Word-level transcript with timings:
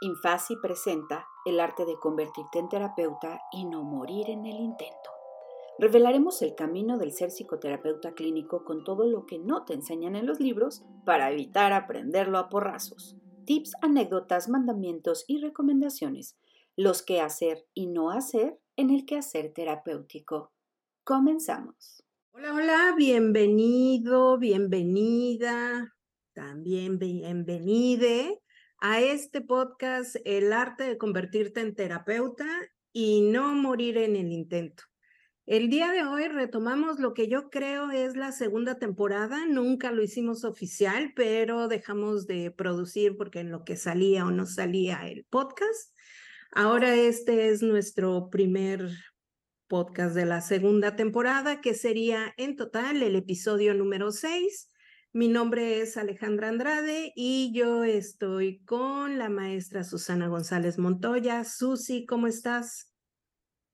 Infasi 0.00 0.56
presenta 0.56 1.26
el 1.44 1.60
arte 1.60 1.84
de 1.84 1.98
convertirte 1.98 2.58
en 2.58 2.68
terapeuta 2.68 3.40
y 3.52 3.64
no 3.64 3.84
morir 3.84 4.28
en 4.28 4.44
el 4.44 4.56
intento. 4.56 5.10
Revelaremos 5.78 6.42
el 6.42 6.54
camino 6.54 6.98
del 6.98 7.12
ser 7.12 7.30
psicoterapeuta 7.30 8.12
clínico 8.12 8.64
con 8.64 8.84
todo 8.84 9.06
lo 9.06 9.26
que 9.26 9.38
no 9.38 9.64
te 9.64 9.74
enseñan 9.74 10.16
en 10.16 10.26
los 10.26 10.40
libros 10.40 10.84
para 11.04 11.30
evitar 11.30 11.72
aprenderlo 11.72 12.38
a 12.38 12.48
porrazos. 12.48 13.16
Tips, 13.44 13.72
anécdotas, 13.82 14.48
mandamientos 14.48 15.24
y 15.26 15.38
recomendaciones. 15.38 16.36
Los 16.76 17.02
que 17.02 17.20
hacer 17.20 17.66
y 17.72 17.86
no 17.86 18.10
hacer 18.10 18.58
en 18.76 18.90
el 18.90 19.06
quehacer 19.06 19.52
terapéutico. 19.52 20.52
Comenzamos. 21.04 22.04
Hola, 22.32 22.54
hola, 22.54 22.94
bienvenido, 22.96 24.38
bienvenida, 24.38 25.94
también 26.32 26.98
bienvenide 26.98 28.43
a 28.86 29.00
este 29.00 29.40
podcast 29.40 30.16
El 30.26 30.52
arte 30.52 30.84
de 30.84 30.98
convertirte 30.98 31.62
en 31.62 31.74
terapeuta 31.74 32.44
y 32.92 33.22
no 33.22 33.54
morir 33.54 33.96
en 33.96 34.14
el 34.14 34.30
intento. 34.30 34.82
El 35.46 35.70
día 35.70 35.90
de 35.90 36.04
hoy 36.04 36.28
retomamos 36.28 36.98
lo 36.98 37.14
que 37.14 37.26
yo 37.26 37.48
creo 37.48 37.90
es 37.90 38.14
la 38.14 38.30
segunda 38.30 38.78
temporada. 38.78 39.46
Nunca 39.46 39.90
lo 39.90 40.02
hicimos 40.02 40.44
oficial, 40.44 41.14
pero 41.16 41.66
dejamos 41.66 42.26
de 42.26 42.50
producir 42.50 43.16
porque 43.16 43.40
en 43.40 43.50
lo 43.50 43.64
que 43.64 43.76
salía 43.76 44.26
o 44.26 44.30
no 44.30 44.44
salía 44.44 45.08
el 45.08 45.24
podcast. 45.30 45.96
Ahora 46.52 46.94
este 46.94 47.48
es 47.48 47.62
nuestro 47.62 48.28
primer 48.28 48.90
podcast 49.66 50.14
de 50.14 50.26
la 50.26 50.42
segunda 50.42 50.94
temporada, 50.94 51.62
que 51.62 51.72
sería 51.72 52.34
en 52.36 52.54
total 52.54 53.02
el 53.02 53.16
episodio 53.16 53.72
número 53.72 54.12
6 54.12 54.68
mi 55.14 55.28
nombre 55.28 55.80
es 55.80 55.96
Alejandra 55.96 56.48
Andrade 56.48 57.12
y 57.14 57.52
yo 57.52 57.84
estoy 57.84 58.58
con 58.64 59.16
la 59.16 59.28
maestra 59.28 59.84
Susana 59.84 60.26
González 60.26 60.76
Montoya. 60.76 61.44
Susi, 61.44 62.04
¿cómo 62.04 62.26
estás? 62.26 62.92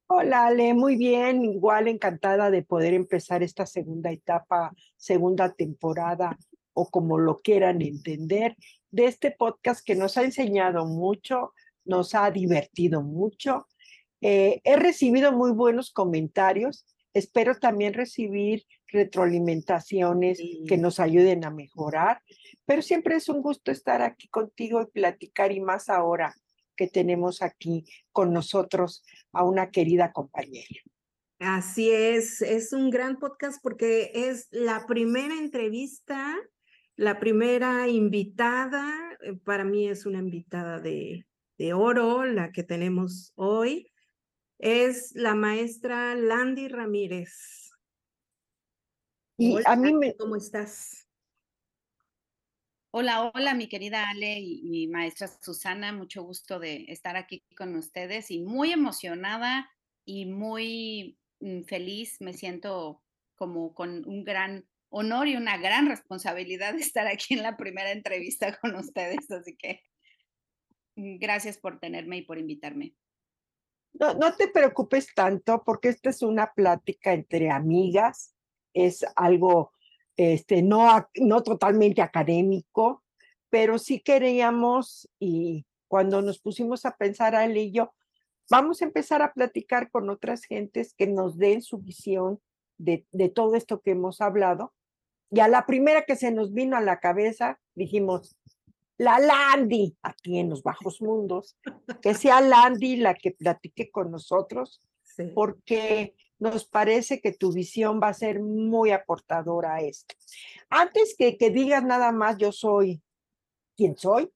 Hola 0.06 0.48
Ale, 0.48 0.74
muy 0.74 0.96
bien, 0.96 1.42
igual 1.42 1.88
encantada 1.88 2.50
de 2.50 2.62
poder 2.62 2.92
empezar 2.92 3.42
esta 3.42 3.64
segunda 3.64 4.12
etapa, 4.12 4.74
segunda 4.98 5.50
temporada 5.54 6.38
o 6.74 6.90
como 6.90 7.16
lo 7.16 7.38
quieran 7.38 7.80
entender, 7.80 8.54
de 8.90 9.06
este 9.06 9.30
podcast 9.30 9.82
que 9.82 9.94
nos 9.94 10.18
ha 10.18 10.24
enseñado 10.24 10.84
mucho, 10.84 11.54
nos 11.86 12.14
ha 12.14 12.30
divertido 12.30 13.00
mucho. 13.00 13.66
Eh, 14.20 14.60
he 14.62 14.76
recibido 14.76 15.32
muy 15.32 15.52
buenos 15.52 15.90
comentarios 15.90 16.84
Espero 17.12 17.56
también 17.56 17.94
recibir 17.94 18.66
retroalimentaciones 18.92 20.40
que 20.66 20.76
nos 20.76 21.00
ayuden 21.00 21.44
a 21.44 21.50
mejorar, 21.50 22.22
pero 22.66 22.82
siempre 22.82 23.16
es 23.16 23.28
un 23.28 23.42
gusto 23.42 23.70
estar 23.70 24.02
aquí 24.02 24.28
contigo 24.28 24.82
y 24.82 24.86
platicar 24.86 25.52
y 25.52 25.60
más 25.60 25.88
ahora 25.88 26.34
que 26.76 26.88
tenemos 26.88 27.42
aquí 27.42 27.84
con 28.12 28.32
nosotros 28.32 29.04
a 29.32 29.44
una 29.44 29.70
querida 29.70 30.12
compañera. 30.12 30.80
Así 31.38 31.90
es, 31.90 32.42
es 32.42 32.72
un 32.72 32.90
gran 32.90 33.18
podcast 33.18 33.62
porque 33.62 34.10
es 34.14 34.48
la 34.50 34.86
primera 34.86 35.34
entrevista, 35.34 36.36
la 36.96 37.18
primera 37.18 37.88
invitada, 37.88 39.16
eh, 39.22 39.34
para 39.44 39.64
mí 39.64 39.88
es 39.88 40.04
una 40.04 40.18
invitada 40.18 40.80
de, 40.80 41.26
de 41.56 41.72
oro, 41.72 42.24
la 42.24 42.52
que 42.52 42.62
tenemos 42.62 43.32
hoy 43.36 43.90
es 44.60 45.12
la 45.14 45.34
maestra 45.34 46.14
Landy 46.14 46.68
Ramírez. 46.68 47.69
Y 49.40 49.56
a 49.64 49.74
mí 49.74 49.94
me... 49.94 50.14
¿Cómo 50.16 50.36
estás? 50.36 51.08
Hola, 52.90 53.32
hola, 53.34 53.54
mi 53.54 53.70
querida 53.70 54.10
Ale 54.10 54.38
y, 54.38 54.86
maestra 54.88 55.28
Susana, 55.28 55.94
mucho 55.94 56.22
gusto 56.22 56.58
de 56.58 56.84
estar 56.88 57.16
aquí 57.16 57.42
con 57.56 57.74
ustedes 57.74 58.30
y 58.30 58.40
muy 58.40 58.70
emocionada 58.70 59.70
y 60.04 60.26
muy 60.26 61.18
mm, 61.40 61.62
feliz. 61.62 62.20
Me 62.20 62.34
siento 62.34 63.02
como 63.34 63.72
con 63.72 64.06
un 64.06 64.24
gran 64.24 64.68
honor 64.90 65.26
y 65.26 65.36
una 65.36 65.56
gran 65.56 65.88
responsabilidad 65.88 66.74
de 66.74 66.80
estar 66.80 67.06
aquí 67.06 67.32
en 67.32 67.42
la 67.42 67.56
primera 67.56 67.92
entrevista 67.92 68.58
con 68.60 68.76
ustedes. 68.76 69.30
Así 69.30 69.56
que 69.56 69.80
mm, 70.96 71.16
gracias 71.16 71.56
por 71.56 71.80
tenerme 71.80 72.18
y 72.18 72.22
por 72.22 72.36
invitarme. 72.36 72.94
No, 73.94 74.12
no 74.12 74.36
te 74.36 74.48
preocupes 74.48 75.14
tanto 75.14 75.62
porque 75.64 75.88
esta 75.88 76.10
es 76.10 76.20
una 76.20 76.52
plática 76.52 77.14
entre 77.14 77.50
amigas, 77.50 78.36
es 78.74 79.04
algo 79.16 79.72
este, 80.16 80.62
no, 80.62 81.08
no 81.16 81.42
totalmente 81.42 82.02
académico, 82.02 83.02
pero 83.48 83.78
sí 83.78 84.00
queríamos 84.00 85.08
y 85.18 85.66
cuando 85.88 86.22
nos 86.22 86.38
pusimos 86.38 86.84
a 86.84 86.96
pensar 86.96 87.34
a 87.34 87.44
él 87.44 87.56
y 87.56 87.72
yo, 87.72 87.92
vamos 88.50 88.82
a 88.82 88.84
empezar 88.84 89.22
a 89.22 89.32
platicar 89.32 89.90
con 89.90 90.10
otras 90.10 90.44
gentes 90.44 90.94
que 90.94 91.06
nos 91.06 91.38
den 91.38 91.62
su 91.62 91.78
visión 91.78 92.40
de, 92.78 93.06
de 93.12 93.28
todo 93.28 93.54
esto 93.54 93.80
que 93.80 93.92
hemos 93.92 94.20
hablado. 94.20 94.74
Y 95.30 95.40
a 95.40 95.48
la 95.48 95.64
primera 95.64 96.04
que 96.04 96.16
se 96.16 96.30
nos 96.32 96.52
vino 96.52 96.76
a 96.76 96.80
la 96.80 97.00
cabeza, 97.00 97.58
dijimos, 97.74 98.36
la 98.98 99.18
Landy, 99.18 99.96
aquí 100.02 100.38
en 100.38 100.50
los 100.50 100.62
bajos 100.62 101.00
mundos, 101.00 101.56
que 102.02 102.12
sea 102.12 102.42
Landy 102.42 102.96
la 102.96 103.14
que 103.14 103.30
platique 103.30 103.90
con 103.90 104.10
nosotros, 104.10 104.82
porque 105.34 106.14
nos 106.40 106.64
parece 106.64 107.20
que 107.20 107.32
tu 107.32 107.52
visión 107.52 108.00
va 108.02 108.08
a 108.08 108.14
ser 108.14 108.40
muy 108.40 108.90
aportadora 108.90 109.76
a 109.76 109.80
esto. 109.82 110.14
Antes 110.68 111.14
que, 111.16 111.36
que 111.36 111.50
digas 111.50 111.84
nada 111.84 112.10
más, 112.10 112.38
yo 112.38 112.50
soy 112.50 113.00
quien 113.76 113.96
soy, 113.96 114.30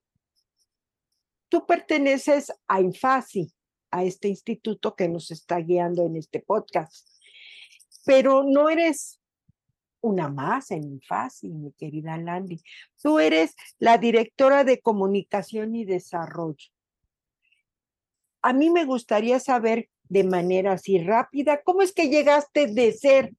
tú 1.49 1.67
perteneces 1.67 2.53
a 2.69 2.81
Infasi, 2.81 3.53
a 3.91 4.05
este 4.05 4.29
instituto 4.29 4.95
que 4.95 5.09
nos 5.09 5.31
está 5.31 5.59
guiando 5.59 6.05
en 6.05 6.17
este 6.17 6.41
podcast, 6.41 7.09
pero 8.05 8.43
no 8.43 8.69
eres 8.69 9.21
una 10.01 10.29
más 10.29 10.71
en 10.71 10.85
Infasi, 10.85 11.49
mi 11.49 11.73
querida 11.73 12.19
Landy. 12.19 12.63
Tú 13.03 13.19
eres 13.19 13.55
la 13.79 13.97
directora 13.97 14.63
de 14.63 14.81
comunicación 14.81 15.75
y 15.75 15.87
desarrollo. 15.87 16.69
A 18.43 18.53
mí 18.53 18.69
me 18.69 18.85
gustaría 18.85 19.41
saber 19.41 19.89
de 20.09 20.25
manera 20.25 20.73
así 20.73 20.99
rápida, 20.99 21.63
¿cómo 21.63 21.83
es 21.83 21.93
que 21.93 22.09
llegaste 22.09 22.67
de 22.67 22.93
ser 22.93 23.35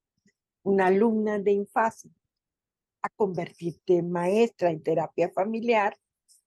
una 0.64 0.88
alumna 0.88 1.40
de 1.40 1.52
Infasi 1.52 2.12
a 3.02 3.10
convertirte 3.10 3.98
en 3.98 4.12
maestra 4.12 4.72
en 4.72 4.82
terapia 4.82 5.30
familiar 5.30 5.96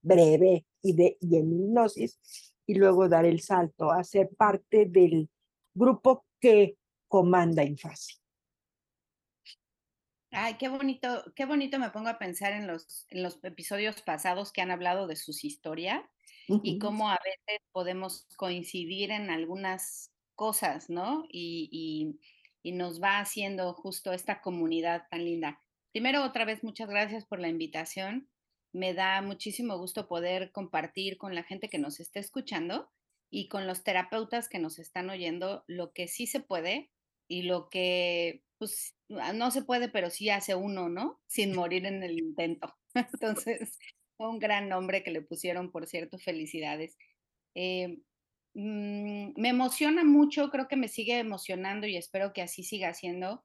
breve 0.02 0.66
y, 0.82 0.90
en 1.36 1.52
hipnosis 1.52 2.18
y 2.66 2.74
luego 2.74 3.08
dar 3.08 3.24
el 3.24 3.40
salto 3.40 3.90
a 3.90 4.02
ser 4.04 4.30
parte 4.36 4.86
del 4.86 5.28
grupo 5.72 6.26
que 6.40 6.76
comanda 7.06 7.64
Infasi? 7.64 8.16
Ay, 10.30 10.56
qué 10.58 10.68
bonito, 10.68 11.24
qué 11.34 11.46
bonito 11.46 11.78
me 11.78 11.90
pongo 11.90 12.08
a 12.08 12.18
pensar 12.18 12.52
en 12.52 12.66
los, 12.66 13.06
en 13.08 13.22
los 13.22 13.42
episodios 13.44 14.02
pasados 14.02 14.52
que 14.52 14.60
han 14.60 14.70
hablado 14.70 15.06
de 15.06 15.16
sus 15.16 15.44
historias 15.44 16.02
y 16.62 16.78
cómo 16.78 17.10
a 17.10 17.18
veces 17.24 17.60
podemos 17.72 18.26
coincidir 18.36 19.10
en 19.10 19.30
algunas 19.30 20.10
cosas, 20.34 20.88
¿no? 20.88 21.26
Y, 21.30 22.18
y, 22.62 22.72
nos 22.72 23.02
va 23.02 23.18
haciendo 23.18 23.72
justo 23.72 24.12
esta 24.12 24.42
comunidad 24.42 25.04
tan 25.10 25.24
linda. 25.24 25.62
Primero, 25.90 26.22
otra 26.22 26.44
vez, 26.44 26.62
muchas 26.62 26.90
gracias 26.90 27.24
por 27.24 27.40
la 27.40 27.48
invitación. 27.48 28.28
Me 28.74 28.92
da 28.92 29.22
muchísimo 29.22 29.78
gusto 29.78 30.06
poder 30.06 30.52
compartir 30.52 31.16
con 31.16 31.34
la 31.34 31.44
gente 31.44 31.70
que 31.70 31.78
nos 31.78 31.98
esté 31.98 32.18
escuchando 32.18 32.90
y 33.30 33.48
con 33.48 33.66
los 33.66 33.84
terapeutas 33.84 34.50
que 34.50 34.58
nos 34.58 34.78
están 34.78 35.08
oyendo 35.08 35.64
lo 35.66 35.92
que 35.92 36.08
sí 36.08 36.26
se 36.26 36.40
puede 36.40 36.90
y 37.26 37.42
lo 37.42 37.70
que 37.70 38.42
pues 38.58 38.96
no 39.08 39.50
se 39.50 39.62
puede, 39.62 39.88
pero 39.88 40.10
sí 40.10 40.30
hace 40.30 40.54
uno, 40.54 40.88
¿no? 40.88 41.20
Sin 41.26 41.54
morir 41.56 41.86
en 41.86 42.02
el 42.02 42.18
intento. 42.18 42.76
Entonces, 42.94 43.78
un 44.18 44.38
gran 44.38 44.68
nombre 44.68 45.02
que 45.02 45.10
le 45.10 45.22
pusieron, 45.22 45.70
por 45.70 45.86
cierto, 45.86 46.18
felicidades. 46.18 46.96
Eh, 47.54 47.98
mm, 48.54 49.40
me 49.40 49.48
emociona 49.50 50.04
mucho, 50.04 50.50
creo 50.50 50.68
que 50.68 50.76
me 50.76 50.88
sigue 50.88 51.18
emocionando 51.18 51.86
y 51.86 51.96
espero 51.96 52.32
que 52.32 52.42
así 52.42 52.62
siga 52.64 52.94
siendo 52.94 53.44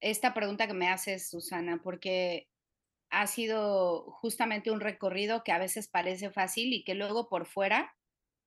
esta 0.00 0.34
pregunta 0.34 0.66
que 0.66 0.74
me 0.74 0.88
haces, 0.88 1.30
Susana, 1.30 1.80
porque 1.82 2.48
ha 3.10 3.26
sido 3.26 4.12
justamente 4.12 4.70
un 4.70 4.80
recorrido 4.80 5.44
que 5.44 5.52
a 5.52 5.58
veces 5.58 5.88
parece 5.88 6.30
fácil 6.30 6.72
y 6.72 6.84
que 6.84 6.94
luego 6.94 7.28
por 7.28 7.46
fuera 7.46 7.94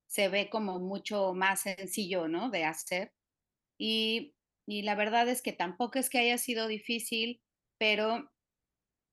se 0.07 0.29
ve 0.29 0.49
como 0.49 0.79
mucho 0.79 1.33
más 1.33 1.61
sencillo, 1.61 2.27
¿no? 2.27 2.49
De 2.49 2.65
hacer. 2.65 3.13
Y 3.79 4.35
y 4.67 4.81
la 4.81 4.95
verdad 4.95 5.29
es 5.29 5.41
que 5.41 5.53
tampoco 5.53 5.97
es 5.97 6.09
que 6.09 6.19
haya 6.19 6.37
sido 6.37 6.67
difícil, 6.67 7.41
pero 7.79 8.29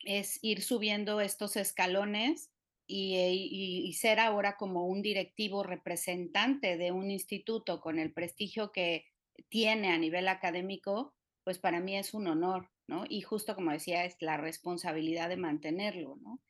es 0.06 0.38
ir 0.42 0.62
subiendo 0.62 1.20
estos 1.20 1.56
escalones 1.56 2.50
y, 2.86 3.92
ser 3.98 4.20
ahora 4.20 4.56
como 4.56 4.86
un 4.86 5.02
directivo 5.02 5.62
representante 5.62 6.76
de 6.76 6.92
un 6.92 7.10
instituto 7.10 7.80
con 7.80 7.98
el 7.98 8.12
prestigio 8.12 8.72
que 8.72 9.06
tiene 9.48 9.92
a 9.92 9.98
nivel 9.98 10.28
académico, 10.28 11.14
pues 11.44 11.58
para 11.58 11.80
mí 11.80 11.96
es 11.96 12.14
un 12.14 12.26
honor, 12.26 12.70
¿no? 12.86 13.04
Y 13.08 13.22
justo 13.22 13.54
como 13.54 13.72
decía, 13.72 14.04
es 14.04 14.16
la 14.20 14.36
responsabilidad 14.36 15.28
de 15.28 15.36
mantenerlo, 15.36 16.16
¿no? 16.22 16.40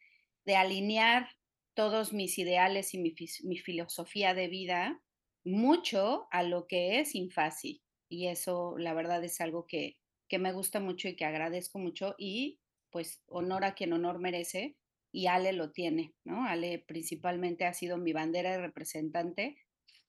De 0.45 0.57
alinear 0.57 1.29
todos 1.75 2.13
mis 2.13 2.39
ideales 2.39 2.95
y 2.95 2.99
mi, 2.99 3.15
mi, 3.43 3.59
filosofía 3.59 4.35
de 4.35 4.49
vida 4.49 5.03
mucho 5.45 6.29
a 6.31 6.43
lo 6.43 6.67
que 6.67 7.01
es 7.01 7.15
Infasi. 7.15 7.83
Y 8.09 8.29
eso, 8.29 8.77
la 8.79 8.95
verdad, 8.95 9.23
es 9.25 9.41
algo 9.41 9.67
que, 9.67 9.97
que 10.29 10.39
me 10.39 10.53
gusta 10.53 10.79
mucho 10.79 11.09
y 11.09 11.17
que 11.17 11.25
agradezco 11.25 11.79
mucho. 11.79 12.15
Y 12.19 12.61
pues 12.95 13.25
honor 13.27 13.65
a 13.65 13.75
quien 13.75 13.93
honor 13.93 14.21
merece. 14.21 14.77
Y 15.11 15.27
Ale 15.27 15.53
lo 15.53 15.73
tiene, 15.73 16.15
¿no? 16.25 16.47
Ale 16.47 16.79
principalmente 16.87 17.65
ha 17.65 17.73
sido 17.73 17.99
mi 17.99 18.13
bandera 18.13 18.53
de 18.53 18.59
representante 18.59 19.57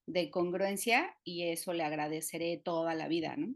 de 0.06 0.30
congruencia 0.30 1.18
y 1.24 1.50
eso 1.50 1.74
le 1.74 1.84
agradeceré 1.84 2.62
toda 2.64 2.94
la 2.94 3.08
vida, 3.08 3.36
¿no? 3.38 3.56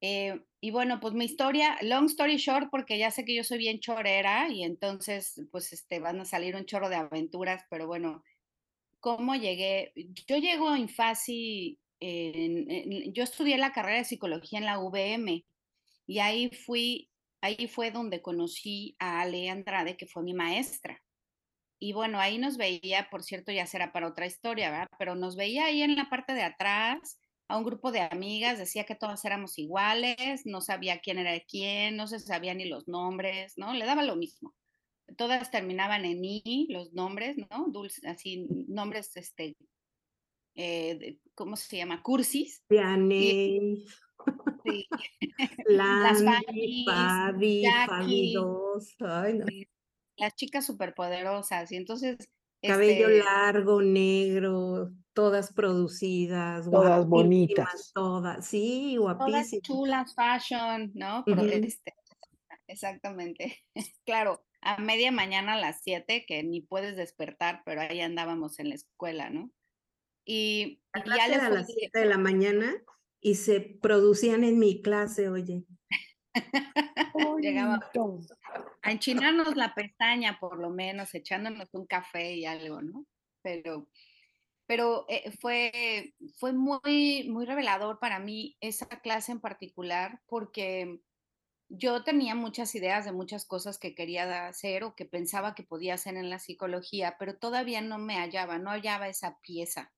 Eh, 0.00 0.40
y 0.62 0.70
bueno, 0.70 0.98
pues 0.98 1.12
mi 1.12 1.26
historia, 1.26 1.76
long 1.82 2.06
story 2.06 2.38
short, 2.38 2.68
porque 2.70 2.96
ya 2.96 3.10
sé 3.10 3.26
que 3.26 3.34
yo 3.34 3.44
soy 3.44 3.58
bien 3.58 3.80
chorera 3.80 4.48
y 4.48 4.62
entonces 4.62 5.38
pues 5.50 5.74
este, 5.74 6.00
van 6.00 6.20
a 6.20 6.24
salir 6.24 6.56
un 6.56 6.64
chorro 6.64 6.88
de 6.88 6.96
aventuras, 6.96 7.64
pero 7.68 7.86
bueno, 7.86 8.22
¿cómo 8.98 9.34
llegué? 9.34 9.92
Yo 10.26 10.38
llego 10.38 10.70
a 10.70 10.78
Infasi, 10.78 11.78
yo 12.00 13.24
estudié 13.24 13.58
la 13.58 13.72
carrera 13.72 13.98
de 13.98 14.04
psicología 14.04 14.58
en 14.58 14.64
la 14.64 14.78
VM 14.78 15.44
y 16.06 16.18
ahí 16.18 16.50
fui, 16.50 17.11
ahí 17.42 17.66
fue 17.68 17.90
donde 17.90 18.22
conocí 18.22 18.96
a 18.98 19.20
Ale 19.20 19.50
Andrade, 19.50 19.96
que 19.96 20.06
fue 20.06 20.22
mi 20.22 20.32
maestra. 20.32 21.02
Y 21.78 21.92
bueno, 21.92 22.20
ahí 22.20 22.38
nos 22.38 22.56
veía, 22.56 23.08
por 23.10 23.24
cierto, 23.24 23.50
ya 23.50 23.66
será 23.66 23.92
para 23.92 24.06
otra 24.06 24.24
historia, 24.24 24.70
¿verdad? 24.70 24.86
Pero 24.98 25.16
nos 25.16 25.36
veía 25.36 25.66
ahí 25.66 25.82
en 25.82 25.96
la 25.96 26.08
parte 26.08 26.32
de 26.32 26.44
atrás 26.44 27.18
a 27.48 27.58
un 27.58 27.64
grupo 27.64 27.92
de 27.92 28.00
amigas, 28.00 28.58
decía 28.58 28.84
que 28.84 28.94
todas 28.94 29.24
éramos 29.24 29.58
iguales, 29.58 30.46
no 30.46 30.60
sabía 30.60 31.00
quién 31.00 31.18
era 31.18 31.38
quién, 31.40 31.96
no 31.96 32.06
se 32.06 32.20
sabía 32.20 32.54
ni 32.54 32.66
los 32.66 32.88
nombres, 32.88 33.58
¿no? 33.58 33.74
Le 33.74 33.84
daba 33.84 34.04
lo 34.04 34.16
mismo. 34.16 34.54
Todas 35.16 35.50
terminaban 35.50 36.04
en 36.04 36.24
I, 36.24 36.68
los 36.70 36.94
nombres, 36.94 37.36
¿no? 37.36 37.66
Dulce, 37.68 38.08
así, 38.08 38.46
nombres, 38.68 39.14
este, 39.16 39.56
eh, 40.54 41.18
¿cómo 41.34 41.56
se 41.56 41.76
llama? 41.76 42.02
Cursis. 42.02 42.62
Pianey. 42.68 43.84
Sí. 44.64 44.86
Las 45.66 46.22
Fabi, 46.24 47.64
Fabi 47.86 48.34
2. 48.34 48.96
Las 50.16 50.34
chicas 50.36 50.66
superpoderosas. 50.66 51.72
Y 51.72 51.76
entonces 51.76 52.16
Cabello 52.62 53.08
este 53.08 53.24
largo, 53.24 53.82
negro, 53.82 54.92
todas 55.14 55.52
producidas, 55.52 56.70
todas 56.70 57.06
bonitas. 57.06 57.90
Todas, 57.92 58.46
sí, 58.46 58.96
guapísimas. 58.96 59.50
Todas 59.50 59.62
chulas, 59.62 60.14
fashion, 60.14 60.92
¿no? 60.94 61.24
Pero 61.26 61.42
este, 61.42 61.94
exactamente. 62.68 63.64
claro, 64.06 64.44
a 64.60 64.78
media 64.78 65.10
mañana 65.10 65.54
a 65.54 65.60
las 65.60 65.82
7, 65.82 66.24
que 66.26 66.44
ni 66.44 66.60
puedes 66.60 66.96
despertar, 66.96 67.62
pero 67.64 67.80
ahí 67.80 68.00
andábamos 68.00 68.60
en 68.60 68.68
la 68.68 68.76
escuela, 68.76 69.28
¿no? 69.28 69.50
Y, 70.24 70.80
ya 71.04 71.26
le 71.26 71.34
a 71.34 71.50
las 71.50 71.66
7 71.66 71.98
de 71.98 72.06
la 72.06 72.18
mañana 72.18 72.72
y 73.22 73.36
se 73.36 73.60
producían 73.60 74.44
en 74.44 74.58
mi 74.58 74.82
clase, 74.82 75.28
oye. 75.28 75.64
Llegaba 77.40 77.80
a 78.82 78.92
enchinarnos 78.92 79.56
la 79.56 79.74
pestaña, 79.74 80.38
por 80.40 80.58
lo 80.58 80.70
menos, 80.70 81.14
echándonos 81.14 81.68
un 81.72 81.86
café 81.86 82.34
y 82.34 82.46
algo, 82.46 82.82
¿no? 82.82 83.06
Pero, 83.42 83.88
pero 84.66 85.06
eh, 85.08 85.32
fue, 85.40 86.14
fue 86.38 86.52
muy, 86.52 87.28
muy 87.28 87.46
revelador 87.46 87.98
para 88.00 88.18
mí 88.18 88.56
esa 88.60 88.86
clase 88.86 89.32
en 89.32 89.40
particular, 89.40 90.20
porque 90.26 91.00
yo 91.68 92.04
tenía 92.04 92.34
muchas 92.34 92.74
ideas 92.74 93.04
de 93.04 93.12
muchas 93.12 93.44
cosas 93.44 93.78
que 93.78 93.94
quería 93.94 94.46
hacer 94.46 94.84
o 94.84 94.94
que 94.94 95.04
pensaba 95.04 95.54
que 95.54 95.64
podía 95.64 95.94
hacer 95.94 96.16
en 96.16 96.30
la 96.30 96.38
psicología, 96.38 97.16
pero 97.18 97.38
todavía 97.38 97.80
no 97.80 97.98
me 97.98 98.16
hallaba, 98.16 98.58
no 98.58 98.70
hallaba 98.70 99.08
esa 99.08 99.38
pieza. 99.40 99.92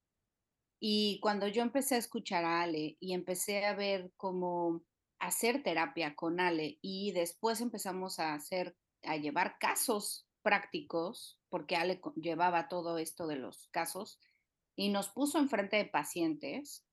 Y 0.80 1.18
cuando 1.20 1.48
yo 1.48 1.62
empecé 1.62 1.94
a 1.94 1.98
escuchar 1.98 2.44
a 2.44 2.62
Ale 2.62 2.96
y 3.00 3.14
empecé 3.14 3.64
a 3.64 3.74
ver 3.74 4.12
cómo 4.16 4.82
hacer 5.18 5.62
terapia 5.62 6.14
con 6.14 6.40
Ale 6.40 6.78
y 6.82 7.12
después 7.12 7.60
empezamos 7.60 8.18
a 8.18 8.34
hacer, 8.34 8.76
a 9.02 9.16
llevar 9.16 9.58
casos 9.58 10.26
prácticos, 10.42 11.40
porque 11.48 11.76
Ale 11.76 12.00
llevaba 12.16 12.68
todo 12.68 12.98
esto 12.98 13.26
de 13.26 13.36
los 13.36 13.68
casos 13.70 14.20
y 14.76 14.90
nos 14.90 15.08
puso 15.08 15.38
enfrente 15.38 15.76
de 15.76 15.86
pacientes. 15.86 16.84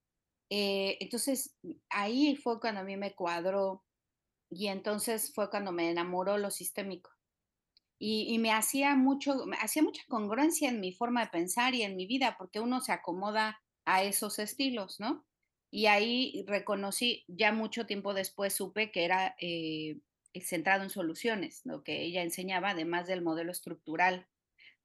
Eh, 0.49 0.97
entonces 1.01 1.57
ahí 1.89 2.35
fue 2.35 2.59
cuando 2.59 2.81
a 2.81 2.83
mí 2.83 2.97
me 2.97 3.13
cuadró 3.13 3.83
y 4.49 4.67
entonces 4.67 5.33
fue 5.33 5.49
cuando 5.49 5.71
me 5.71 5.89
enamoró 5.89 6.37
lo 6.37 6.51
sistémico. 6.51 7.09
Y, 7.99 8.33
y, 8.33 8.39
me 8.39 8.51
hacía 8.51 8.95
mucho, 8.95 9.45
me 9.45 9.57
hacía 9.57 9.83
mucha 9.83 10.01
congruencia 10.09 10.69
en 10.69 10.79
mi 10.79 10.91
forma 10.91 11.21
de 11.21 11.29
pensar 11.29 11.75
y 11.75 11.83
en 11.83 11.95
mi 11.95 12.07
vida, 12.07 12.35
porque 12.35 12.59
uno 12.59 12.81
se 12.81 12.91
acomoda 12.91 13.61
a 13.85 14.03
esos 14.03 14.39
estilos, 14.39 14.99
¿no? 14.99 15.25
Y 15.71 15.85
ahí 15.85 16.43
reconocí, 16.47 17.23
ya 17.27 17.51
mucho 17.53 17.85
tiempo 17.85 18.13
después 18.13 18.53
supe 18.53 18.91
que 18.91 19.05
era 19.05 19.35
eh, 19.39 19.99
centrado 20.41 20.83
en 20.83 20.89
soluciones, 20.89 21.61
lo 21.65 21.83
que 21.83 22.01
ella 22.03 22.23
enseñaba, 22.23 22.71
además 22.71 23.07
del 23.07 23.21
modelo 23.21 23.51
estructural 23.51 24.27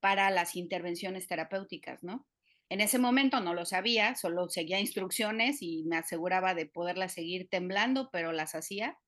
para 0.00 0.30
las 0.30 0.56
intervenciones 0.56 1.26
terapéuticas, 1.26 2.04
¿no? 2.04 2.26
En 2.68 2.80
ese 2.80 2.98
momento 2.98 3.40
no 3.40 3.54
lo 3.54 3.64
sabía, 3.64 4.16
solo 4.16 4.48
seguía 4.48 4.80
instrucciones 4.80 5.62
y 5.62 5.84
me 5.84 5.96
aseguraba 5.96 6.54
de 6.54 6.66
poderlas 6.66 7.14
seguir 7.14 7.48
temblando, 7.48 8.10
pero 8.12 8.32
las 8.32 8.54
hacía. 8.56 8.98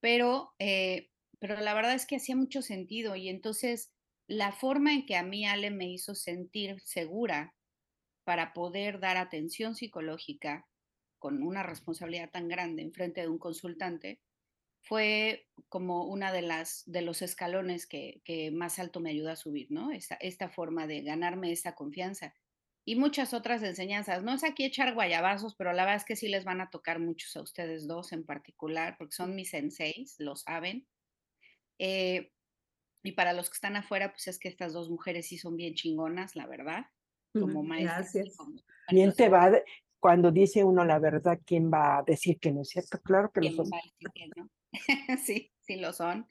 Pero, 0.00 0.54
eh, 0.58 1.10
pero 1.40 1.60
la 1.60 1.74
verdad 1.74 1.94
es 1.94 2.06
que 2.06 2.16
hacía 2.16 2.36
mucho 2.36 2.62
sentido 2.62 3.16
y 3.16 3.28
entonces 3.28 3.90
la 4.28 4.52
forma 4.52 4.92
en 4.92 5.06
que 5.06 5.16
a 5.16 5.24
mí 5.24 5.44
Ale 5.44 5.72
me 5.72 5.90
hizo 5.90 6.14
sentir 6.14 6.80
segura 6.82 7.54
para 8.30 8.52
poder 8.52 9.00
dar 9.00 9.16
atención 9.16 9.74
psicológica 9.74 10.64
con 11.18 11.42
una 11.42 11.64
responsabilidad 11.64 12.30
tan 12.30 12.46
grande 12.46 12.80
en 12.80 12.92
frente 12.92 13.22
de 13.22 13.26
un 13.26 13.38
consultante, 13.38 14.20
fue 14.82 15.48
como 15.68 16.04
una 16.04 16.30
de 16.30 16.42
las 16.42 16.84
de 16.86 17.02
los 17.02 17.22
escalones 17.22 17.88
que, 17.88 18.22
más 18.54 18.78
alto 18.78 19.00
me 19.00 19.10
ayuda 19.10 19.32
a 19.32 19.36
subir, 19.36 19.66
¿no? 19.72 19.90
Esta, 19.90 20.14
esta 20.14 20.48
forma 20.48 20.86
de 20.86 21.02
ganarme 21.02 21.50
esa 21.50 21.74
confianza. 21.74 22.32
Y 22.84 22.94
muchas 22.94 23.34
otras 23.34 23.64
enseñanzas. 23.64 24.22
No 24.22 24.32
es 24.34 24.44
aquí 24.44 24.64
echar 24.64 24.94
guayabazos, 24.94 25.56
pero 25.56 25.72
la 25.72 25.82
verdad 25.82 25.96
es 25.96 26.04
que 26.04 26.14
sí 26.14 26.28
les 26.28 26.44
van 26.44 26.60
a 26.60 26.70
tocar 26.70 27.00
muchos 27.00 27.36
a 27.36 27.42
ustedes 27.42 27.88
dos 27.88 28.12
en 28.12 28.24
particular, 28.24 28.94
porque 28.96 29.16
son 29.16 29.34
mis 29.34 29.50
senseis, 29.50 30.14
lo 30.20 30.36
saben. 30.36 30.86
Eh, 31.80 32.30
y 33.02 33.10
para 33.10 33.32
los 33.32 33.50
que 33.50 33.54
están 33.54 33.74
afuera, 33.74 34.12
pues 34.12 34.28
es 34.28 34.38
que 34.38 34.46
estas 34.46 34.72
dos 34.72 34.88
mujeres 34.88 35.26
sí 35.26 35.36
son 35.36 35.56
bien 35.56 35.74
chingonas, 35.74 36.36
la 36.36 36.46
verdad, 36.46 36.86
como 37.32 37.62
maestras. 37.62 38.12
Gracias. 38.12 38.36
Bien 38.90 39.12
te 39.12 39.28
va, 39.28 39.52
cuando 40.00 40.32
dice 40.32 40.64
uno 40.64 40.84
la 40.84 40.98
verdad, 40.98 41.38
¿quién 41.44 41.70
va 41.70 41.98
a 41.98 42.02
decir 42.02 42.38
que 42.40 42.50
no 42.50 42.62
es 42.62 42.70
cierto? 42.70 43.00
Claro 43.02 43.30
que 43.30 43.42
lo 43.42 43.64
son. 43.64 43.70
sí, 45.24 45.52
sí 45.60 45.76
lo 45.76 45.92
son. 45.92 46.28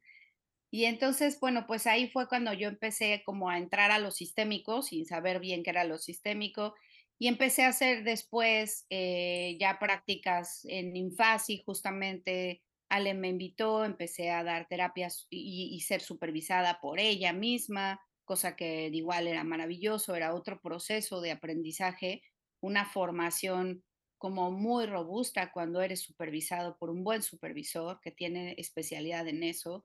Y 0.72 0.86
entonces, 0.86 1.40
bueno, 1.40 1.66
pues 1.68 1.88
ahí 1.88 2.10
fue 2.10 2.28
cuando 2.28 2.54
yo 2.54 2.68
empecé 2.68 3.24
como 3.26 3.50
a 3.50 3.58
entrar 3.58 3.92
a 3.92 4.00
lo 4.00 4.12
sistémico, 4.12 4.82
sin 4.82 5.06
saber 5.06 5.40
bien 5.40 5.64
qué 5.64 5.72
era 5.72 5.84
lo 5.84 5.98
sistémico, 5.98 6.76
y 7.18 7.28
empecé 7.28 7.64
a 7.64 7.70
hacer 7.70 8.04
después 8.04 8.86
eh, 8.90 9.58
ya 9.60 9.78
prácticas 9.80 10.64
en 10.66 10.96
Infasi, 10.96 11.62
justamente 11.66 12.62
Ale 12.88 13.14
me 13.14 13.30
invitó, 13.30 13.84
empecé 13.84 14.32
a 14.32 14.44
dar 14.44 14.68
terapias 14.68 15.28
y, 15.30 15.70
y 15.76 15.82
ser 15.82 16.02
supervisada 16.02 16.80
por 16.80 17.00
ella 17.00 17.34
misma, 17.34 18.00
cosa 18.30 18.56
que 18.56 18.92
igual 18.94 19.28
era 19.28 19.44
maravilloso, 19.44 20.14
era 20.14 20.36
otro 20.36 20.62
proceso 20.62 21.20
de 21.20 21.32
aprendizaje 21.32 22.22
una 22.62 22.86
formación 22.86 23.84
como 24.20 24.52
muy 24.52 24.86
robusta 24.86 25.52
cuando 25.52 25.82
eres 25.82 26.04
supervisado 26.04 26.78
por 26.78 26.92
un 26.92 27.04
buen 27.04 27.24
supervisor 27.24 28.00
que 28.04 28.12
tiene 28.12 28.54
especialidad 28.60 29.28
en 29.28 29.42
eso 29.42 29.84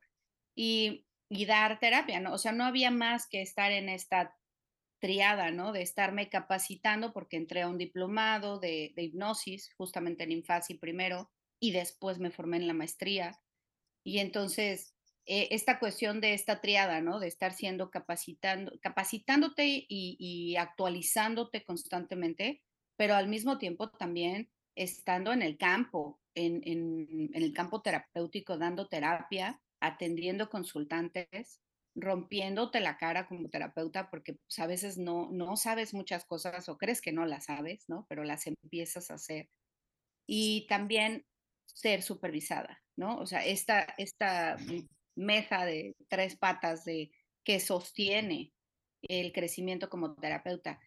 y, 0.54 1.06
dar 1.46 1.80
terapia, 1.80 2.20
¿no? 2.20 2.34
O 2.34 2.38
sea, 2.38 2.52
no 2.52 2.64
había 2.64 2.90
más 2.90 3.26
que 3.26 3.40
estar 3.40 3.72
en 3.72 3.88
esta 3.88 4.36
triada, 5.00 5.50
¿no? 5.50 5.72
De 5.72 5.80
estarme 5.80 6.28
capacitando 6.28 7.14
porque 7.14 7.38
entré 7.38 7.62
a 7.62 7.68
un 7.68 7.78
diplomado 7.78 8.60
de, 8.60 8.92
hipnosis, 8.94 9.72
justamente 9.78 10.24
en 10.24 10.32
Infasi 10.32 10.74
primero, 10.74 11.30
y 11.58 11.72
después 11.72 12.18
me 12.18 12.30
formé 12.30 12.58
en 12.58 12.66
la 12.66 12.74
maestría. 12.74 13.40
Y 14.04 14.18
entonces, 14.18 14.93
eh, 15.26 15.48
esta 15.52 15.78
cuestión 15.78 16.20
de 16.20 16.34
esta 16.34 16.60
triada, 16.60 17.00
¿no? 17.00 17.18
De 17.18 17.28
estar 17.28 17.52
siendo 17.52 17.90
capacitando, 17.90 18.72
capacitándote 18.80 19.86
y, 19.88 20.56
actualizándote 20.56 21.64
constantemente, 21.64 22.62
pero 22.96 23.14
al 23.14 23.28
mismo 23.28 23.58
tiempo 23.58 23.90
también 23.90 24.50
estando 24.76 25.32
en 25.32 25.42
el 25.42 25.56
campo, 25.56 26.20
en, 26.34 26.60
en, 26.64 27.30
el 27.32 27.52
campo 27.54 27.80
terapéutico, 27.80 28.58
dando 28.58 28.88
terapia, 28.88 29.62
atendiendo 29.80 30.50
consultantes, 30.50 31.60
rompiéndote 31.94 32.80
la 32.80 32.98
cara 32.98 33.26
como 33.26 33.48
terapeuta, 33.48 34.10
porque 34.10 34.34
pues, 34.34 34.58
a 34.58 34.66
veces 34.66 34.98
no, 34.98 35.30
no 35.30 35.56
sabes 35.56 35.94
muchas 35.94 36.26
cosas 36.26 36.68
o 36.68 36.76
crees 36.76 37.00
que 37.00 37.12
no 37.12 37.24
las 37.24 37.46
sabes, 37.46 37.84
¿no? 37.88 38.04
Pero 38.08 38.24
las 38.24 38.46
empiezas 38.46 39.10
a 39.10 39.14
hacer. 39.14 39.48
Y 40.26 40.66
también 40.68 41.24
ser 41.66 42.02
supervisada, 42.02 42.82
¿no? 42.96 43.16
O 43.18 43.26
sea, 43.26 43.44
esta, 43.44 43.94
esta 43.96 44.56
mesa 45.16 45.64
de 45.64 45.96
tres 46.08 46.36
patas 46.36 46.84
de 46.84 47.10
que 47.44 47.60
sostiene 47.60 48.52
el 49.02 49.32
crecimiento 49.32 49.88
como 49.90 50.14
terapeuta. 50.14 50.80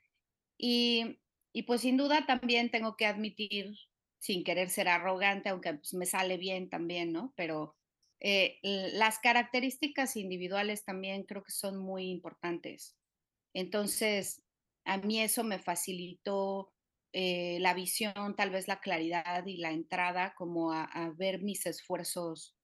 Y, 0.57 1.19
y 1.53 1.63
pues 1.63 1.81
sin 1.81 1.97
duda 1.97 2.25
también 2.25 2.71
tengo 2.71 2.95
que 2.97 3.05
admitir, 3.05 3.75
sin 4.19 4.43
querer 4.43 4.69
ser 4.69 4.87
arrogante, 4.87 5.49
aunque 5.49 5.75
pues, 5.75 5.93
me 5.93 6.05
sale 6.05 6.37
bien 6.37 6.69
también, 6.69 7.11
¿no? 7.11 7.33
Pero 7.35 7.75
eh, 8.19 8.59
las 8.93 9.19
características 9.19 10.15
individuales 10.15 10.83
también 10.83 11.23
creo 11.23 11.43
que 11.43 11.51
son 11.51 11.77
muy 11.77 12.09
importantes. 12.09 12.97
Entonces, 13.53 14.41
a 14.85 14.97
mí 14.97 15.19
eso 15.19 15.43
me 15.43 15.59
facilitó 15.59 16.73
eh, 17.13 17.57
la 17.61 17.73
visión, 17.73 18.35
tal 18.35 18.49
vez 18.49 18.67
la 18.67 18.79
claridad 18.79 19.45
y 19.45 19.57
la 19.57 19.71
entrada 19.71 20.33
como 20.35 20.73
a, 20.73 21.13
ver 21.15 21.41
mis 21.41 21.65
esfuerzos 21.65 22.55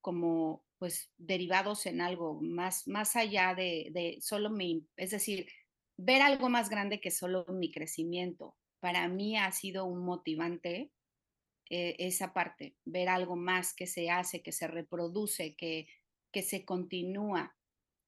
como 0.00 0.64
pues 0.78 1.10
derivados 1.16 1.86
en 1.86 2.00
algo 2.00 2.40
más, 2.40 2.86
más 2.86 3.16
allá 3.16 3.54
de, 3.54 3.88
de 3.92 4.18
solo 4.20 4.50
mi, 4.50 4.86
es 4.96 5.10
decir, 5.10 5.46
ver 5.96 6.22
algo 6.22 6.48
más 6.48 6.70
grande 6.70 7.00
que 7.00 7.10
solo 7.10 7.44
mi 7.48 7.70
crecimiento. 7.70 8.56
Para 8.80 9.08
mí 9.08 9.36
ha 9.36 9.50
sido 9.50 9.84
un 9.84 10.04
motivante 10.04 10.92
eh, 11.70 11.96
esa 11.98 12.32
parte, 12.32 12.76
ver 12.84 13.08
algo 13.08 13.36
más 13.36 13.74
que 13.74 13.86
se 13.86 14.08
hace, 14.08 14.42
que 14.42 14.52
se 14.52 14.68
reproduce, 14.68 15.54
que, 15.56 15.86
que 16.32 16.42
se 16.42 16.64
continúa. 16.64 17.54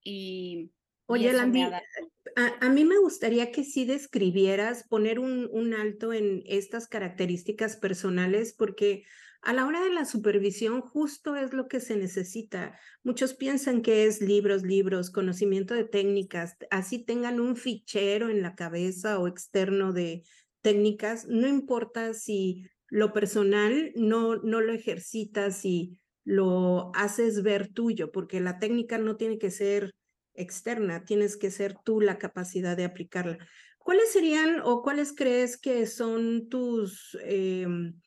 Y, 0.03 0.71
Oye, 1.05 1.33
Landy, 1.33 1.61
a, 1.61 2.69
mí 2.69 2.85
me 2.85 2.97
gustaría 2.97 3.51
que 3.51 3.65
sí 3.65 3.85
describieras, 3.85 4.87
poner 4.87 5.19
un, 5.19 5.49
un 5.51 5.73
alto 5.73 6.13
en 6.13 6.41
estas 6.47 6.87
características 6.87 7.75
personales, 7.75 8.55
porque 8.57 9.03
a 9.41 9.53
la 9.53 9.65
hora 9.65 9.81
de 9.81 9.91
la 9.91 10.05
supervisión 10.05 10.81
justo 10.81 11.35
es 11.35 11.53
lo 11.53 11.67
que 11.67 11.79
se 11.79 11.95
necesita. 11.95 12.77
Muchos 13.03 13.33
piensan 13.33 13.81
que 13.81 14.05
es 14.05 14.21
libros, 14.21 14.63
libros, 14.63 15.09
conocimiento 15.09 15.73
de 15.73 15.83
técnicas, 15.83 16.57
así 16.69 17.03
tengan 17.03 17.39
un 17.39 17.55
fichero 17.55 18.29
en 18.29 18.41
la 18.41 18.55
cabeza 18.55 19.19
o 19.19 19.27
externo 19.27 19.93
de 19.93 20.23
técnicas, 20.61 21.25
no 21.27 21.47
importa 21.47 22.13
si 22.13 22.67
lo 22.87 23.13
personal 23.13 23.91
no, 23.95 24.35
no 24.37 24.61
lo 24.61 24.73
ejercitas 24.73 25.65
y 25.65 25.97
lo 26.23 26.91
haces 26.93 27.41
ver 27.41 27.67
tuyo, 27.67 28.11
porque 28.11 28.39
la 28.41 28.59
técnica 28.59 28.97
no 28.99 29.15
tiene 29.15 29.39
que 29.39 29.49
ser 29.49 29.91
externa, 30.35 31.03
tienes 31.03 31.35
que 31.35 31.49
ser 31.49 31.75
tú 31.83 31.99
la 31.99 32.19
capacidad 32.19 32.77
de 32.77 32.85
aplicarla. 32.85 33.37
¿Cuáles 33.79 34.11
serían 34.11 34.61
o 34.63 34.83
cuáles 34.83 35.13
crees 35.13 35.57
que 35.57 35.87
son 35.87 36.47
tus 36.49 37.17
em, 37.23 37.99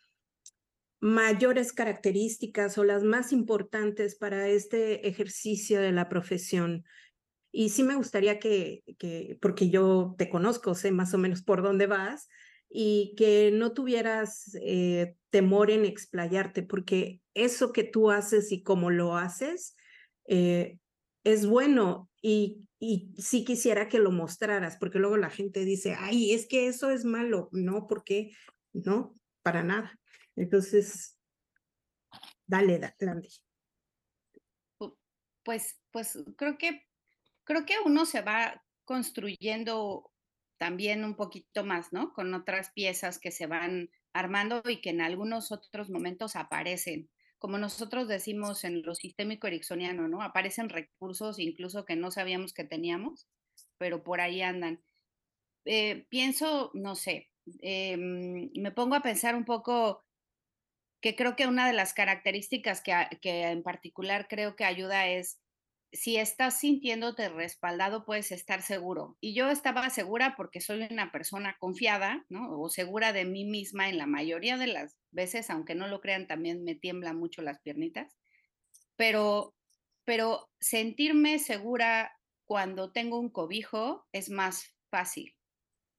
mayores 1.04 1.74
características 1.74 2.78
o 2.78 2.84
las 2.84 3.02
más 3.04 3.30
importantes 3.30 4.14
para 4.14 4.48
este 4.48 5.06
ejercicio 5.06 5.78
de 5.78 5.92
la 5.92 6.08
profesión? 6.08 6.82
Y 7.52 7.68
sí 7.68 7.82
me 7.82 7.94
gustaría 7.94 8.38
que, 8.38 8.82
que, 8.98 9.36
porque 9.42 9.68
yo 9.68 10.14
te 10.16 10.30
conozco, 10.30 10.74
sé 10.74 10.92
más 10.92 11.12
o 11.12 11.18
menos 11.18 11.42
por 11.42 11.62
dónde 11.62 11.86
vas, 11.86 12.26
y 12.70 13.14
que 13.18 13.50
no 13.52 13.74
tuvieras 13.74 14.56
eh, 14.62 15.14
temor 15.28 15.70
en 15.70 15.84
explayarte, 15.84 16.62
porque 16.62 17.20
eso 17.34 17.70
que 17.74 17.84
tú 17.84 18.10
haces 18.10 18.50
y 18.50 18.62
cómo 18.62 18.90
lo 18.90 19.14
haces 19.14 19.76
eh, 20.26 20.78
es 21.22 21.44
bueno 21.44 22.10
y, 22.22 22.66
y 22.78 23.12
sí 23.18 23.44
quisiera 23.44 23.90
que 23.90 23.98
lo 23.98 24.10
mostraras, 24.10 24.78
porque 24.78 24.98
luego 24.98 25.18
la 25.18 25.28
gente 25.28 25.66
dice, 25.66 25.96
ay, 25.98 26.32
es 26.32 26.46
que 26.46 26.66
eso 26.66 26.90
es 26.90 27.04
malo. 27.04 27.50
No, 27.52 27.86
porque 27.86 28.30
no, 28.72 29.12
para 29.42 29.62
nada. 29.62 30.00
Entonces, 30.36 31.18
dale, 32.46 32.78
dale. 32.98 33.28
Pues, 35.44 35.78
pues 35.90 36.18
creo 36.36 36.56
que 36.56 36.86
creo 37.44 37.66
que 37.66 37.74
uno 37.84 38.06
se 38.06 38.22
va 38.22 38.64
construyendo 38.84 40.10
también 40.58 41.04
un 41.04 41.14
poquito 41.14 41.64
más, 41.64 41.92
¿no? 41.92 42.12
Con 42.12 42.32
otras 42.34 42.70
piezas 42.72 43.18
que 43.18 43.30
se 43.30 43.46
van 43.46 43.90
armando 44.12 44.62
y 44.68 44.80
que 44.80 44.90
en 44.90 45.00
algunos 45.00 45.52
otros 45.52 45.90
momentos 45.90 46.36
aparecen. 46.36 47.10
Como 47.38 47.58
nosotros 47.58 48.08
decimos 48.08 48.64
en 48.64 48.82
lo 48.82 48.94
sistémico 48.94 49.46
ericksoniano, 49.46 50.08
¿no? 50.08 50.22
Aparecen 50.22 50.68
recursos 50.70 51.38
incluso 51.38 51.84
que 51.84 51.96
no 51.96 52.10
sabíamos 52.10 52.54
que 52.54 52.64
teníamos, 52.64 53.28
pero 53.78 54.02
por 54.02 54.20
ahí 54.20 54.40
andan. 54.40 54.82
Eh, 55.66 56.06
pienso, 56.08 56.70
no 56.74 56.94
sé, 56.94 57.30
em, 57.60 58.50
me 58.54 58.72
pongo 58.72 58.94
a 58.94 59.02
pensar 59.02 59.34
un 59.34 59.44
poco 59.44 60.04
que 61.04 61.14
creo 61.14 61.36
que 61.36 61.46
una 61.46 61.66
de 61.66 61.74
las 61.74 61.92
características 61.92 62.80
que, 62.80 62.94
que 63.20 63.42
en 63.42 63.62
particular 63.62 64.26
creo 64.26 64.56
que 64.56 64.64
ayuda 64.64 65.06
es 65.06 65.38
si 65.92 66.16
estás 66.16 66.58
sintiéndote 66.58 67.28
respaldado, 67.28 68.06
puedes 68.06 68.32
estar 68.32 68.62
seguro. 68.62 69.18
Y 69.20 69.34
yo 69.34 69.50
estaba 69.50 69.90
segura 69.90 70.32
porque 70.34 70.62
soy 70.62 70.88
una 70.90 71.12
persona 71.12 71.58
confiada, 71.60 72.24
¿no? 72.30 72.58
O 72.58 72.70
segura 72.70 73.12
de 73.12 73.26
mí 73.26 73.44
misma 73.44 73.90
en 73.90 73.98
la 73.98 74.06
mayoría 74.06 74.56
de 74.56 74.66
las 74.66 74.96
veces, 75.10 75.50
aunque 75.50 75.74
no 75.74 75.88
lo 75.88 76.00
crean, 76.00 76.26
también 76.26 76.64
me 76.64 76.74
tiemblan 76.74 77.18
mucho 77.18 77.42
las 77.42 77.60
piernitas. 77.60 78.16
Pero, 78.96 79.54
pero 80.04 80.50
sentirme 80.58 81.38
segura 81.38 82.18
cuando 82.46 82.92
tengo 82.92 83.20
un 83.20 83.28
cobijo 83.28 84.06
es 84.10 84.30
más 84.30 84.74
fácil. 84.88 85.36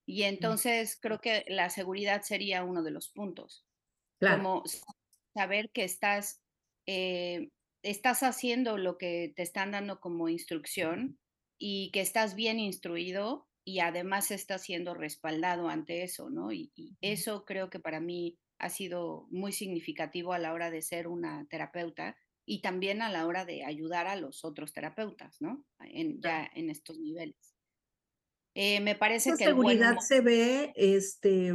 Y 0.08 0.24
mm. 0.24 0.26
entonces 0.26 0.98
creo 1.00 1.22
que 1.22 1.46
la 1.48 1.70
seguridad 1.70 2.24
sería 2.24 2.64
uno 2.64 2.82
de 2.82 2.90
los 2.90 3.10
puntos. 3.10 3.68
Claro. 4.19 4.38
Como 4.38 4.63
saber 5.34 5.69
que 5.72 5.84
estás 5.84 6.41
eh, 6.88 7.50
estás 7.86 8.24
haciendo 8.24 8.77
lo 8.77 8.98
que 8.98 9.34
te 9.36 9.43
están 9.43 9.72
dando 9.72 10.00
como 10.00 10.27
instrucción 10.27 11.19
y 11.60 11.91
que 11.91 12.01
estás 12.01 12.36
bien 12.36 12.60
instruido 12.60 13.48
y 13.63 13.79
además 13.79 14.31
estás 14.31 14.63
siendo 14.63 14.93
respaldado 14.93 15.69
ante 15.69 16.03
eso, 16.03 16.29
¿no? 16.29 16.51
Y, 16.51 16.72
eso 17.01 17.45
creo 17.45 17.69
que 17.69 17.79
para 17.79 18.00
mí 18.00 18.38
ha 18.60 18.69
sido 18.69 19.27
muy 19.29 19.51
significativo 19.51 20.34
a 20.34 20.39
la 20.39 20.53
hora 20.53 20.72
de 20.72 20.81
ser 20.81 21.07
una 21.07 21.45
terapeuta 21.50 22.17
y 22.45 22.62
también 22.62 23.01
a 23.01 23.10
la 23.10 23.25
hora 23.25 23.45
de 23.45 23.63
ayudar 23.63 24.07
a 24.07 24.15
los 24.15 24.45
otros 24.45 24.74
terapeutas, 24.74 25.38
¿no? 25.39 25.63
En, 25.79 26.22
ya 26.22 26.50
en 26.53 26.69
estos 26.69 27.00
niveles. 27.00 27.53
Eh, 28.55 28.79
me 28.81 28.95
parece 28.95 29.31
que... 29.38 29.45
La 29.45 29.51
seguridad 29.51 29.98
se 30.00 30.22
ve, 30.22 30.74
este, 30.75 31.53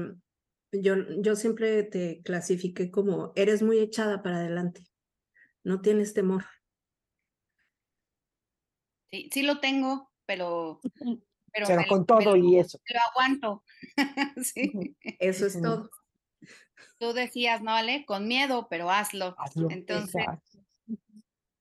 yo, 0.73 0.95
yo 1.19 1.37
siempre 1.37 1.83
te 1.83 2.23
clasifiqué 2.23 2.91
como, 2.91 3.33
eres 3.37 3.63
muy 3.63 3.79
echada 3.79 4.23
para 4.23 4.39
adelante 4.39 4.91
no 5.65 5.81
tienes 5.81 6.15
temor. 6.15 6.45
Sí, 9.11 9.29
sí 9.33 9.43
lo 9.43 9.61
tengo, 9.61 10.11
pero... 10.27 10.81
Pero, 11.53 11.67
con 11.89 12.07
todo 12.07 12.37
y 12.37 12.61
eso. 12.61 12.79
Lo 12.87 13.01
aguanto. 13.11 13.65
sí. 14.45 14.97
Eso 15.19 15.47
es 15.47 15.61
todo. 15.61 15.91
Tú 16.99 17.13
decías, 17.13 17.61
no, 17.61 17.73
Ale, 17.73 18.07
con 18.07 18.29
miedo, 18.29 18.69
pero 18.71 18.89
hazlo. 18.89 19.35
Entonces, 19.69 20.25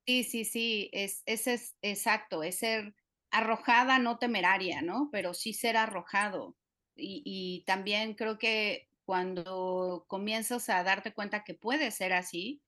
sí, 0.05 0.23
sí, 0.23 0.45
sí, 0.45 0.91
es, 0.93 1.23
ese 1.25 1.55
es 1.55 1.75
exacto, 1.81 2.43
es 2.43 2.59
ser 2.59 2.93
arrojada, 3.31 3.97
no 3.97 4.19
temeraria, 4.19 4.83
¿no? 4.83 5.09
Pero 5.11 5.33
sí 5.33 5.53
ser 5.53 5.75
arrojado. 5.75 6.55
Y, 6.95 7.23
y 7.25 7.63
también 7.65 8.13
creo 8.13 8.37
que 8.37 8.88
cuando 9.09 10.05
comienzas 10.07 10.69
a 10.69 10.83
darte 10.83 11.15
cuenta 11.15 11.43
que 11.43 11.55
puede 11.55 11.89
ser 11.89 12.13
así, 12.13 12.61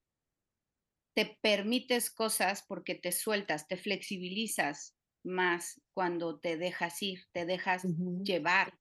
te 1.13 1.37
permites 1.41 2.09
cosas 2.09 2.63
porque 2.67 2.95
te 2.95 3.11
sueltas, 3.11 3.67
te 3.67 3.77
flexibilizas 3.77 4.97
más 5.23 5.79
cuando 5.93 6.39
te 6.39 6.57
dejas 6.57 6.99
ir, 7.03 7.27
te 7.31 7.45
dejas 7.45 7.91
llevar, 8.23 8.79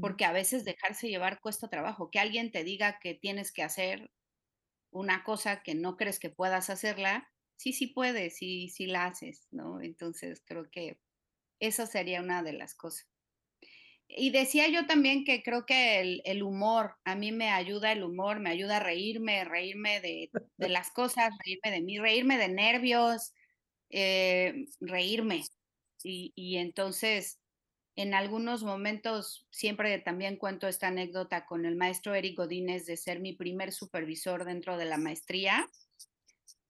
porque 0.00 0.24
a 0.24 0.32
veces 0.32 0.64
dejarse 0.64 1.08
llevar 1.08 1.40
cuesta 1.40 1.68
trabajo. 1.68 2.10
Que 2.10 2.20
alguien 2.20 2.52
te 2.52 2.64
diga 2.64 2.98
que 3.00 3.14
tienes 3.14 3.52
que 3.52 3.62
hacer 3.62 4.10
una 4.92 5.24
cosa 5.24 5.62
que 5.62 5.74
no 5.74 5.96
crees 5.96 6.20
que 6.20 6.30
puedas 6.30 6.70
hacerla, 6.70 7.30
sí, 7.56 7.72
sí 7.74 7.88
puedes, 7.88 8.36
sí, 8.38 8.70
sí 8.70 8.86
la 8.86 9.06
haces, 9.06 9.48
¿no? 9.52 9.82
Entonces 9.82 10.42
creo 10.46 10.70
que 10.70 11.00
esa 11.60 11.86
sería 11.86 12.22
una 12.22 12.42
de 12.42 12.54
las 12.54 12.74
cosas. 12.76 13.08
Y 14.08 14.30
decía 14.30 14.68
yo 14.68 14.86
también 14.86 15.24
que 15.24 15.42
creo 15.42 15.66
que 15.66 16.20
el, 16.24 16.42
humor, 16.42 16.94
a 17.04 17.14
mí 17.14 17.30
me 17.30 17.50
ayuda 17.50 17.92
el 17.92 18.02
humor, 18.02 18.40
me 18.40 18.50
ayuda 18.50 18.78
a 18.78 18.80
reírme, 18.80 19.44
reírme 19.44 20.00
de, 20.00 20.30
las 20.56 20.90
cosas, 20.90 21.30
reírme 21.44 21.70
de 21.70 21.82
mí, 21.82 21.98
reírme 21.98 22.38
de 22.38 22.48
nervios, 22.48 23.34
eh, 23.90 24.66
reírme. 24.80 25.44
Y, 26.02 26.32
y, 26.34 26.56
entonces, 26.56 27.38
en 27.96 28.14
algunos 28.14 28.62
momentos, 28.62 29.46
siempre 29.50 29.98
también 29.98 30.36
cuento 30.36 30.68
esta 30.68 30.88
anécdota 30.88 31.44
con 31.44 31.66
el 31.66 31.76
maestro 31.76 32.14
Eric 32.14 32.38
Godínez 32.38 32.86
de 32.86 32.96
ser 32.96 33.20
mi 33.20 33.34
primer 33.34 33.72
supervisor 33.72 34.44
dentro 34.44 34.78
de 34.78 34.86
la 34.86 34.96
maestría, 34.96 35.68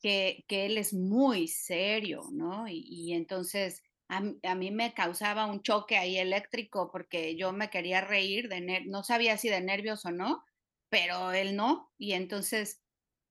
que, 0.01 0.45
que 0.49 0.67
él 0.67 0.77
es 0.77 0.93
muy 0.93 1.47
serio, 1.47 2.25
¿no? 2.33 2.67
Y, 2.67 2.85
y 2.89 3.13
entonces 3.13 3.83
a, 4.09 4.55
mí 4.55 4.71
me 4.71 4.95
causaba 4.95 5.47
un 5.47 5.63
choque 5.63 5.99
ahí 5.99 6.17
eléctrico 6.17 6.91
porque 6.91 7.37
yo 7.37 7.53
me 7.53 7.69
quería 7.69 8.01
reír, 8.01 8.49
de 8.49 8.85
no 8.87 9.05
sabía 9.05 9.37
si 9.37 9.51
de 9.51 9.61
nervios 9.61 10.05
o 10.07 10.11
no, 10.11 10.45
pero 10.89 11.33
él 11.33 11.57
no. 11.57 11.93
Y 11.99 12.13
entonces 12.13 12.81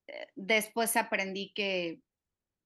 eh, 0.07 0.27
después 0.35 0.95
aprendí 0.95 1.51
que, 1.53 2.01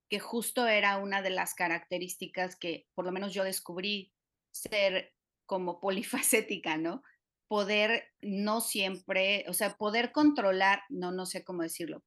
que 0.09 0.19
justo 0.19 0.67
era 0.67 0.97
una 0.97 1.21
de 1.21 1.29
las 1.29 1.53
características 1.53 2.57
que 2.57 2.85
por 2.93 3.05
lo 3.05 3.13
menos 3.13 3.33
yo 3.33 3.45
descubrí 3.45 4.11
ser 4.53 5.13
como 5.45 5.79
polifacética, 5.79 6.77
¿no? 6.77 7.03
Poder 7.47 8.09
no 8.21 8.59
siempre, 8.59 9.45
o 9.47 9.53
sea, 9.53 9.77
poder 9.77 10.11
controlar, 10.11 10.83
no, 10.89 11.11
no 11.13 11.25
sé 11.25 11.45
cómo 11.45 11.63
decirlo, 11.63 12.03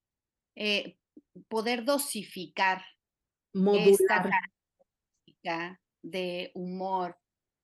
eh, 0.55 0.99
poder 1.49 1.85
dosificar 1.85 2.83
esta 3.55 4.23
característica 4.23 5.81
de 6.05 6.53
humor 6.55 7.19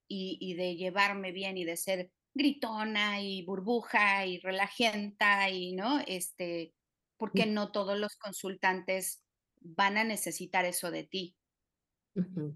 y, 0.09 0.39
y, 0.41 0.55
de 0.55 0.77
llevarme 0.77 1.31
bien 1.31 1.57
y 1.57 1.65
de 1.65 1.77
ser 1.77 2.11
gritona 2.35 3.21
y 3.21 3.43
burbuja 3.45 4.27
y 4.27 4.39
relajenta 4.39 5.51
y, 5.51 5.75
¿no? 5.75 6.01
Este, 6.07 6.75
porque 7.17 7.47
no 7.47 7.71
todos 7.71 7.99
los 7.99 8.17
consultantes 8.17 9.23
van 9.61 9.99
a 9.99 10.05
necesitar 10.05 10.65
eso 10.65 10.91
de 10.91 11.05
ti. 11.05 11.37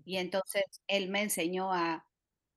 Y 0.04 0.16
entonces 0.16 0.64
él 0.88 1.08
me 1.08 1.22
enseñó 1.22 1.72
a, 1.72 2.06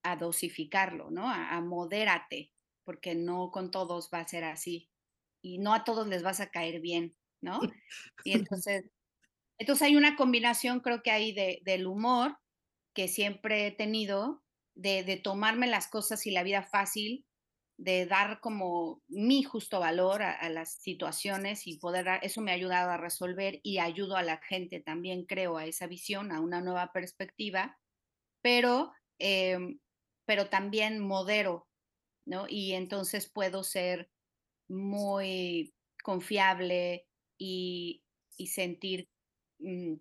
a 0.04 0.16
dosificarlo, 0.16 1.12
¿no? 1.12 1.30
A, 1.30 1.56
a 1.56 1.62
modérate, 1.62 2.52
porque 2.84 3.14
no 3.14 3.52
con 3.52 3.72
todos 3.72 4.10
va 4.14 4.20
a 4.20 4.28
ser 4.28 4.44
así. 4.44 4.90
Y 5.42 5.60
no 5.60 5.74
a 5.74 5.84
todos 5.84 6.08
les 6.08 6.24
vas 6.24 6.40
a 6.40 6.50
caer 6.50 6.82
bien, 6.82 7.16
¿no? 7.42 7.60
Y 8.26 8.34
entonces, 8.34 8.90
entonces 9.58 9.88
hay 9.88 9.96
una 9.96 10.16
combinación, 10.16 10.80
creo 10.80 11.04
que 11.04 11.12
hay 11.12 11.34
de, 11.34 11.62
del 11.64 11.88
humor 11.88 12.38
que 12.98 13.08
siempre 13.08 13.68
he 13.68 13.72
tenido, 13.72 14.42
de, 14.74 15.22
tomarme 15.24 15.68
las 15.68 15.88
cosas 15.88 16.26
y 16.26 16.32
la 16.32 16.42
vida 16.42 16.64
fácil, 16.64 17.28
de 17.78 18.08
dar 18.08 18.40
como 18.40 19.04
mi 19.08 19.44
justo 19.44 19.80
valor 19.80 20.24
a, 20.24 20.50
las 20.50 20.82
situaciones 20.82 21.68
y 21.68 21.78
poder, 21.78 22.08
eso 22.24 22.42
me 22.42 22.50
ha 22.50 22.56
ayudado 22.56 22.90
a 22.90 22.98
resolver 22.98 23.60
y 23.62 23.78
ayudo 23.78 24.16
a 24.16 24.24
la 24.24 24.38
gente 24.38 24.80
también, 24.80 25.26
creo, 25.26 25.58
a 25.58 25.68
esa 25.68 25.86
visión, 25.86 26.32
a 26.32 26.42
una 26.42 26.60
nueva 26.60 26.92
perspectiva, 26.92 27.78
pero, 28.42 28.94
eh, 29.20 29.60
pero 30.26 30.50
también 30.50 30.98
modero, 30.98 31.68
¿no? 32.26 32.48
Y 32.50 32.74
entonces 32.74 33.30
puedo 33.30 33.64
ser 33.64 34.10
muy 34.68 35.72
confiable 36.02 37.06
y, 37.38 38.02
sentir 38.48 39.08
mmm, 39.60 39.98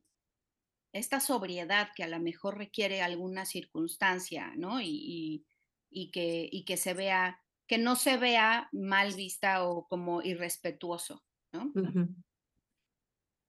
esta 0.99 1.21
sobriedad 1.21 1.88
que 1.95 2.05
a 2.05 2.09
lo 2.09 2.21
mejor 2.21 2.59
requiere 2.59 3.03
alguna 3.03 3.45
circunstancia, 3.47 4.53
¿no? 4.57 4.81
Y, 4.81 4.87
y, 4.88 5.47
y 5.91 6.11
que, 6.11 6.49
y 6.50 6.65
que 6.65 6.76
se 6.76 6.95
vea 6.95 7.41
que 7.67 7.79
no 7.79 7.97
se 7.97 8.17
vea 8.17 8.69
mal 8.73 9.15
vista 9.15 9.65
o 9.67 9.87
como 9.88 10.23
irrespetuoso, 10.23 11.25
¿no? 11.53 11.65
Uh 11.75 11.83
-huh. 11.83 12.15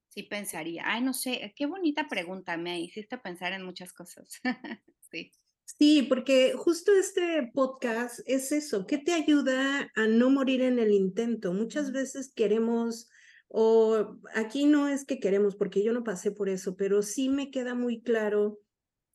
Sí 0.09 0.23
pensaría, 0.23 0.83
ay, 0.85 1.01
no 1.03 1.13
sé, 1.13 1.53
qué 1.55 1.67
bonita 1.67 2.07
pregunta, 2.07 2.57
me 2.57 2.79
hiciste 2.81 3.17
pensar 3.19 3.53
en 3.53 3.63
muchas 3.63 3.93
cosas. 3.93 4.41
sí. 5.11 5.31
Sí, 5.65 6.01
porque 6.03 6.53
justo 6.53 6.91
este 6.95 7.51
podcast 7.53 8.21
es 8.25 8.51
eso, 8.51 8.87
¿qué 8.87 8.97
te 8.97 9.13
ayuda 9.13 9.91
a 9.95 10.07
no 10.07 10.29
morir 10.29 10.61
en 10.61 10.79
el 10.79 10.91
intento? 10.91 11.53
Muchas 11.53 11.91
veces 11.91 12.31
queremos, 12.33 13.09
o 13.47 14.17
aquí 14.35 14.65
no 14.65 14.87
es 14.87 15.05
que 15.05 15.19
queremos, 15.19 15.55
porque 15.55 15.83
yo 15.83 15.93
no 15.93 16.03
pasé 16.03 16.31
por 16.31 16.49
eso, 16.49 16.75
pero 16.75 17.01
sí 17.01 17.29
me 17.29 17.49
queda 17.51 17.75
muy 17.75 18.01
claro 18.01 18.59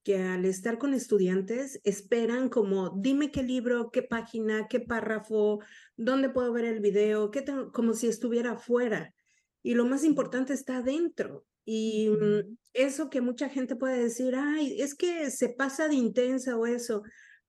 que 0.04 0.18
al 0.18 0.44
estar 0.44 0.78
con 0.78 0.94
estudiantes 0.94 1.80
esperan 1.84 2.48
como, 2.48 2.90
dime 2.90 3.30
qué 3.30 3.42
libro, 3.42 3.90
qué 3.90 4.02
página, 4.02 4.66
qué 4.68 4.80
párrafo, 4.80 5.60
dónde 5.96 6.28
puedo 6.30 6.52
ver 6.52 6.64
el 6.64 6.80
video, 6.80 7.30
qué 7.30 7.44
como 7.72 7.94
si 7.94 8.08
estuviera 8.08 8.52
afuera. 8.52 9.14
Y 9.62 9.74
lo 9.74 9.84
más 9.84 10.02
importante 10.02 10.54
está 10.54 10.78
adentro. 10.78 11.44
Y 11.64 12.08
mm, 12.08 12.56
eso 12.72 13.10
que 13.10 13.20
mucha 13.20 13.48
gente 13.48 13.76
puede 13.76 14.02
decir, 14.02 14.34
ay, 14.34 14.80
es 14.80 14.96
que 14.96 15.30
se 15.30 15.50
pasa 15.50 15.86
de 15.86 15.94
intensa 15.94 16.56
o 16.56 16.66
eso, 16.66 17.02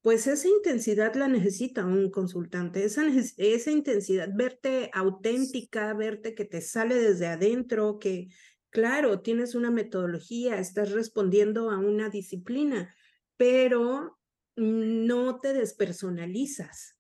pues 0.04 0.28
esa 0.28 0.48
intensidad 0.48 1.16
la 1.16 1.28
necesita 1.28 1.84
un 1.84 2.12
consultante, 2.12 2.84
esa, 2.84 3.04
esa 3.38 3.72
intensidad, 3.72 4.30
verte 4.32 4.92
auténtica, 4.94 5.92
verte 5.96 6.36
que 6.36 6.46
te 6.46 6.62
sale 6.62 6.96
desde 6.96 7.26
adentro, 7.26 7.98
que 7.98 8.28
Claro, 8.74 9.22
tienes 9.22 9.54
una 9.54 9.70
metodología, 9.70 10.58
estás 10.58 10.92
respondiendo 10.92 11.70
a 11.70 11.78
una 11.78 12.10
disciplina, 12.10 12.94
pero 13.38 14.20
no 14.56 15.39
te 15.39 15.54
despersonalizas. 15.54 16.98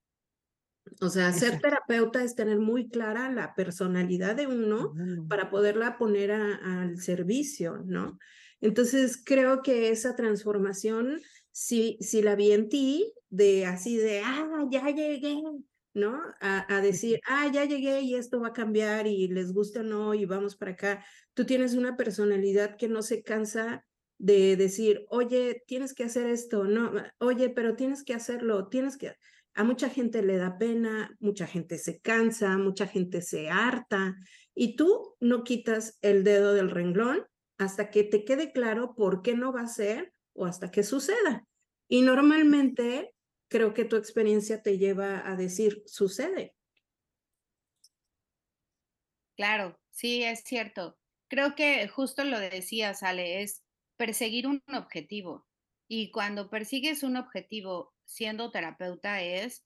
O 1.01 1.09
sea, 1.09 1.29
Exacto. 1.29 1.49
ser 1.49 1.61
terapeuta 1.61 2.23
es 2.23 2.35
tener 2.35 2.59
muy 2.59 2.89
clara 2.89 3.31
la 3.31 3.55
personalidad 3.55 4.35
de 4.35 4.45
uno 4.45 4.93
para 5.27 5.49
poderla 5.49 5.97
poner 5.97 6.31
a, 6.31 6.81
al 6.81 6.99
servicio, 6.99 7.81
¿no? 7.83 8.19
Entonces, 8.61 9.19
creo 9.25 9.63
que 9.63 9.89
esa 9.89 10.15
transformación, 10.15 11.21
si, 11.53 11.97
si 12.01 12.21
la 12.21 12.35
vi 12.35 12.51
en 12.51 12.67
ti, 12.67 13.13
de 13.29 13.65
así 13.65 13.95
de, 13.95 14.21
ah, 14.25 14.65
ya 14.69 14.89
llegué, 14.89 15.41
¿no? 15.93 16.19
A, 16.41 16.75
a, 16.75 16.81
decir, 16.81 17.21
ah, 17.27 17.49
ya 17.53 17.63
llegué 17.63 18.01
y 18.01 18.15
esto 18.15 18.41
va 18.41 18.49
a 18.49 18.53
cambiar 18.53 19.07
y 19.07 19.27
les 19.29 19.53
gusta 19.53 19.79
o 19.79 19.83
no 19.83 20.13
y 20.13 20.25
vamos 20.25 20.57
para 20.57 20.71
acá. 20.71 21.05
Tú 21.33 21.45
tienes 21.45 21.75
una 21.75 21.95
personalidad 21.95 22.75
que 22.75 22.89
no 22.89 23.01
se 23.01 23.23
cansa 23.23 23.85
de 24.17 24.55
decir, 24.57 25.05
oye, 25.09 25.63
tienes 25.67 25.93
que 25.93 26.03
hacer 26.03 26.27
esto, 26.27 26.63
no, 26.65 26.91
oye, 27.19 27.49
pero 27.49 27.75
tienes 27.75 28.03
que 28.03 28.13
hacerlo, 28.13 28.67
tienes 28.67 28.97
que... 28.97 29.15
A 29.55 29.63
mucha 29.63 29.87
gente 29.87 30.23
le 30.23 30.37
da 30.37 30.57
pena, 30.57 31.15
mucha 31.19 31.45
gente 31.45 31.77
se 31.77 31.99
cansa, 31.99 32.57
mucha 32.57 32.87
gente 32.87 33.21
se 33.21 33.49
harta 33.49 34.15
y 34.55 34.75
tú 34.75 35.15
no 35.19 35.43
quitas 35.43 35.99
el 36.01 36.23
dedo 36.23 36.55
del 36.55 36.71
renglón 36.71 37.23
hasta 37.59 37.91
que 37.91 38.03
te 38.03 38.25
quede 38.25 38.51
claro 38.51 38.95
por 38.95 39.21
qué 39.21 39.35
no 39.35 39.53
va 39.53 39.61
a 39.61 39.67
ser 39.67 40.11
o 40.33 40.45
hasta 40.45 40.71
que 40.71 40.83
suceda. 40.83 41.45
Y 41.87 42.01
normalmente 42.01 43.13
creo 43.49 43.73
que 43.73 43.85
tu 43.85 43.95
experiencia 43.95 44.61
te 44.61 44.77
lleva 44.77 45.29
a 45.29 45.35
decir, 45.35 45.83
sucede. 45.85 46.55
Claro, 49.35 49.79
sí, 49.91 50.23
es 50.23 50.43
cierto. 50.43 50.97
Creo 51.29 51.55
que 51.55 51.87
justo 51.87 52.23
lo 52.23 52.39
decías, 52.39 53.03
Ale, 53.03 53.41
es 53.41 53.63
perseguir 53.97 54.47
un 54.47 54.61
objetivo. 54.73 55.47
Y 55.87 56.11
cuando 56.11 56.49
persigues 56.49 57.03
un 57.03 57.17
objetivo 57.17 57.93
siendo 58.05 58.51
terapeuta 58.51 59.21
es, 59.21 59.63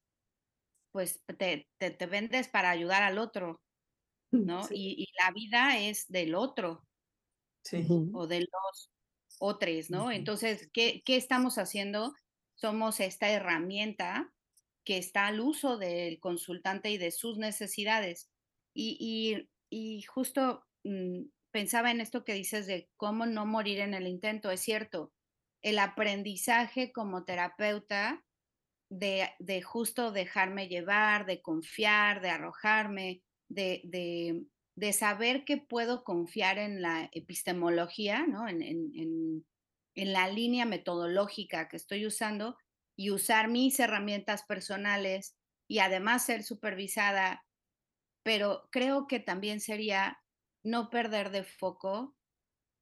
pues 0.92 1.22
te, 1.38 1.68
te, 1.78 1.92
te 1.92 2.06
vendes 2.06 2.48
para 2.48 2.70
ayudar 2.70 3.04
al 3.04 3.18
otro, 3.18 3.62
¿no? 4.32 4.64
Sí. 4.64 4.76
Y, 4.76 5.04
y, 5.04 5.08
la 5.24 5.32
vida 5.32 5.80
es 5.80 6.08
del 6.08 6.36
otro 6.36 6.84
sí. 7.64 7.86
o 8.14 8.28
de 8.28 8.42
los 8.42 8.92
otros, 9.40 9.90
¿no? 9.90 10.12
Entonces, 10.12 10.70
¿qué, 10.74 11.02
¿qué 11.06 11.16
estamos 11.16 11.58
haciendo? 11.58 12.14
somos 12.58 13.00
esta 13.00 13.30
herramienta 13.30 14.34
que 14.84 14.98
está 14.98 15.28
al 15.28 15.40
uso 15.40 15.78
del 15.78 16.20
consultante 16.20 16.90
y 16.90 16.98
de 16.98 17.12
sus 17.12 17.38
necesidades. 17.38 18.30
Y, 18.74 18.98
y, 19.00 19.50
y 19.70 20.02
justo 20.04 20.66
mmm, 20.84 21.24
pensaba 21.52 21.92
en 21.92 22.02
esto 22.02 22.24
que 22.24 22.34
dices 22.34 22.68
de 22.68 22.90
cómo 22.98 23.26
no 23.26 23.46
morir 23.46 23.80
en 23.80 23.94
el 23.94 24.08
intento. 24.08 24.50
Es 24.50 24.62
cierto, 24.62 25.14
el 25.62 25.80
aprendizaje 25.80 26.92
como 26.92 27.26
terapeuta 27.26 28.26
de, 28.90 29.30
de 29.40 29.62
justo 29.62 30.12
dejarme 30.12 30.68
llevar, 30.68 31.26
de 31.26 31.42
confiar, 31.42 32.22
de 32.22 32.30
arrojarme, 32.30 33.24
de, 33.50 33.82
de, 33.84 34.46
de, 34.78 34.94
saber 34.94 35.44
que 35.44 35.58
puedo 35.58 36.04
confiar 36.04 36.58
en 36.58 36.82
la 36.82 37.10
epistemología, 37.12 38.26
¿no? 38.26 38.48
en, 38.48 38.62
en, 38.62 38.92
en 38.96 39.46
en 39.98 40.14
la 40.14 40.30
línea 40.30 40.66
metodológica 40.66 41.68
que 41.68 41.76
estoy 41.76 42.06
usando 42.06 42.56
y 42.96 43.10
usar 43.10 43.50
mis 43.50 43.80
herramientas 43.80 44.44
personales 44.44 45.36
y 45.68 45.80
además 45.80 46.24
ser 46.24 46.44
supervisada, 46.44 47.44
pero 48.24 48.70
creo 48.72 49.08
que 49.08 49.20
también 49.20 49.60
sería 49.60 50.20
no 50.64 50.92
perder 50.92 51.32
de 51.32 51.44
foco 51.44 52.16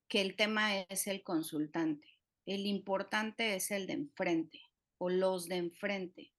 que 0.10 0.22
el 0.22 0.36
tema 0.36 0.78
es 0.78 1.08
el 1.08 1.24
consultante. 1.24 2.20
El 2.46 2.66
importante 2.66 3.56
es 3.56 3.72
el 3.72 3.88
de 3.88 3.94
enfrente 3.94 4.62
o 4.98 5.10
los 5.10 5.48
de 5.48 5.56
enfrente. 5.56 6.34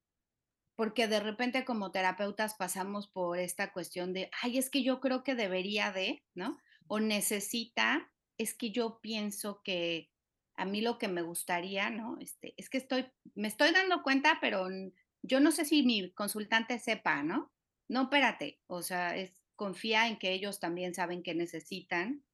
Porque 0.76 1.08
de 1.08 1.20
repente 1.20 1.64
como 1.64 1.90
terapeutas 1.90 2.54
pasamos 2.54 3.08
por 3.08 3.38
esta 3.38 3.72
cuestión 3.72 4.12
de, 4.12 4.30
ay, 4.42 4.58
es 4.58 4.70
que 4.70 4.82
yo 4.82 5.00
creo 5.00 5.24
que 5.24 5.34
debería 5.34 5.90
de, 5.90 6.22
¿no? 6.34 6.58
O 6.86 7.00
necesita, 7.00 8.12
es 8.38 8.54
que 8.54 8.70
yo 8.70 9.00
pienso 9.00 9.62
que, 9.62 10.10
a 10.56 10.64
mí 10.64 10.80
lo 10.80 10.98
que 10.98 11.08
me 11.08 11.22
gustaría, 11.22 11.90
¿no? 11.90 12.18
Este, 12.20 12.54
es 12.56 12.70
que 12.70 12.78
estoy, 12.78 13.06
me 13.34 13.48
estoy 13.48 13.72
dando 13.72 14.02
cuenta, 14.02 14.38
pero 14.40 14.68
yo 15.22 15.40
no 15.40 15.50
sé 15.50 15.64
si 15.64 15.82
mi 15.82 16.10
consultante 16.12 16.78
sepa, 16.78 17.22
¿no? 17.22 17.52
No, 17.88 18.02
espérate, 18.02 18.60
o 18.66 18.82
sea, 18.82 19.16
es, 19.16 19.32
confía 19.54 20.08
en 20.08 20.18
que 20.18 20.32
ellos 20.32 20.60
también 20.60 20.94
saben 20.94 21.22
que 21.22 21.34
necesitan 21.34 22.24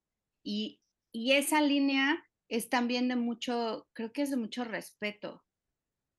y, 0.42 0.81
y 1.12 1.33
esa 1.33 1.61
línea 1.61 2.24
es 2.48 2.68
también 2.68 3.09
de 3.09 3.16
mucho, 3.16 3.88
creo 3.92 4.12
que 4.12 4.22
es 4.22 4.31
de 4.31 4.37
mucho 4.37 4.64
respeto 4.64 5.44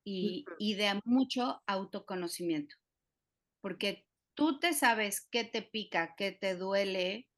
y, 0.04 0.44
y 0.58 0.74
de 0.74 1.00
mucho 1.04 1.62
autoconocimiento, 1.66 2.76
porque 3.60 4.06
tú 4.34 4.58
te 4.58 4.74
sabes 4.74 5.26
qué 5.30 5.44
te 5.44 5.62
pica, 5.62 6.14
qué 6.16 6.32
te 6.32 6.56
duele, 6.56 7.28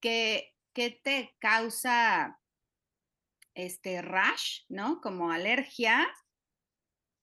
qué, 0.00 0.54
qué 0.72 0.90
te 0.90 1.34
causa 1.38 2.38
este 3.54 4.02
rash, 4.02 4.60
¿no? 4.68 5.00
Como 5.00 5.30
alergia, 5.30 6.06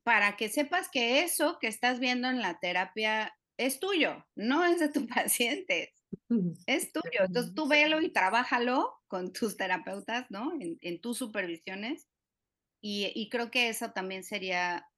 para 0.04 0.36
que 0.36 0.50
sepas 0.50 0.90
que 0.90 1.24
eso 1.24 1.58
que 1.60 1.68
estás 1.68 2.00
viendo 2.00 2.28
en 2.30 2.42
la 2.42 2.60
terapia 2.60 3.34
es 3.58 3.80
tuyo, 3.80 4.26
no 4.36 4.66
es 4.66 4.80
de 4.80 4.90
tu 4.90 5.08
paciente, 5.08 5.94
es 6.66 6.92
tuyo. 6.92 7.26
Entonces 7.26 7.54
tú 7.54 7.68
velo 7.68 8.02
y 8.02 8.12
trabájalo 8.12 8.94
con 9.08 9.32
tus 9.32 9.56
terapeutas, 9.58 10.30
¿no? 10.30 10.52
En, 10.60 11.02
tus 11.02 11.18
supervisiones. 11.18 12.08
Y, 12.86 13.30
creo 13.30 13.50
que 13.50 13.70
eso 13.70 13.92
también 13.92 14.26
sería, 14.26 14.90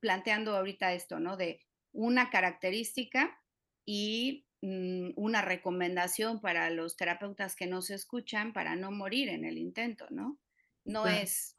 planteando 0.00 0.56
ahorita 0.56 0.92
esto, 0.92 1.20
¿no? 1.20 1.36
De 1.36 1.64
una 1.92 2.30
característica 2.30 3.40
y 3.86 4.44
mm, 4.60 5.10
una 5.14 5.40
recomendación 5.40 6.40
para 6.40 6.70
los 6.70 6.96
terapeutas 6.96 7.54
que 7.54 7.68
no 7.68 7.80
se 7.80 7.94
escuchan 7.94 8.52
para 8.52 8.74
no 8.74 8.90
morir 8.90 9.28
en 9.28 9.44
el 9.44 9.56
intento, 9.56 10.08
¿no? 10.10 10.40
No 10.84 11.06
es, 11.06 11.56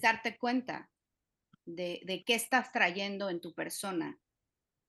darte 0.00 0.38
cuenta 0.38 0.90
de, 1.66 2.00
de, 2.06 2.24
qué 2.24 2.34
estás 2.34 2.72
trayendo 2.72 3.28
en 3.28 3.42
tu 3.42 3.52
persona, 3.52 4.18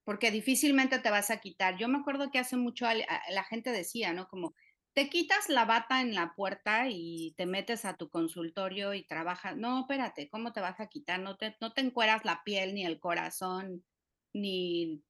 porque 0.06 0.32
difícilmente 0.32 1.00
te 1.00 1.12
vas 1.12 1.32
a 1.32 1.42
quitar. 1.42 1.78
Yo 1.78 1.90
me 1.90 1.98
acuerdo 1.98 2.32
que 2.32 2.40
hace 2.40 2.56
mucho 2.56 2.86
la 3.30 3.44
gente 3.44 3.74
decía, 3.74 4.14
¿no? 4.14 4.30
Como, 4.30 4.56
te 5.00 5.08
quitas 5.08 5.48
la 5.48 5.64
bata 5.64 6.02
en 6.02 6.14
la 6.14 6.36
puerta 6.36 6.90
y 6.90 7.34
te 7.38 7.46
metes 7.46 7.86
a 7.86 7.96
tu 7.96 8.10
consultorio 8.10 8.94
y 8.94 9.06
trabajas. 9.06 9.56
No, 9.56 9.80
espérate, 9.80 10.30
¿cómo 10.30 10.52
te 10.52 10.60
vas 10.60 10.82
a 10.82 10.88
quitar? 10.88 11.22
No 11.22 11.38
te, 11.38 11.56
no 11.62 11.72
te 11.72 11.80
encueras 11.80 12.26
la 12.26 12.44
piel, 12.44 12.76
ni 12.76 12.86
el 12.86 13.00
corazón, 13.00 13.86
ni 14.34 15.02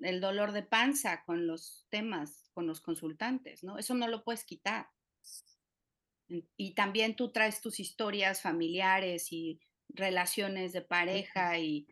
el 0.00 0.20
dolor 0.20 0.50
de 0.50 0.64
panza 0.64 1.22
con 1.22 1.46
los 1.46 1.86
temas, 1.90 2.50
con 2.54 2.66
los 2.66 2.80
consultantes, 2.80 3.62
¿no? 3.62 3.78
Eso 3.78 3.94
no 3.94 4.08
lo 4.08 4.24
puedes 4.24 4.44
quitar. 4.44 4.88
Y 6.56 6.74
también 6.74 7.14
tú 7.14 7.30
traes 7.30 7.60
tus 7.60 7.78
historias 7.78 8.42
familiares 8.42 9.30
y 9.30 9.60
relaciones 9.90 10.72
de 10.72 10.82
pareja 10.82 11.56
y, 11.60 11.86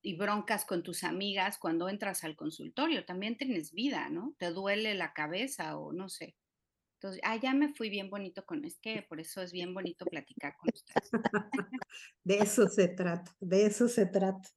y, 0.00 0.14
broncas 0.14 0.64
con 0.64 0.84
tus 0.84 1.02
amigas 1.02 1.58
cuando 1.58 1.88
entras 1.88 2.22
al 2.22 2.36
consultorio. 2.36 3.04
También 3.04 3.36
tienes 3.36 3.72
vida, 3.72 4.10
¿no? 4.10 4.36
Te 4.38 4.52
duele 4.52 4.94
la 4.94 5.12
cabeza 5.12 5.76
o 5.76 5.92
no 5.92 6.08
sé. 6.08 6.36
Entonces, 7.04 7.20
ah, 7.22 7.36
ya 7.36 7.52
me 7.52 7.68
fui 7.74 7.90
bien 7.90 8.08
bonito 8.08 8.46
con, 8.46 8.64
es 8.64 8.78
que 8.78 9.04
por 9.06 9.20
eso 9.20 9.42
es 9.42 9.52
bien 9.52 9.74
bonito 9.74 10.06
platicar 10.06 10.56
con 10.56 10.70
ustedes. 10.72 11.10
de 12.24 12.38
eso 12.38 12.66
se 12.66 12.88
trata, 12.88 13.30
de 13.40 13.66
eso 13.66 13.88
se 13.88 14.06
trata. 14.06 14.48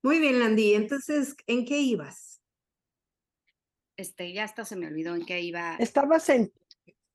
Muy 0.00 0.20
bien, 0.20 0.38
Landy, 0.38 0.74
entonces, 0.74 1.34
¿en 1.48 1.64
qué 1.64 1.80
ibas? 1.80 2.40
Este, 3.96 4.32
ya 4.32 4.44
hasta 4.44 4.64
se 4.64 4.76
me 4.76 4.86
olvidó 4.86 5.16
en 5.16 5.26
qué 5.26 5.40
iba. 5.40 5.74
Estabas 5.80 6.28
en, 6.28 6.52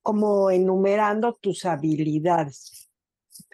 como 0.02 0.52
enumerando 0.52 1.32
tus 1.36 1.64
habilidades. 1.64 2.92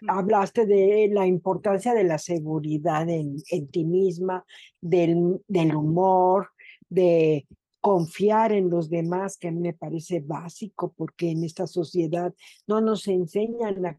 Hablaste 0.08 0.66
de 0.66 1.08
la 1.12 1.24
importancia 1.24 1.94
de 1.94 2.02
la 2.02 2.18
seguridad 2.18 3.08
en, 3.08 3.36
en 3.48 3.68
ti 3.68 3.84
misma, 3.84 4.44
del, 4.80 5.40
del 5.46 5.76
humor, 5.76 6.50
de 6.88 7.46
confiar 7.82 8.52
en 8.52 8.70
los 8.70 8.88
demás, 8.88 9.36
que 9.36 9.48
a 9.48 9.50
mí 9.50 9.60
me 9.60 9.74
parece 9.74 10.20
básico, 10.20 10.94
porque 10.96 11.32
en 11.32 11.42
esta 11.42 11.66
sociedad 11.66 12.32
no 12.68 12.80
nos 12.80 13.08
enseñan 13.08 13.84
a, 13.84 13.98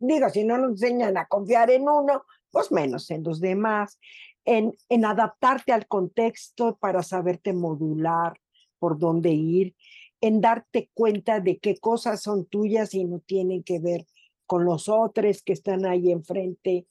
digo, 0.00 0.28
si 0.30 0.44
no 0.44 0.58
nos 0.58 0.72
enseñan 0.72 1.16
a 1.16 1.26
confiar 1.26 1.70
en 1.70 1.88
uno, 1.88 2.24
pues 2.50 2.72
menos 2.72 3.08
en 3.12 3.22
los 3.22 3.38
demás, 3.40 4.00
en, 4.44 4.76
en 4.88 5.04
adaptarte 5.04 5.72
al 5.72 5.86
contexto 5.86 6.76
para 6.76 7.04
saberte 7.04 7.52
modular 7.52 8.34
por 8.80 8.98
dónde 8.98 9.30
ir, 9.30 9.76
en 10.20 10.40
darte 10.40 10.90
cuenta 10.92 11.38
de 11.38 11.60
qué 11.60 11.76
cosas 11.76 12.20
son 12.20 12.46
tuyas 12.46 12.94
y 12.94 13.04
no 13.04 13.20
tienen 13.20 13.62
que 13.62 13.78
ver 13.78 14.06
con 14.44 14.64
los 14.64 14.88
otros 14.88 15.44
que 15.44 15.52
están 15.52 15.86
ahí 15.86 16.10
enfrente. 16.10 16.84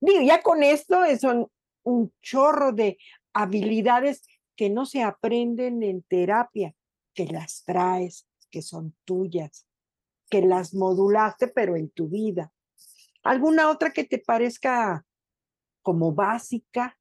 Digo, 0.00 0.22
ya 0.22 0.42
con 0.42 0.64
esto 0.64 0.96
son 1.20 1.46
un 1.84 2.12
chorro 2.20 2.72
de 2.72 2.98
habilidades 3.32 4.22
que 4.56 4.70
no 4.70 4.86
se 4.86 5.02
aprenden 5.02 5.82
en 5.82 6.02
terapia, 6.02 6.74
que 7.14 7.26
las 7.26 7.64
traes, 7.64 8.26
que 8.50 8.62
son 8.62 8.96
tuyas, 9.04 9.66
que 10.30 10.42
las 10.42 10.74
modulaste, 10.74 11.48
pero 11.48 11.76
en 11.76 11.90
tu 11.90 12.08
vida. 12.08 12.52
¿Alguna 13.22 13.70
otra 13.70 13.92
que 13.92 14.04
te 14.04 14.18
parezca 14.18 15.04
como 15.82 16.12
básica? 16.12 16.98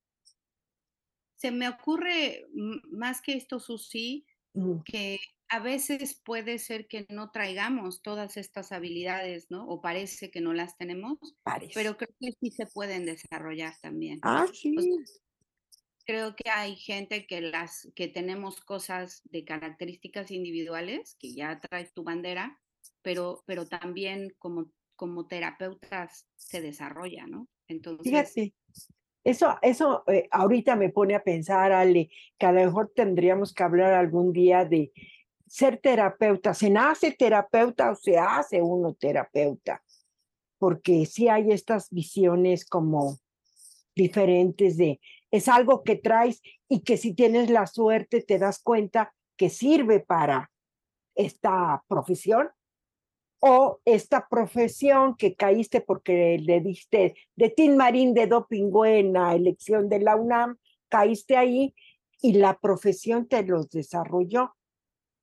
Se 1.36 1.52
me 1.52 1.70
ocurre 1.70 2.46
más 2.92 3.22
que 3.22 3.34
esto, 3.34 3.60
Susi, 3.60 4.26
que 4.86 5.20
a 5.50 5.60
veces 5.60 6.20
puede 6.24 6.60
ser 6.60 6.88
que 6.88 7.06
no 7.10 7.30
traigamos 7.32 8.02
todas 8.02 8.38
estas 8.38 8.72
habilidades, 8.72 9.52
¿no? 9.52 9.68
O 9.68 9.82
parece 9.82 10.32
que 10.32 10.42
no 10.42 10.54
las 10.54 10.78
tenemos, 10.78 11.20
pero 11.74 11.98
creo 11.98 12.16
que 12.20 12.32
sí 12.40 12.52
se 12.52 12.66
pueden 12.68 13.06
desarrollar 13.06 13.76
también. 13.82 14.20
Ah, 14.24 14.48
sí 14.52 14.76
creo 16.06 16.36
que 16.36 16.50
hay 16.50 16.76
gente 16.76 17.26
que 17.26 17.42
las 17.42 17.92
que 17.96 18.08
tenemos 18.08 18.62
cosas 18.62 19.22
de 19.26 19.44
características 19.44 20.32
individuales, 20.32 21.16
que 21.20 21.34
ya 21.34 21.60
traes 21.60 21.94
tu 21.94 22.04
bandera, 22.04 22.60
pero, 23.02 23.44
pero 23.46 23.68
también 23.68 24.34
como, 24.38 24.72
como 24.96 25.28
terapeutas 25.28 26.28
se 26.36 26.62
desarrolla, 26.62 27.26
¿no? 27.28 27.48
Entonces. 27.68 28.04
Fíjate, 28.04 28.54
eso, 29.24 29.58
eso 29.62 30.04
eh, 30.08 30.28
ahorita 30.32 30.76
me 30.76 30.90
pone 30.90 31.16
a 31.16 31.24
pensar, 31.24 31.72
Ale, 31.72 32.10
que 32.38 32.46
a 32.46 32.52
lo 32.52 32.64
mejor 32.64 32.92
tendríamos 32.96 33.54
que 33.54 33.64
hablar 33.64 33.94
algún 33.94 34.32
día 34.32 34.66
de 34.66 34.92
ser 35.48 35.78
terapeuta. 35.78 36.54
¿Se 36.54 36.70
nace 36.70 37.12
terapeuta 37.12 37.92
o 37.92 37.96
se 37.96 38.18
hace 38.18 38.62
uno 38.62 38.94
terapeuta? 38.94 39.84
Porque 40.60 41.06
sí 41.06 41.28
hay 41.28 41.52
estas 41.52 41.90
visiones 41.90 42.66
como 42.66 43.18
diferentes 43.96 44.78
de 44.78 45.00
es 45.36 45.48
algo 45.48 45.84
que 45.84 45.96
traes 45.96 46.42
y 46.70 46.82
que 46.82 46.98
si 46.98 47.14
tienes 47.14 47.50
la 47.50 47.68
suerte 47.68 48.22
te 48.22 48.40
das 48.40 48.60
cuenta 48.60 49.14
que 49.38 49.50
sirve 49.50 50.00
para 50.00 50.52
esta 51.16 51.84
profesión 51.88 52.50
o 53.40 53.80
esta 53.86 54.28
profesión 54.28 55.16
que 55.16 55.36
caíste 55.36 55.82
porque 55.82 56.40
le 56.40 56.62
diste 56.62 57.16
de 57.36 57.50
Tin 57.50 57.78
Marín 57.78 58.14
de 58.14 58.28
doping 58.28 58.72
en 58.86 59.14
la 59.14 59.36
elección 59.36 59.90
de 59.90 60.00
la 60.00 60.16
UNAM, 60.16 60.58
caíste 60.90 61.38
ahí 61.38 61.76
y 62.22 62.34
la 62.34 62.60
profesión 62.60 63.28
te 63.28 63.44
los 63.44 63.70
desarrolló. 63.70 64.56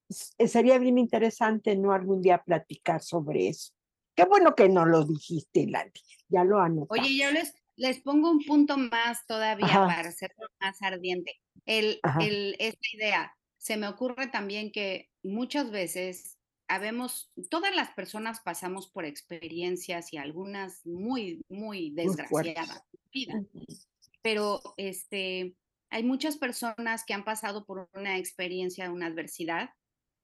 Sería 0.08 0.78
bien 0.78 0.98
interesante, 0.98 1.74
¿no? 1.74 1.92
Algún 1.92 2.20
día 2.20 2.42
platicar 2.44 3.02
sobre 3.02 3.48
eso. 3.48 3.72
Qué 4.14 4.24
bueno 4.24 4.54
que 4.54 4.68
no 4.68 4.84
lo 4.84 5.04
dijiste, 5.04 5.66
Landy. 5.66 6.00
Ya 6.28 6.44
lo 6.44 6.60
anoté. 6.60 7.00
Oye, 7.00 7.32
les, 7.32 7.54
les 7.82 8.00
pongo 8.00 8.30
un 8.30 8.44
punto 8.44 8.76
más 8.78 9.26
todavía 9.26 9.66
para 9.66 10.08
hacerlo 10.08 10.46
más 10.60 10.80
ardiente. 10.82 11.40
El, 11.66 11.98
el, 12.20 12.54
esta 12.60 12.86
idea, 12.92 13.36
se 13.58 13.76
me 13.76 13.88
ocurre 13.88 14.28
también 14.28 14.70
que 14.70 15.10
muchas 15.24 15.72
veces 15.72 16.38
habemos, 16.68 17.32
todas 17.50 17.74
las 17.74 17.90
personas 17.90 18.40
pasamos 18.40 18.88
por 18.88 19.04
experiencias 19.04 20.12
y 20.12 20.16
algunas 20.16 20.86
muy, 20.86 21.44
muy 21.48 21.90
desgraciadas 21.90 22.84
vida. 23.12 23.42
Pero 24.22 24.62
este, 24.76 25.56
hay 25.90 26.04
muchas 26.04 26.36
personas 26.36 27.04
que 27.04 27.14
han 27.14 27.24
pasado 27.24 27.66
por 27.66 27.88
una 27.94 28.16
experiencia, 28.16 28.92
una 28.92 29.06
adversidad 29.06 29.70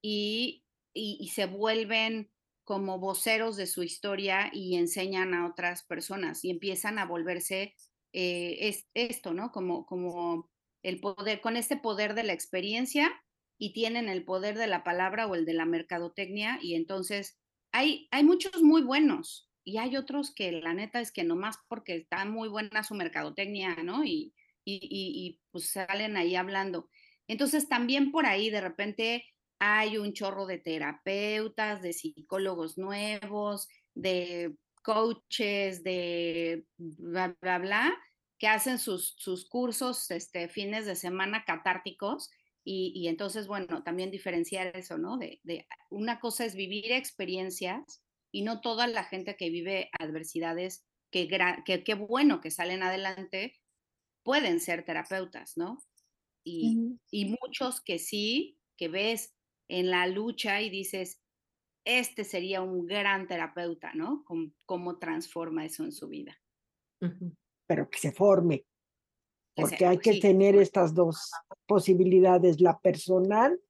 y, 0.01 0.63
y 0.95 1.29
se 1.35 1.47
vuelven 1.47 2.31
como 2.69 2.99
voceros 2.99 3.57
de 3.57 3.67
su 3.67 3.83
historia 3.83 4.51
y 4.53 4.77
enseñan 4.77 5.33
a 5.33 5.47
otras 5.47 5.85
personas 5.85 6.45
y 6.45 6.51
empiezan 6.51 6.99
a 6.99 7.07
volverse 7.07 7.75
eh, 8.13 8.59
es, 8.69 8.87
esto, 8.93 9.33
¿no? 9.33 9.53
Como, 9.53 9.87
como 9.87 10.51
el 10.83 11.01
poder, 11.01 11.41
con 11.41 11.57
este 11.57 11.79
poder 11.79 12.13
de 12.13 12.25
la 12.25 12.35
experiencia 12.35 13.11
y 13.57 13.73
tienen 13.73 14.11
el 14.11 14.23
poder 14.23 14.59
de 14.59 14.67
la 14.67 14.85
palabra 14.85 15.27
o 15.27 15.35
el 15.35 15.47
de 15.47 15.55
la 15.55 15.65
mercadotecnia 15.65 16.59
y 16.61 16.75
entonces 16.75 17.41
hay, 17.73 18.07
hay 18.11 18.23
muchos 18.23 18.61
muy 18.61 18.83
buenos 18.83 19.51
y 19.65 19.79
hay 19.79 19.97
otros 19.97 20.35
que 20.35 20.53
la 20.53 20.75
neta 20.75 21.01
es 21.01 21.11
que 21.11 21.25
nomás 21.25 21.57
porque 21.69 21.97
está 21.97 22.27
muy 22.27 22.51
buena 22.51 22.85
su 22.85 22.95
mercadotecnia, 22.95 23.77
¿no? 23.83 24.05
Y, 24.05 24.35
y, 24.67 24.75
y, 24.75 25.27
y 25.27 25.41
pues 25.53 25.71
salen 25.71 26.19
ahí 26.19 26.37
hablando. 26.37 26.91
Entonces 27.29 27.67
también 27.67 28.13
por 28.13 28.27
ahí 28.27 28.51
de 28.51 28.61
repente 28.61 29.25
hay 29.59 29.99
un 29.99 30.13
chorro 30.13 30.47
de 30.47 30.59
terapeutas, 30.59 31.83
de 31.83 31.93
psicólogos 31.93 32.79
nuevos, 32.79 33.69
de 33.95 34.55
coaches, 34.83 35.83
de 35.83 36.65
bla, 36.77 37.37
bla, 37.41 37.59
bla, 37.59 37.99
que 38.39 38.47
hacen 38.47 38.79
sus, 38.79 39.15
sus 39.19 39.49
cursos 39.49 40.11
este, 40.11 40.49
fines 40.49 40.87
de 40.87 40.97
semana 40.97 41.45
catárticos. 41.45 42.31
Y, 42.71 43.09
entonces, 43.09 43.47
bueno, 43.47 43.83
también 43.83 44.11
diferenciar 44.11 44.77
eso, 44.77 44.99
¿no? 44.99 45.17
De, 45.17 45.41
de, 45.43 45.67
una 45.89 46.21
cosa 46.21 46.45
es 46.45 46.55
vivir 46.55 46.93
experiencias 46.93 48.03
y 48.31 48.43
no 48.43 48.61
toda 48.61 48.87
la 48.87 49.05
gente 49.05 49.37
que 49.37 49.49
vive 49.49 49.89
adversidades, 49.99 50.85
que, 51.11 51.29
qué 51.65 51.95
bueno 51.95 52.43
que 52.43 52.51
salen 52.51 52.83
adelante, 52.83 53.57
pueden 54.23 54.61
ser 54.61 54.85
terapeutas, 54.85 55.57
¿no? 55.57 55.83
Y, 56.45 56.99
y 57.11 57.35
muchos 57.41 57.81
que 57.81 57.99
sí, 57.99 58.59
que 58.77 58.89
ves 58.89 59.38
en 59.69 59.91
la 59.91 60.07
lucha 60.07 60.61
y 60.61 60.71
dices, 60.71 61.21
este 61.85 62.25
sería 62.25 62.63
un 62.63 62.87
gran 62.87 63.27
terapeuta, 63.27 63.93
¿no? 63.95 64.25
¿Cómo, 64.67 64.99
transforma 64.99 65.65
eso 65.65 65.85
en 65.85 65.93
su 65.93 66.09
vida? 66.09 66.37
pero 67.67 67.89
que 67.89 67.99
se 67.99 68.11
forme, 68.11 68.65
porque 69.55 69.87
hay 69.87 69.99
que 69.99 70.19
tener 70.21 70.57
estas 70.57 70.95
dos 70.95 71.31
posibilidades, 71.67 72.61
la 72.61 72.79
personal 72.79 73.61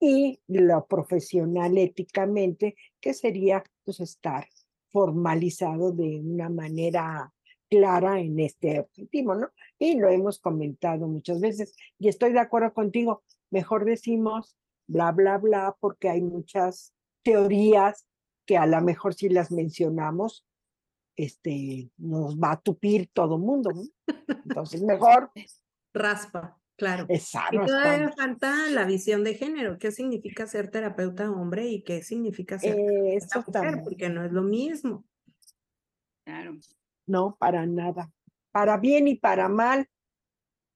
y 0.00 0.40
la 0.48 0.84
profesional 0.84 1.78
éticamente, 1.78 2.74
que 3.00 3.14
sería 3.14 3.64
pues 3.84 4.00
estar 4.00 4.46
formalizado 4.90 5.92
de 5.92 6.20
una 6.20 6.50
manera 6.50 7.32
clara 7.70 8.20
en 8.20 8.38
este 8.40 8.80
objetivo, 8.80 9.34
¿no? 9.34 9.48
Y 9.78 9.96
lo 9.98 10.08
hemos 10.08 10.38
comentado 10.40 11.08
muchas 11.08 11.40
veces 11.40 11.74
y 11.98 12.08
estoy 12.08 12.32
de 12.32 12.40
acuerdo 12.40 12.72
contigo, 12.74 13.22
mejor 13.50 13.84
decimos 13.84 14.56
bla, 14.86 15.12
bla, 15.12 15.38
bla, 15.38 15.76
porque 15.80 16.08
hay 16.08 16.22
muchas 16.22 16.94
teorías 17.22 18.06
que 18.46 18.56
a 18.56 18.66
lo 18.66 18.80
mejor 18.80 19.14
si 19.14 19.28
las 19.28 19.50
mencionamos, 19.50 20.44
este, 21.16 21.90
nos 21.96 22.36
va 22.36 22.52
a 22.52 22.60
tupir 22.60 23.08
todo 23.12 23.36
el 23.36 23.42
mundo. 23.42 23.70
¿no? 23.72 23.82
Entonces, 24.44 24.82
mejor. 24.82 25.30
Raspa, 25.92 26.60
claro. 26.76 27.06
Exacto. 27.08 27.62
Y 27.62 27.66
todavía 27.66 28.12
falta 28.16 28.68
la 28.70 28.84
visión 28.84 29.24
de 29.24 29.34
género. 29.34 29.78
¿Qué 29.78 29.92
significa 29.92 30.46
ser 30.46 30.70
terapeuta 30.70 31.30
hombre 31.30 31.68
y 31.68 31.82
qué 31.82 32.02
significa 32.02 32.58
ser 32.58 32.76
mujer? 32.76 33.82
Porque 33.84 34.08
no 34.08 34.24
es 34.24 34.32
lo 34.32 34.42
mismo. 34.42 35.04
Claro. 36.26 36.56
No, 37.06 37.36
para 37.38 37.64
nada. 37.66 38.10
Para 38.50 38.76
bien 38.78 39.08
y 39.08 39.14
para 39.16 39.48
mal, 39.48 39.88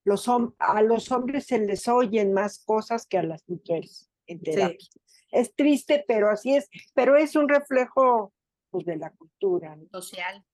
los 0.08 0.28
a 0.58 0.82
los 0.82 1.12
hombres 1.12 1.46
se 1.46 1.58
les 1.58 1.86
oyen 1.86 2.32
más 2.32 2.64
cosas 2.64 3.06
que 3.06 3.18
a 3.18 3.22
las 3.22 3.48
mujeres 3.48 4.10
en 4.26 4.40
terapia. 4.40 4.88
Es 5.30 5.54
triste, 5.54 6.04
pero 6.08 6.30
así 6.30 6.56
es. 6.56 6.68
Pero 6.94 7.16
es 7.16 7.36
un 7.36 7.48
reflejo 7.48 8.32
pues, 8.70 8.86
de 8.86 8.96
la 8.96 9.10
cultura. 9.10 9.76
Social. 9.92 10.44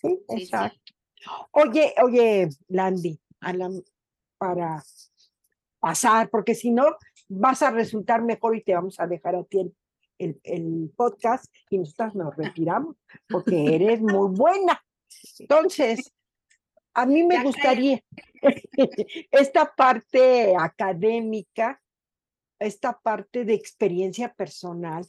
Sí, 0.00 0.18
exacto. 0.28 0.92
Oye, 1.52 1.94
oye, 2.02 2.48
Landy, 2.68 3.20
para 4.38 4.82
pasar, 5.80 6.30
porque 6.30 6.54
si 6.54 6.70
no, 6.70 6.96
vas 7.28 7.62
a 7.62 7.70
resultar 7.70 8.22
mejor 8.22 8.56
y 8.56 8.62
te 8.62 8.74
vamos 8.74 9.00
a 9.00 9.06
dejar 9.06 9.34
a 9.36 9.44
ti 9.44 9.72
el, 10.18 10.40
el, 10.42 10.92
podcast 10.96 11.46
y 11.70 11.78
nosotras 11.78 12.14
nos 12.14 12.36
retiramos, 12.36 12.96
porque 13.28 13.74
eres 13.74 14.00
muy 14.00 14.34
buena. 14.34 14.82
Entonces, 15.38 16.12
a 16.96 17.04
mí 17.04 17.22
me 17.24 17.42
gustaría 17.42 18.02
esta 19.30 19.74
parte 19.74 20.56
académica, 20.56 21.82
esta 22.58 22.98
parte 22.98 23.44
de 23.44 23.52
experiencia 23.52 24.32
personal, 24.32 25.06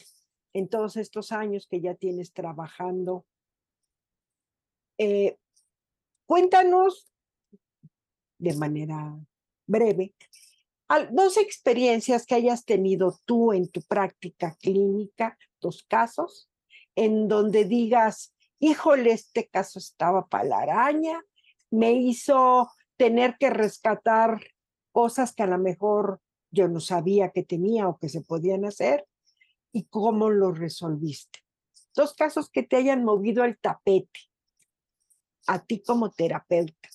en 0.53 0.67
todos 0.67 0.97
estos 0.97 1.31
años 1.31 1.65
que 1.65 1.79
ya 1.79 1.95
tienes 1.95 2.33
trabajando. 2.33 3.25
Eh, 4.97 5.37
cuéntanos 6.25 7.09
de 8.37 8.53
manera 8.55 9.17
breve 9.65 10.13
dos 11.11 11.37
experiencias 11.37 12.25
que 12.25 12.35
hayas 12.35 12.65
tenido 12.65 13.17
tú 13.25 13.53
en 13.53 13.69
tu 13.69 13.81
práctica 13.81 14.57
clínica, 14.59 15.37
dos 15.61 15.83
casos, 15.83 16.49
en 16.95 17.27
donde 17.27 17.65
digas, 17.65 18.33
híjole, 18.59 19.11
este 19.11 19.47
caso 19.47 19.79
estaba 19.79 20.27
para 20.27 20.45
la 20.45 20.59
araña, 20.59 21.21
me 21.71 21.93
hizo 21.93 22.71
tener 22.97 23.37
que 23.39 23.49
rescatar 23.49 24.39
cosas 24.91 25.33
que 25.33 25.43
a 25.43 25.47
lo 25.47 25.57
mejor 25.57 26.21
yo 26.49 26.67
no 26.67 26.79
sabía 26.79 27.31
que 27.31 27.43
tenía 27.43 27.87
o 27.87 27.97
que 27.97 28.09
se 28.09 28.21
podían 28.21 28.65
hacer, 28.65 29.05
y 29.71 29.85
cómo 29.85 30.29
lo 30.29 30.51
resolviste. 30.51 31.39
Dos 31.95 32.13
casos 32.15 32.49
que 32.49 32.63
te 32.63 32.77
hayan 32.77 33.03
movido 33.03 33.43
el 33.43 33.59
tapete 33.59 34.21
a 35.47 35.63
ti 35.63 35.81
como 35.81 36.11
terapeuta. 36.11 36.89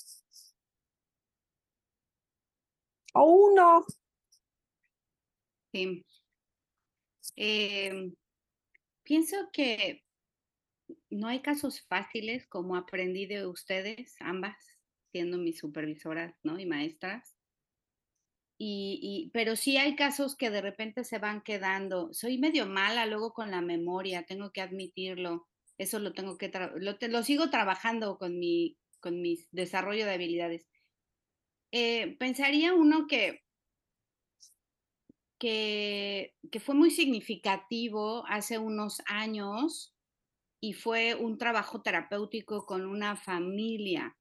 O 3.15 3.25
uno. 3.25 3.85
Sí. 5.73 6.05
Em, 7.37 8.15
pienso 9.03 9.37
que 9.53 10.03
no 11.13 11.29
hay 11.29 11.41
casos 11.41 11.83
fáciles 11.83 12.47
como 12.47 12.75
aprendí 12.75 13.27
de 13.27 13.47
ustedes, 13.47 14.17
ambas, 14.21 14.57
siendo 15.11 15.37
mis 15.37 15.59
supervisoras 15.59 16.35
¿no? 16.43 16.59
y 16.59 16.67
maestras. 16.67 17.37
Y, 18.65 19.31
pero 19.35 19.57
sí 19.57 19.77
hay 19.77 19.97
casos 19.97 20.37
que 20.37 20.49
de 20.49 20.61
repente 20.61 21.03
se 21.03 21.19
van 21.19 21.43
quedando. 21.43 22.15
Soy 22.15 22.39
medio 22.39 22.65
mala 22.65 23.07
luego 23.07 23.33
con 23.33 23.51
la 23.51 23.61
memoria, 23.61 24.25
tengo 24.25 24.53
que 24.53 24.61
admitirlo. 24.61 25.49
Eso 25.79 25.99
lo 25.99 26.13
tengo 26.13 26.39
que, 26.39 26.51
lo, 26.77 27.23
sigo 27.25 27.51
trabajando 27.51 28.19
con 28.19 28.39
mi, 28.39 28.79
con 29.01 29.21
mi 29.21 29.45
desarrollo 29.51 30.07
de 30.07 30.13
habilidades. 30.13 30.69
Eh, 31.73 32.17
pensaría 32.19 32.73
uno 32.73 33.09
que, 33.09 33.43
que, 35.41 36.35
que 36.53 36.61
fue 36.61 36.77
muy 36.77 36.93
significativo 36.93 38.25
hace 38.29 38.59
unos 38.59 39.03
años 39.07 39.92
y 40.63 40.75
fue 40.75 41.17
un 41.17 41.39
trabajo 41.39 41.83
terapéutico 41.83 42.65
con 42.65 42.87
una 42.87 43.17
familia, 43.17 44.17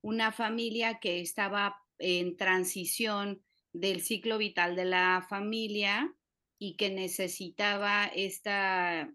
una 0.00 0.30
familia 0.30 1.00
que 1.00 1.20
estaba 1.20 1.76
en 1.98 2.36
transición 2.36 3.44
del 3.72 4.02
ciclo 4.02 4.38
vital 4.38 4.76
de 4.76 4.84
la 4.84 5.26
familia 5.28 6.14
y 6.60 6.76
que 6.76 6.90
necesitaba 6.90 8.06
esta 8.06 9.12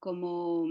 como 0.00 0.66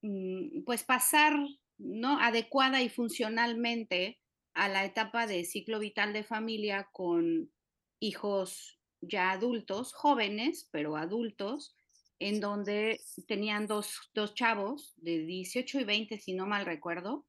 mm, 0.00 0.64
pues 0.64 0.82
pasar 0.82 1.34
no 1.76 2.18
adecuada 2.18 2.80
y 2.80 2.88
funcionalmente 2.88 4.20
a 4.54 4.70
la 4.70 4.86
etapa 4.86 5.26
de 5.26 5.44
ciclo 5.44 5.78
vital 5.78 6.14
de 6.14 6.24
familia 6.24 6.88
con 6.92 7.52
hijos 8.00 8.80
ya 9.02 9.32
adultos, 9.32 9.92
jóvenes, 9.92 10.66
pero 10.72 10.96
adultos, 10.96 11.76
en 12.20 12.40
donde 12.40 13.00
tenían 13.26 13.66
dos, 13.66 14.10
dos 14.14 14.34
chavos 14.34 14.94
de 14.96 15.18
18 15.24 15.80
y 15.80 15.84
20, 15.84 16.18
si 16.18 16.34
no 16.34 16.46
mal 16.46 16.64
recuerdo, 16.64 17.26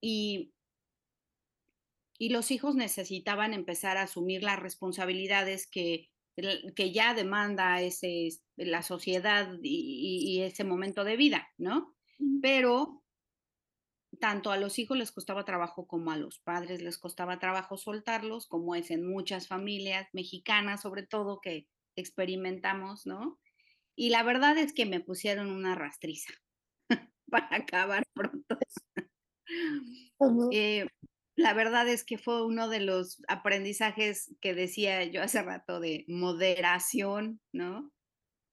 y 0.00 0.52
y 2.18 2.30
los 2.30 2.50
hijos 2.50 2.74
necesitaban 2.74 3.54
empezar 3.54 3.96
a 3.96 4.02
asumir 4.02 4.42
las 4.42 4.58
responsabilidades 4.58 5.68
que, 5.68 6.10
que 6.74 6.92
ya 6.92 7.14
demanda 7.14 7.80
ese, 7.82 8.28
la 8.56 8.82
sociedad 8.82 9.50
y, 9.62 10.40
ese 10.42 10.64
momento 10.64 11.04
de 11.04 11.16
vida, 11.16 11.48
¿no? 11.58 11.94
Pero 12.40 13.02
tanto 14.18 14.50
a 14.50 14.56
los 14.56 14.78
hijos 14.78 14.96
les 14.96 15.12
costaba 15.12 15.44
trabajo 15.44 15.86
como 15.86 16.10
a 16.10 16.16
los 16.16 16.38
padres 16.38 16.80
les 16.80 16.96
costaba 16.96 17.38
trabajo 17.38 17.76
soltarlos, 17.76 18.46
como 18.46 18.74
es 18.74 18.90
en 18.90 19.06
muchas 19.06 19.46
familias 19.46 20.08
mexicanas, 20.12 20.82
sobre 20.82 21.06
todo, 21.06 21.40
que 21.40 21.68
experimentamos, 21.96 23.06
¿no? 23.06 23.38
Y 23.96 24.10
la 24.10 24.22
verdad 24.22 24.58
es 24.58 24.72
que 24.72 24.86
me 24.86 25.00
pusieron 25.00 25.50
una 25.50 25.74
rastriza 25.74 26.32
para 27.30 27.56
acabar 27.56 28.04
pronto 28.14 28.58
la 31.36 31.52
verdad 31.52 31.86
es 31.88 32.02
que 32.04 32.16
fue 32.16 32.44
uno 32.44 32.68
de 32.68 32.80
los 32.80 33.22
aprendizajes 33.28 34.34
que 34.40 34.54
decía 34.54 35.04
yo 35.04 35.22
hace 35.22 35.42
rato 35.42 35.80
de 35.80 36.04
moderación, 36.08 37.40
¿no? 37.52 37.92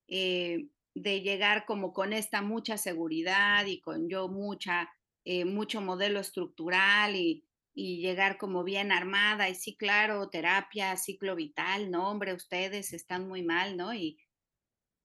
Eh, 0.08 0.68
de 0.94 1.22
llegar 1.22 1.66
como 1.66 1.94
con 1.94 2.14
esta 2.14 2.42
mucha 2.42 2.78
seguridad 2.78 3.66
y 3.66 3.80
con 3.80 4.10
yo 4.10 4.28
mucha, 4.28 4.92
eh, 5.24 5.46
mucho 5.46 5.82
modelo 5.82 6.20
estructural 6.20 7.16
y, 7.16 7.46
y, 7.74 8.02
llegar 8.02 8.38
como 8.38 8.64
bien 8.64 8.92
armada 8.92 9.50
y 9.50 9.56
sí, 9.56 9.76
claro, 9.76 10.30
terapia, 10.30 10.96
ciclo 10.98 11.36
vital, 11.36 11.90
no, 11.90 12.12
hombre, 12.12 12.34
ustedes 12.34 12.94
están 12.94 13.28
muy 13.28 13.44
mal, 13.44 13.78
¿no? 13.78 13.94
Y, 13.94 14.20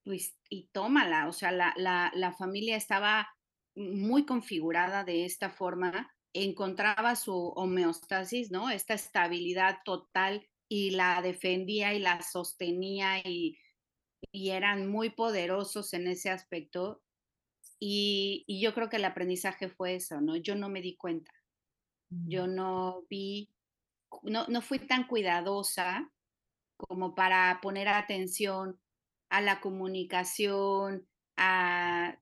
pues, 0.09 0.39
y 0.49 0.69
tómala, 0.73 1.29
o 1.29 1.35
sea, 1.35 1.53
la, 1.53 1.75
la, 1.77 2.11
la 2.15 2.33
familia 2.33 2.79
estaba 2.79 3.29
muy 3.75 4.25
configurada 4.25 5.05
de 5.05 5.27
esta 5.27 5.51
forma 5.51 6.11
encontraba 6.33 7.15
su 7.15 7.35
homeostasis, 7.35 8.51
¿no? 8.51 8.71
Esta 8.71 8.95
estabilidad 8.95 9.81
total 9.85 10.49
y 10.67 10.93
la 10.93 11.21
defendía 11.21 11.93
y 11.93 11.99
la 11.99 12.23
sostenía 12.23 13.19
y, 13.19 13.59
eran 14.33 14.87
muy 14.87 15.11
poderosos 15.11 15.93
en 15.93 16.07
ese 16.07 16.31
aspecto. 16.31 17.03
Y, 17.79 18.47
yo 18.49 18.73
creo 18.73 18.89
que 18.89 18.97
el 18.97 19.05
aprendizaje 19.05 19.69
fue 19.69 19.97
eso, 19.97 20.23
¿no? 20.23 20.37
Yo 20.37 20.55
no 20.55 20.71
me 20.71 20.81
di 20.81 20.97
cuenta. 20.97 21.33
Yo 22.09 22.47
mm. 22.47 22.55
no 22.55 23.03
vi, 23.11 23.51
no, 24.23 24.47
no 24.47 24.63
fui 24.63 24.79
tan 24.79 25.07
cuidadosa 25.07 26.11
como 26.79 27.15
para 27.15 27.61
poner 27.61 27.89
atención 27.89 28.81
a 29.31 29.41
la 29.41 29.61
comunicación, 29.61 31.07
a 31.37 32.19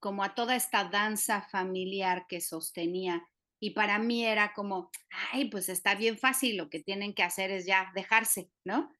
como 0.00 0.22
a 0.22 0.34
toda 0.34 0.54
esta 0.54 0.84
danza 0.84 1.42
familiar 1.42 2.26
que 2.28 2.40
sostenía. 2.40 3.26
Y 3.60 3.70
para 3.70 3.98
mí 3.98 4.24
era 4.24 4.52
como, 4.54 4.90
ay, 5.32 5.48
pues 5.50 5.68
está 5.68 5.94
bien 5.94 6.18
fácil, 6.18 6.56
lo 6.56 6.68
que 6.70 6.80
tienen 6.80 7.14
que 7.14 7.22
hacer 7.22 7.50
es 7.50 7.66
ya 7.66 7.90
dejarse, 7.94 8.50
¿no? 8.64 8.92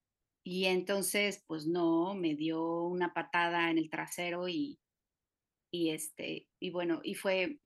Y 0.45 0.65
entonces, 0.67 1.45
pues 1.47 1.67
no, 1.67 2.15
me 2.15 2.35
dio 2.35 2.83
una 2.85 3.13
patada 3.13 3.71
en 3.71 3.79
el 3.79 3.91
trasero 3.91 4.49
y, 4.49 4.81
y 5.73 5.91
este, 5.91 6.49
y 6.61 6.71
bueno, 6.71 7.01
y 7.05 7.15
fue, 7.15 7.61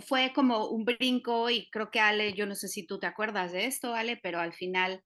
fue, 0.00 0.32
como 0.34 0.68
un 0.68 0.84
brinco 0.84 1.50
y 1.50 1.70
creo 1.70 1.90
que 1.90 2.00
Ale, 2.00 2.32
yo 2.34 2.46
no 2.46 2.54
sé 2.54 2.68
si 2.68 2.86
tú 2.86 2.98
te 2.98 3.06
acuerdas 3.06 3.52
de 3.52 3.66
esto, 3.66 3.94
Ale, 3.94 4.16
pero 4.16 4.40
al 4.40 4.52
final 4.52 5.04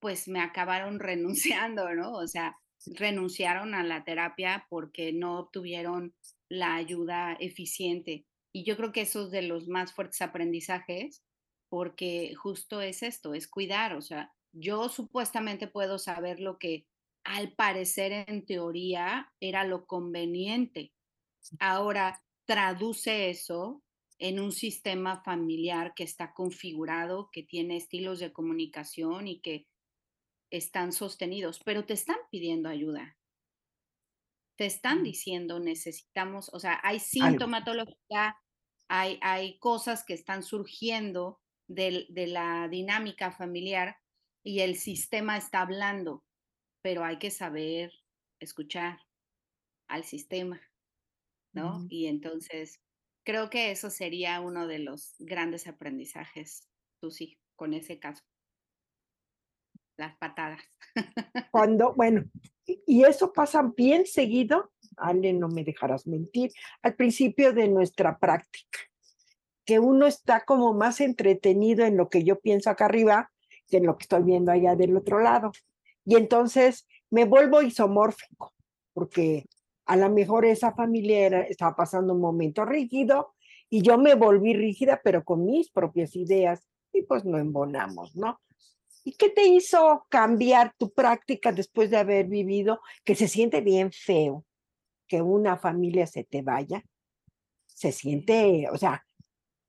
pues 0.00 0.28
me 0.28 0.40
acabaron 0.40 0.98
renunciando, 1.00 1.94
¿no? 1.94 2.12
O 2.14 2.26
sea, 2.26 2.58
renunciaron 2.86 3.74
a 3.74 3.82
la 3.82 4.04
terapia 4.04 4.66
porque 4.68 5.12
no 5.12 5.38
obtuvieron 5.38 6.14
la 6.48 6.74
ayuda 6.74 7.36
eficiente. 7.38 8.26
Y 8.52 8.64
yo 8.64 8.76
creo 8.76 8.92
que 8.92 9.02
eso 9.02 9.26
es 9.26 9.30
de 9.30 9.42
los 9.42 9.68
más 9.68 9.92
fuertes 9.92 10.22
aprendizajes, 10.22 11.22
porque 11.68 12.34
justo 12.34 12.80
es 12.80 13.02
esto, 13.02 13.34
es 13.34 13.46
cuidar. 13.46 13.94
O 13.94 14.02
sea, 14.02 14.32
yo 14.52 14.88
supuestamente 14.88 15.68
puedo 15.68 15.98
saber 15.98 16.40
lo 16.40 16.58
que 16.58 16.86
al 17.24 17.52
parecer 17.52 18.24
en 18.26 18.44
teoría 18.44 19.32
era 19.40 19.64
lo 19.64 19.86
conveniente. 19.86 20.92
Ahora, 21.60 22.22
traduce 22.46 23.30
eso 23.30 23.82
en 24.18 24.40
un 24.40 24.52
sistema 24.52 25.22
familiar 25.22 25.94
que 25.94 26.02
está 26.02 26.34
configurado, 26.34 27.30
que 27.32 27.42
tiene 27.42 27.76
estilos 27.76 28.18
de 28.18 28.32
comunicación 28.32 29.28
y 29.28 29.40
que 29.40 29.66
están 30.50 30.92
sostenidos, 30.92 31.60
pero 31.64 31.84
te 31.84 31.94
están 31.94 32.18
pidiendo 32.30 32.68
ayuda. 32.68 33.16
Te 34.56 34.66
están 34.66 35.02
diciendo 35.02 35.58
necesitamos, 35.58 36.50
o 36.52 36.60
sea, 36.60 36.80
hay 36.82 37.00
sintomatología, 37.00 38.36
hay, 38.88 39.18
hay 39.22 39.58
cosas 39.58 40.04
que 40.04 40.14
están 40.14 40.42
surgiendo 40.42 41.40
de, 41.68 42.06
de 42.10 42.26
la 42.26 42.68
dinámica 42.68 43.32
familiar 43.32 43.96
y 44.44 44.60
el 44.60 44.76
sistema 44.76 45.36
está 45.36 45.62
hablando, 45.62 46.24
pero 46.82 47.04
hay 47.04 47.18
que 47.18 47.30
saber 47.30 47.92
escuchar 48.40 49.00
al 49.88 50.04
sistema. 50.04 50.60
¿no? 51.52 51.86
Y 51.88 52.06
entonces 52.06 52.80
creo 53.24 53.50
que 53.50 53.70
eso 53.70 53.90
sería 53.90 54.40
uno 54.40 54.66
de 54.66 54.78
los 54.78 55.14
grandes 55.18 55.66
aprendizajes, 55.66 56.68
sí 57.10 57.38
con 57.56 57.74
ese 57.74 57.98
caso. 57.98 58.22
Las 60.00 60.16
patadas. 60.16 60.62
Cuando, 61.52 61.92
bueno, 61.94 62.24
y 62.64 63.04
eso 63.04 63.34
pasa 63.34 63.70
bien 63.76 64.06
seguido, 64.06 64.72
Ale, 64.96 65.34
no 65.34 65.48
me 65.48 65.62
dejarás 65.62 66.06
mentir, 66.06 66.52
al 66.82 66.94
principio 66.94 67.52
de 67.52 67.68
nuestra 67.68 68.18
práctica, 68.18 68.78
que 69.66 69.78
uno 69.78 70.06
está 70.06 70.46
como 70.46 70.72
más 70.72 71.02
entretenido 71.02 71.84
en 71.84 71.98
lo 71.98 72.08
que 72.08 72.24
yo 72.24 72.40
pienso 72.40 72.70
acá 72.70 72.86
arriba 72.86 73.30
que 73.68 73.76
en 73.76 73.84
lo 73.84 73.98
que 73.98 74.04
estoy 74.04 74.22
viendo 74.22 74.50
allá 74.50 74.74
del 74.74 74.96
otro 74.96 75.20
lado. 75.20 75.52
Y 76.06 76.16
entonces 76.16 76.88
me 77.10 77.26
vuelvo 77.26 77.60
isomórfico, 77.60 78.54
porque 78.94 79.44
a 79.84 79.96
lo 79.96 80.08
mejor 80.08 80.46
esa 80.46 80.72
familia 80.72 81.42
estaba 81.42 81.76
pasando 81.76 82.14
un 82.14 82.22
momento 82.22 82.64
rígido 82.64 83.34
y 83.68 83.82
yo 83.82 83.98
me 83.98 84.14
volví 84.14 84.54
rígida, 84.54 84.98
pero 85.04 85.24
con 85.24 85.44
mis 85.44 85.70
propias 85.70 86.16
ideas 86.16 86.66
y 86.90 87.02
pues 87.02 87.26
no 87.26 87.36
embonamos, 87.36 88.16
¿no? 88.16 88.40
¿Y 89.04 89.12
qué 89.12 89.30
te 89.30 89.46
hizo 89.46 90.06
cambiar 90.08 90.74
tu 90.78 90.92
práctica 90.92 91.52
después 91.52 91.90
de 91.90 91.96
haber 91.96 92.26
vivido 92.26 92.80
que 93.04 93.14
se 93.14 93.28
siente 93.28 93.60
bien 93.60 93.92
feo 93.92 94.44
que 95.06 95.22
una 95.22 95.56
familia 95.56 96.06
se 96.06 96.24
te 96.24 96.42
vaya? 96.42 96.84
Se 97.66 97.92
siente, 97.92 98.68
o 98.70 98.76
sea, 98.76 99.04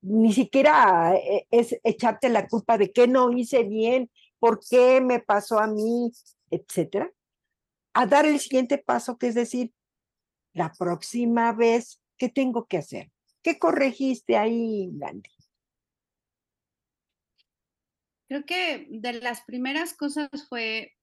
ni 0.02 0.32
siquiera 0.32 1.14
eh, 1.16 1.46
es 1.50 1.78
echarte 1.82 2.28
la 2.28 2.46
culpa 2.46 2.76
de 2.76 2.92
que 2.92 3.08
no 3.08 3.32
hice 3.32 3.62
bien, 3.64 4.10
por 4.38 4.60
qué 4.60 5.00
me 5.00 5.20
pasó 5.20 5.58
a 5.58 5.66
mí, 5.66 6.12
etcétera. 6.50 7.10
A 7.94 8.06
dar 8.06 8.26
el 8.26 8.40
siguiente 8.40 8.78
paso, 8.78 9.16
que 9.16 9.28
es 9.28 9.34
decir, 9.34 9.72
la 10.52 10.72
próxima 10.72 11.52
vez, 11.52 12.00
¿qué 12.18 12.28
tengo 12.28 12.66
que 12.66 12.78
hacer? 12.78 13.10
¿Qué 13.42 13.58
corregiste 13.58 14.36
ahí, 14.36 14.90
Landy? 14.92 15.30
Creo 18.32 18.46
que 18.46 18.86
de 18.88 19.20
las 19.20 19.42
primeras 19.42 19.92
cosas 19.92 20.30
fue 20.48 20.94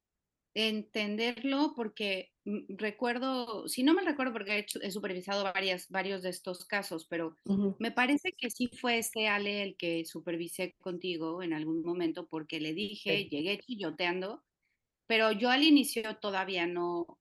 entenderlo 0.55 1.73
porque 1.75 2.31
mm, 2.45 2.75
recuerdo, 2.75 3.67
si 3.67 3.83
no 3.83 3.93
me 3.93 4.01
recuerdo 4.01 4.33
porque 4.33 4.65
he, 4.81 4.89
supervisado 4.89 5.43
varias, 5.43 5.87
varios 5.89 6.23
de 6.23 6.31
estos 6.31 6.65
casos, 6.65 7.05
pero 7.07 7.35
me 7.77 7.91
parece 7.91 8.33
que 8.35 8.49
sí 8.49 8.67
fue 8.81 8.97
este 8.97 9.27
Ale 9.27 9.61
el 9.61 9.77
que 9.77 10.05
supervisé 10.05 10.73
contigo 10.79 11.43
en 11.43 11.53
algún 11.53 11.83
momento 11.83 12.27
porque 12.27 12.59
le 12.59 12.73
dije, 12.73 13.25
llegué 13.25 13.59
chilloteando, 13.59 14.43
pero 15.05 15.31
yo 15.31 15.51
al 15.51 15.61
inicio 15.61 16.17
todavía 16.17 16.65
no, 16.65 17.19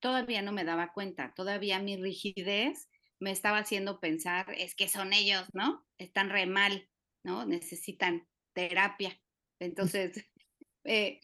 todavía 0.00 0.40
no 0.40 0.52
me 0.52 0.64
daba 0.64 0.94
cuenta, 0.94 1.34
todavía 1.36 1.80
mi 1.80 1.98
rigidez 1.98 2.88
me 3.20 3.30
estaba 3.30 3.58
haciendo 3.58 4.00
pensar, 4.00 4.46
es 4.56 4.74
que 4.74 4.88
son 4.88 5.12
ellos, 5.12 5.44
¿no? 5.52 5.84
Están 5.98 6.30
re 6.30 6.46
mal, 6.46 6.88
¿no? 7.22 7.44
Necesitan 7.44 8.26
terapia. 8.54 9.20
Entonces, 9.60 10.24
eh, 10.84 11.20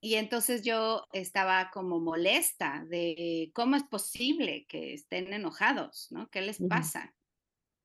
y 0.00 0.16
entonces 0.16 0.62
yo 0.62 1.06
estaba 1.12 1.70
como 1.72 2.00
molesta 2.00 2.84
de 2.90 3.50
cómo 3.54 3.76
es 3.76 3.84
posible 3.84 4.66
que 4.68 4.94
estén 4.94 5.32
enojados, 5.32 6.08
¿no? 6.10 6.28
¿Qué 6.28 6.42
les 6.42 6.62
pasa? 6.68 7.14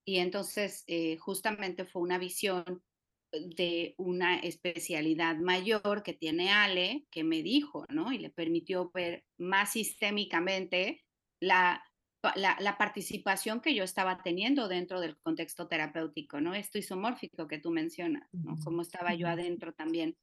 Y 0.06 0.18
entonces 0.18 0.84
eh, 0.88 1.18
justamente 1.18 1.86
fue 1.86 2.02
una 2.02 2.18
visión 2.18 2.84
de 3.32 3.94
una 3.98 4.40
especialidad 4.40 5.38
mayor 5.38 6.04
que 6.04 6.14
tiene 6.14 6.52
Ale, 6.52 7.06
que 7.12 7.24
me 7.24 7.44
dijo, 7.44 7.86
¿no? 7.90 8.12
Y 8.12 8.18
le 8.18 8.32
permitió 8.32 8.92
ver 8.92 9.24
más 9.38 9.72
sistémicamente 9.74 11.06
la, 11.40 11.84
la, 12.36 12.78
participación 12.78 13.62
que 13.62 13.74
yo 13.74 13.84
estaba 13.84 14.22
teniendo 14.24 14.68
dentro 14.68 15.00
del 15.00 15.18
contexto 15.18 15.68
terapéutico, 15.68 16.42
¿no? 16.42 16.54
Esto 16.54 16.78
isomórfico 16.78 17.48
que 17.48 17.60
tú 17.60 17.72
mencionas, 17.72 18.28
¿no? 18.34 18.58
Cómo 18.64 18.82
estaba 18.82 19.14
yo 19.14 19.28
adentro 19.28 19.74
también, 19.74 20.18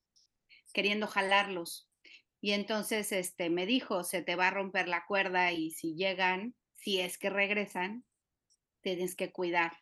queriendo 0.72 1.06
jalarlos. 1.06 1.88
Y 2.40 2.52
entonces 2.52 3.12
este, 3.12 3.48
me 3.48 3.66
dijo, 3.66 4.04
se 4.04 4.22
te 4.22 4.36
va 4.36 4.48
a 4.48 4.50
romper 4.50 4.88
la 4.88 5.06
cuerda 5.06 5.52
y 5.52 5.70
si 5.70 5.94
llegan, 5.94 6.54
si 6.74 7.00
es 7.00 7.18
que 7.18 7.30
regresan, 7.30 8.04
tienes 8.82 9.16
que 9.16 9.32
cuidar 9.32 9.72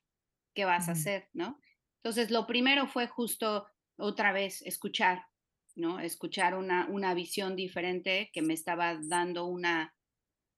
qué 0.55 0.65
vas 0.65 0.89
a 0.89 0.93
hacer, 0.93 1.29
¿no? 1.33 1.61
Entonces, 1.97 2.31
lo 2.31 2.47
primero 2.47 2.87
fue 2.87 3.09
justo 3.09 3.67
otra 3.97 4.33
vez 4.33 4.63
escuchar, 4.63 5.27
¿no? 5.75 5.99
Escuchar 5.99 6.55
una, 6.55 6.87
una 6.87 7.13
visión 7.15 7.57
diferente 7.57 8.31
que 8.33 8.43
me 8.43 8.55
estaba 8.55 8.99
dando 9.03 9.47
una, 9.47 9.95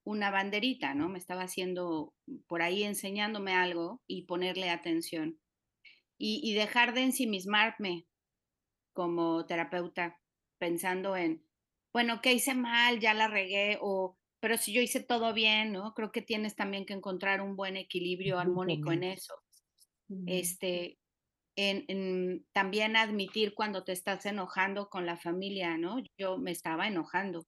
una 0.07 0.31
banderita, 0.31 0.95
¿no? 0.95 1.09
Me 1.09 1.19
estaba 1.19 1.42
haciendo 1.42 2.14
por 2.47 2.62
ahí 2.62 2.85
enseñándome 2.85 3.53
algo 3.53 4.01
y 4.07 4.23
ponerle 4.23 4.71
atención. 4.71 5.40
Y, 6.16 6.40
y 6.45 6.55
dejar 6.55 6.95
de 6.95 7.03
ensimismarme 7.03 8.07
como 8.92 9.45
terapeuta, 9.47 10.19
pensando 10.59 11.16
en, 11.16 11.45
bueno, 11.92 12.21
¿qué 12.23 12.33
hice 12.33 12.55
mal? 12.55 13.01
Ya 13.01 13.14
la 13.14 13.27
regué, 13.27 13.79
o, 13.81 14.16
pero 14.38 14.57
si 14.57 14.73
yo 14.73 14.81
hice 14.81 15.03
todo 15.03 15.35
bien, 15.35 15.73
¿no? 15.73 15.92
Creo 15.92 16.12
que 16.12 16.23
tienes 16.23 16.55
también 16.55 16.87
que 16.87 16.95
encontrar 16.95 17.42
un 17.42 17.57
buen 17.57 17.77
equilibrio 17.77 18.38
armónico 18.38 18.92
en 18.92 19.03
eso. 19.03 19.35
Este, 20.27 20.99
en, 21.57 22.47
también 22.53 22.95
admitir 22.97 23.55
cuando 23.55 23.83
te 23.83 23.90
estás 23.90 24.25
enojando 24.25 24.88
con 24.88 25.05
la 25.05 25.16
familia, 25.16 25.77
¿no? 25.77 25.97
Yo 26.16 26.38
me 26.38 26.53
estaba 26.53 26.87
enojando 26.87 27.45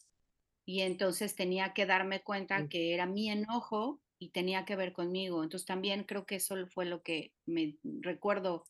y 0.69 0.83
entonces 0.83 1.35
tenía 1.35 1.73
que 1.73 1.87
darme 1.87 2.21
cuenta 2.23 2.69
que 2.69 2.93
era 2.93 3.07
mi 3.07 3.31
enojo 3.31 4.03
y 4.19 4.33
tenía 4.33 4.67
que 4.67 4.77
ver 4.77 4.93
conmigo. 4.93 5.43
Entonces 5.43 5.67
también 5.67 6.05
creo 6.05 6.27
que 6.27 6.35
eso 6.35 6.57
fue 6.67 6.85
lo 6.85 7.03
que 7.03 7.33
me 7.47 7.79
recuerdo 7.83 8.65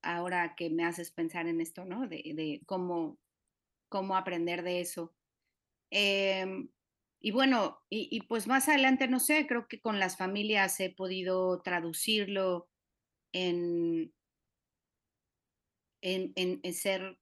ahora 0.00 0.54
que 0.54 0.70
me 0.70 0.84
haces 0.84 1.10
pensar 1.10 1.48
en 1.48 1.60
esto, 1.60 1.84
¿no? 1.84 2.06
De, 2.06 2.62
cómo, 2.66 3.18
cómo 3.88 4.16
aprender 4.16 4.62
de 4.62 4.80
eso. 4.80 5.12
Em, 5.90 6.68
y 7.20 7.32
bueno, 7.32 7.80
y, 7.90 8.20
pues 8.28 8.46
más 8.46 8.68
adelante, 8.68 9.08
no 9.08 9.18
sé, 9.18 9.48
creo 9.48 9.66
que 9.66 9.80
con 9.80 9.98
las 9.98 10.16
familias 10.16 10.78
he 10.78 10.90
podido 10.90 11.62
traducirlo 11.62 12.68
en, 13.32 14.14
en, 16.00 16.74
ser, 16.74 17.18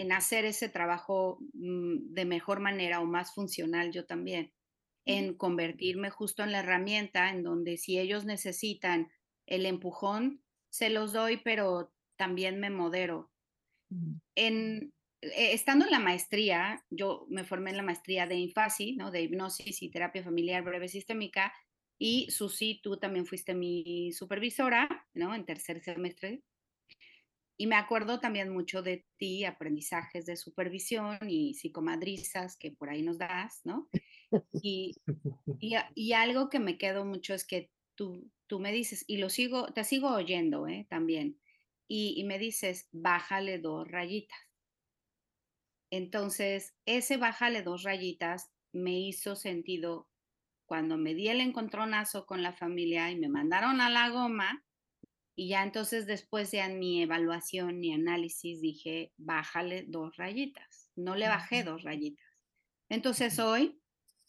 en 0.00 0.12
hacer 0.12 0.46
ese 0.46 0.70
trabajo 0.70 1.38
mm, 1.52 2.14
de 2.14 2.24
mejor 2.24 2.60
manera 2.60 3.00
o 3.00 3.04
más 3.04 3.34
funcional 3.34 3.92
yo 3.92 4.06
también, 4.06 4.50
en 5.04 5.34
convertirme 5.34 6.08
justo 6.08 6.42
en 6.42 6.52
la 6.52 6.60
herramienta 6.60 7.28
en 7.28 7.42
donde 7.42 7.76
si 7.76 7.98
ellos 7.98 8.24
necesitan 8.24 9.10
el 9.46 9.66
empujón, 9.66 10.42
se 10.70 10.88
los 10.88 11.12
doy, 11.12 11.36
pero 11.44 11.92
también 12.16 12.60
me 12.60 12.70
modero. 12.70 13.30
En, 14.36 14.94
eh, 15.20 15.52
estando 15.52 15.84
en 15.84 15.90
la 15.90 15.98
maestría, 15.98 16.82
yo 16.88 17.26
me 17.28 17.44
formé 17.44 17.70
en 17.70 17.76
la 17.76 17.82
maestría 17.82 18.26
de 18.26 18.36
INFASI, 18.36 18.96
¿no? 18.96 19.10
de 19.10 19.22
hipnosis 19.22 19.82
y 19.82 19.90
terapia 19.90 20.24
familiar 20.24 20.62
breve 20.62 20.88
sistémica, 20.88 21.52
y 21.98 22.30
Susi, 22.30 22.80
tú 22.82 22.96
también 22.96 23.26
fuiste 23.26 23.52
mi 23.52 24.12
supervisora, 24.12 24.88
¿no? 25.12 25.34
En 25.34 25.44
tercer 25.44 25.82
semestre 25.82 26.42
y 27.60 27.66
me 27.66 27.76
acuerdo 27.76 28.20
también 28.20 28.48
mucho 28.48 28.80
de 28.80 29.04
ti, 29.18 29.44
aprendizajes 29.44 30.24
de 30.24 30.36
supervisión 30.36 31.18
y 31.28 31.52
psicomadrizas 31.52 32.56
que 32.56 32.70
por 32.70 32.88
ahí 32.88 33.02
nos 33.02 33.18
das, 33.18 33.60
¿no? 33.64 33.90
Y, 34.62 34.96
y, 35.94 36.12
algo 36.14 36.48
que 36.48 36.58
me 36.58 36.78
quedó 36.78 37.04
mucho 37.04 37.34
es 37.34 37.46
que 37.46 37.70
tu, 37.94 38.30
tú 38.46 38.60
me 38.60 38.72
dices, 38.72 39.04
y 39.06 39.18
lo 39.18 39.28
sigo, 39.28 39.74
te 39.74 39.84
sigo 39.84 40.08
oyendo 40.08 40.68
¿eh? 40.68 40.86
también, 40.88 41.38
y, 41.86 42.14
y 42.16 42.24
me 42.24 42.38
dices, 42.38 42.88
bájale 42.92 43.58
dos 43.58 43.86
rayitas. 43.86 44.38
Entonces, 45.90 46.74
ese 46.86 47.18
bájale 47.18 47.60
dos 47.60 47.82
rayitas 47.82 48.50
me 48.72 48.98
hizo 48.98 49.36
sentido 49.36 50.08
cuando 50.64 50.96
me 50.96 51.12
di 51.12 51.28
el 51.28 51.42
encontronazo 51.42 52.24
con 52.24 52.42
la 52.42 52.54
familia 52.54 53.10
y 53.10 53.18
me 53.18 53.28
mandaron 53.28 53.82
a 53.82 53.90
la 53.90 54.08
goma, 54.08 54.64
y 55.36 55.48
ya 55.48 55.62
entonces 55.62 56.06
después 56.06 56.50
de 56.50 56.68
mi 56.68 57.02
evaluación 57.02 57.82
y 57.82 57.94
análisis 57.94 58.60
dije, 58.60 59.12
bájale 59.16 59.84
dos 59.88 60.16
rayitas. 60.16 60.90
No 60.96 61.14
le 61.14 61.28
bajé 61.28 61.62
dos 61.62 61.82
rayitas. 61.82 62.26
Entonces 62.88 63.38
hoy 63.38 63.80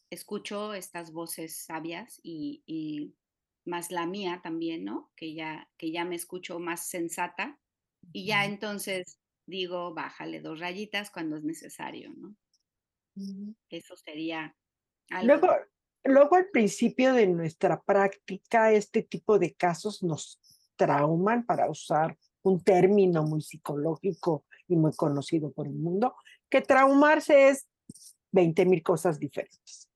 escucho 0.09 0.73
estas 0.73 1.11
voces 1.11 1.65
sabias 1.65 2.19
y, 2.23 3.13
más 3.63 3.91
la 3.91 4.07
mía 4.07 4.39
también, 4.43 4.83
¿no? 4.83 5.11
Que 5.15 5.35
ya, 5.35 5.69
que 5.77 5.91
ya 5.91 6.03
me 6.03 6.15
escucho 6.15 6.57
más 6.59 6.87
sensata 6.87 7.59
y 8.11 8.25
ya 8.25 8.45
entonces 8.45 9.19
digo, 9.45 9.93
bájale 9.93 10.41
dos 10.41 10.59
rayitas 10.59 11.11
cuando 11.11 11.37
es 11.37 11.43
necesario, 11.43 12.11
¿no? 12.15 12.35
Eso 13.69 13.95
sería 13.97 14.55
algo. 15.09 15.27
Luego, 15.27 15.55
luego 16.05 16.35
al 16.37 16.49
principio 16.49 17.13
de 17.13 17.27
nuestra 17.27 17.79
práctica, 17.81 18.71
este 18.71 19.03
tipo 19.03 19.37
de 19.37 19.53
casos 19.53 20.01
nos 20.01 20.39
trauman, 20.75 21.45
para 21.45 21.69
usar 21.69 22.17
un 22.43 22.63
término 22.63 23.23
muy 23.23 23.41
psicológico 23.41 24.45
y 24.67 24.75
muy 24.75 24.93
conocido 24.93 25.51
por 25.51 25.67
el 25.67 25.73
mundo, 25.73 26.15
que 26.49 26.61
traumarse 26.61 27.49
es 27.49 27.67
20 28.31 28.65
mil 28.65 28.83
cosas 28.83 29.19
diferentes. 29.19 29.89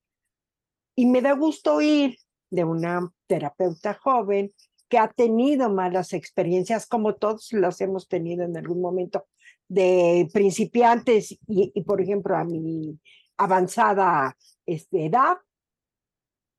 Y 0.96 1.06
me 1.06 1.22
da 1.22 1.34
gusto 1.34 1.76
oír 1.76 2.18
de 2.50 2.64
una 2.64 3.12
terapeuta 3.28 3.94
joven 3.94 4.54
que 4.88 4.98
ha 4.98 5.12
tenido 5.12 5.70
malas 5.70 6.14
experiencias, 6.14 6.86
como 6.86 7.16
todos 7.16 7.52
las 7.54 7.82
hemos 7.82 8.08
tenido 8.08 8.44
en 8.44 8.56
algún 8.56 8.82
momento, 8.82 9.28
de 9.68 10.30
principiantes 10.32 11.38
y, 11.48 11.82
por 11.82 12.02
ejemplo, 12.02 12.38
a 12.38 12.44
mi 12.44 13.00
avanzada 13.38 14.38
este, 14.66 15.06
edad, 15.06 15.38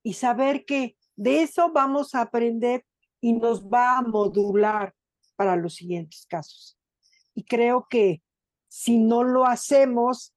y 0.03 0.15
saber 0.15 0.65
que 0.65 0.97
de 1.17 1.43
eso 1.43 1.73
vamos 1.73 2.15
a 2.15 2.23
aprender 2.23 2.85
y 3.21 3.33
nos 3.33 3.67
va 3.67 3.99
a 3.99 4.03
modular 4.03 4.95
para 5.37 5.57
los 5.57 5.75
siguientes 5.75 6.27
casos. 6.27 6.79
Y 7.35 7.45
creo 7.45 7.87
que 7.89 8.23
si 8.69 8.99
no 8.99 9.25
lo 9.25 9.45
hacemos, 9.45 10.35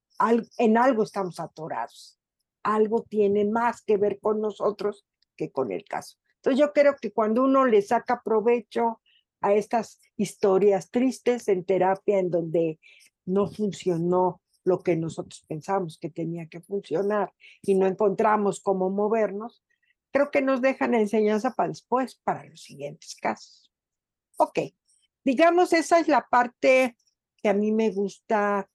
en 0.57 0.77
algo 0.77 1.03
estamos 1.03 1.39
atorados. 1.39 2.19
Algo 2.63 3.03
tiene 3.03 3.45
más 3.45 3.81
que 3.81 3.97
ver 3.97 4.19
con 4.19 4.41
nosotros 4.41 5.05
que 5.35 5.51
con 5.51 5.71
el 5.71 5.85
caso. 5.85 6.17
Entonces 6.35 6.59
yo 6.59 6.73
creo 6.73 6.95
que 7.01 7.11
cuando 7.11 7.43
uno 7.43 7.65
le 7.65 7.81
saca 7.81 8.21
provecho 8.23 9.01
a 9.41 9.53
estas 9.53 9.99
historias 10.17 10.91
tristes 10.91 11.47
en 11.47 11.63
terapia 11.63 12.19
en 12.19 12.29
donde 12.29 12.79
no 13.25 13.47
funcionó 13.47 14.41
lo 14.65 14.79
que 14.79 14.95
nosotros 14.95 15.43
pensamos 15.47 15.97
que 15.97 16.09
tenía 16.09 16.47
que 16.47 16.61
funcionar 16.61 17.33
y 17.61 17.75
no 17.75 17.87
encontramos 17.87 18.59
cómo 18.59 18.89
movernos, 18.89 19.63
creo 20.11 20.31
que 20.31 20.41
nos 20.41 20.61
dejan 20.61 20.93
enseñanza 20.93 21.51
para 21.51 21.69
después, 21.69 22.15
para 22.23 22.45
los 22.45 22.61
siguientes 22.61 23.15
casos. 23.15 23.71
Ok, 24.37 24.59
digamos, 25.23 25.73
esa 25.73 25.99
es 25.99 26.07
la 26.07 26.27
parte 26.29 26.95
que 27.41 27.49
a 27.49 27.53
mí 27.53 27.71
me 27.71 27.91
gusta 27.91 28.69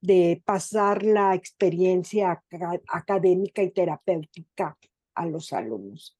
de 0.00 0.42
pasar 0.44 1.02
la 1.02 1.34
experiencia 1.34 2.42
académica 2.88 3.62
y 3.62 3.70
terapéutica 3.70 4.78
a 5.14 5.26
los 5.26 5.52
alumnos. 5.52 6.18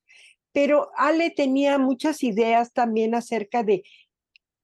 Pero 0.53 0.91
Ale 0.97 1.30
tenía 1.30 1.78
muchas 1.78 2.22
ideas 2.22 2.72
también 2.72 3.14
acerca 3.14 3.62
de 3.62 3.84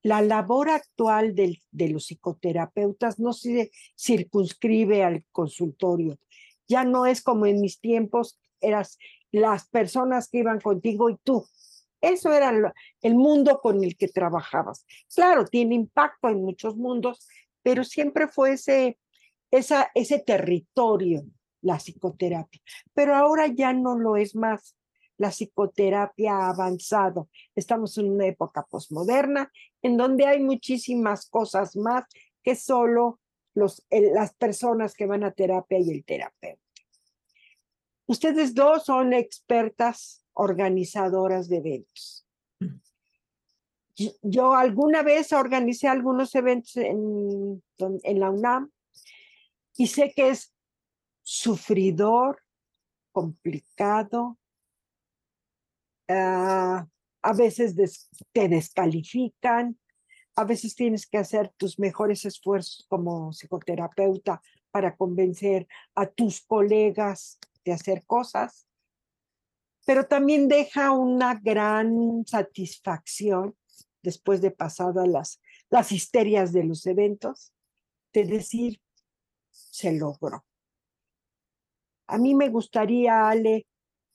la 0.03 0.21
labor 0.21 0.71
actual 0.71 1.35
de, 1.35 1.63
de 1.71 1.89
los 1.91 2.07
psicoterapeutas, 2.07 3.21
no 3.21 3.33
se 3.33 3.71
circunscribe 3.97 5.05
al 5.05 5.25
consultorio. 5.31 6.19
Ya 6.67 6.85
no 6.85 7.07
es 7.07 7.23
como 7.23 7.47
en 7.47 7.61
mis 7.61 7.79
tiempos, 7.79 8.41
eras 8.61 8.99
las 9.33 9.69
personas 9.69 10.29
que 10.29 10.39
iban 10.39 10.61
contigo 10.61 11.11
y 11.11 11.17
tú. 11.25 11.45
Eso 12.01 12.33
era 12.33 12.53
el 13.01 13.15
mundo 13.15 13.61
con 13.61 13.83
el 13.83 13.97
que 13.97 14.09
trabajabas. 14.09 14.85
Claro, 15.15 15.47
tiene 15.47 15.75
impacto 15.75 16.29
en 16.29 16.43
muchos 16.43 16.77
mundos, 16.77 17.29
pero 17.63 17.85
siempre 17.85 18.29
fue 18.29 18.53
ese, 18.53 18.99
ese 19.51 20.19
territorio, 20.19 21.25
la 21.61 21.79
psicoterapia. 21.79 22.61
Pero 22.93 23.15
ahora 23.15 23.47
ya 23.47 23.73
no 23.73 23.97
lo 23.97 24.17
es 24.17 24.35
más. 24.35 24.77
La 25.17 25.31
psicoterapia 25.31 26.35
ha 26.35 26.51
avanzado. 26.51 27.29
Estamos 27.55 27.97
en 27.99 28.11
una 28.11 28.27
época 28.27 28.67
posmoderna 28.69 29.53
en 29.81 29.97
donde 29.97 30.27
hay 30.27 30.41
muchísimas 30.41 31.29
cosas 31.29 31.77
más 31.77 32.05
que 32.43 32.57
solo 32.57 33.21
los, 33.55 33.87
las 33.91 34.35
personas 34.35 34.95
que 34.95 35.07
van 35.07 35.23
a 35.23 35.31
terapia 35.31 35.79
y 35.79 35.91
el 35.91 36.05
terapeuta. 36.05 36.61
Ustedes 38.13 38.55
dos 38.55 38.85
son 38.85 39.15
expertas 39.15 40.23
organizadoras 40.35 41.49
de 41.49 41.57
eventos. 41.57 42.27
Yo, 44.21 44.53
alguna 44.53 45.03
vez 45.03 45.33
organicé 45.33 45.89
algunos 45.89 46.35
eventos 46.35 46.77
en, 46.77 47.63
la 47.79 48.31
UNAM 48.31 48.71
y 49.79 49.87
sé 49.87 50.13
que 50.15 50.29
es 50.29 50.55
sufridor, 51.23 52.43
complicado, 53.13 54.39
ah, 56.09 56.87
a 57.23 57.33
veces 57.33 58.11
te 58.31 58.47
descalifican, 58.47 59.79
a 60.37 60.45
veces 60.45 60.75
tienes 60.75 61.07
que 61.07 61.17
hacer 61.17 61.49
tus 61.57 61.79
mejores 61.79 62.27
esfuerzos 62.27 62.85
como 62.91 63.33
psicoterapeuta 63.33 64.43
para 64.71 64.95
convencer 64.99 65.67
a 65.95 66.05
tus 66.05 66.43
colegas 66.43 67.39
de 67.65 67.73
hacer 67.73 68.05
cosas, 68.07 68.67
pero 69.85 70.07
también 70.07 70.49
deja 70.49 70.93
una 70.93 71.35
gran 71.35 72.25
satisfacción 72.27 73.57
después 74.03 74.41
de 74.41 74.51
pasadas 74.51 75.09
las, 75.09 75.41
las 75.71 75.93
histerias 75.93 76.53
de 76.53 76.65
los 76.65 76.87
eventos, 76.87 77.53
de 78.13 78.25
decir, 78.25 78.81
se 79.51 79.93
logró. 79.93 80.45
A 82.07 82.19
mí 82.19 82.35
me 82.35 82.49
gustaría, 82.49 83.29
Ale, 83.29 83.67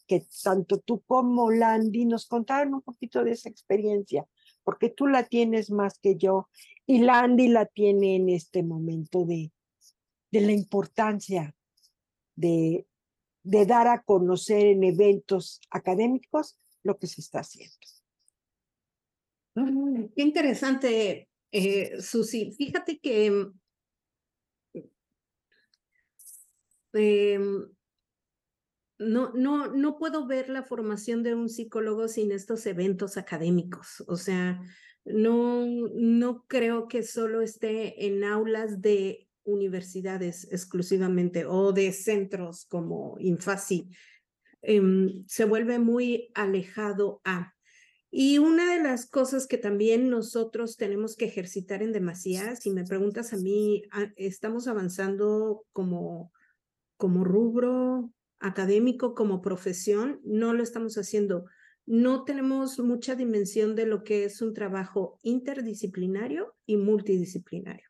que 0.08 0.26
tanto 0.44 0.80
tú 0.80 1.02
como 1.02 1.52
Landy 1.52 2.06
nos 2.06 2.28
contaran 2.28 2.74
un 2.74 2.82
poquito 2.82 3.24
de 3.24 3.32
esa 3.32 3.50
experiencia, 3.50 4.26
porque 4.64 4.90
tú 4.90 5.08
la 5.08 5.24
tienes 5.24 5.70
más 5.70 6.00
que 6.00 6.16
yo 6.16 6.50
y 6.86 7.00
Landy 7.00 7.50
la 7.50 7.66
tiene 7.66 8.16
en 8.16 8.30
este 8.30 8.64
momento 8.64 9.26
de, 9.26 9.52
de 10.32 10.42
la 10.42 10.52
importancia 10.54 11.56
de, 12.36 12.87
de 13.48 13.66
dar 13.66 13.88
a 13.88 14.04
conocer 14.04 14.66
en 14.66 14.84
eventos 14.84 15.62
académicos 15.70 16.60
lo 16.84 16.98
que 16.98 17.08
se 17.08 17.22
está 17.22 17.40
haciendo. 17.40 17.76
Mm, 19.56 20.08
qué 20.14 20.22
interesante, 20.22 21.30
eh, 21.52 22.02
Susi. 22.02 22.52
Fíjate 22.52 23.00
que 23.00 23.54
em, 26.94 27.70
no, 29.00 29.32
no, 29.34 29.68
no 29.68 29.98
puedo 29.98 30.28
ver 30.28 30.50
la 30.50 30.64
formación 30.64 31.24
de 31.24 31.34
un 31.34 31.48
psicólogo 31.48 32.10
sin 32.10 32.34
estos 32.34 32.66
eventos 32.66 33.16
académicos. 33.16 34.04
O 34.08 34.18
sea, 34.18 34.62
no, 35.06 35.66
no 35.66 36.44
creo 36.48 36.90
que 36.90 37.02
solo 37.02 37.42
esté 37.42 38.08
en 38.08 38.26
aulas 38.26 38.82
de 38.82 39.27
universidades 39.48 40.48
exclusivamente 40.52 41.46
o 41.46 41.72
de 41.72 41.92
centros 41.94 42.66
como 42.66 43.16
Infasi, 43.20 43.90
em, 44.62 45.24
se 45.26 45.46
vuelve 45.46 45.80
muy 45.80 46.30
alejado 46.36 47.22
a. 47.24 47.54
Y 48.10 48.38
una 48.38 48.74
de 48.74 48.82
las 48.82 49.10
cosas 49.10 49.48
que 49.48 49.58
también 49.58 50.10
nosotros 50.10 50.78
tenemos 50.78 51.16
que 51.16 51.26
ejercitar 51.26 51.82
en 51.82 51.92
demasía, 51.92 52.56
si 52.56 52.70
me 52.72 52.84
preguntas 52.84 53.34
a 53.34 53.38
mí, 53.38 53.84
ah, 53.92 54.12
estamos 54.16 54.68
avanzando 54.68 55.66
como, 55.74 56.32
como 56.98 57.24
rubro 57.24 58.12
académico, 58.40 59.14
como 59.14 59.42
profesión, 59.42 60.22
no 60.24 60.54
lo 60.54 60.64
estamos 60.64 60.98
haciendo. 60.98 61.46
No 61.86 62.24
tenemos 62.26 62.80
mucha 62.80 63.16
dimensión 63.16 63.76
de 63.76 63.86
lo 63.86 64.04
que 64.04 64.26
es 64.26 64.42
un 64.42 64.54
trabajo 64.54 65.20
interdisciplinario 65.24 66.56
y 66.66 66.78
multidisciplinario. 66.78 67.88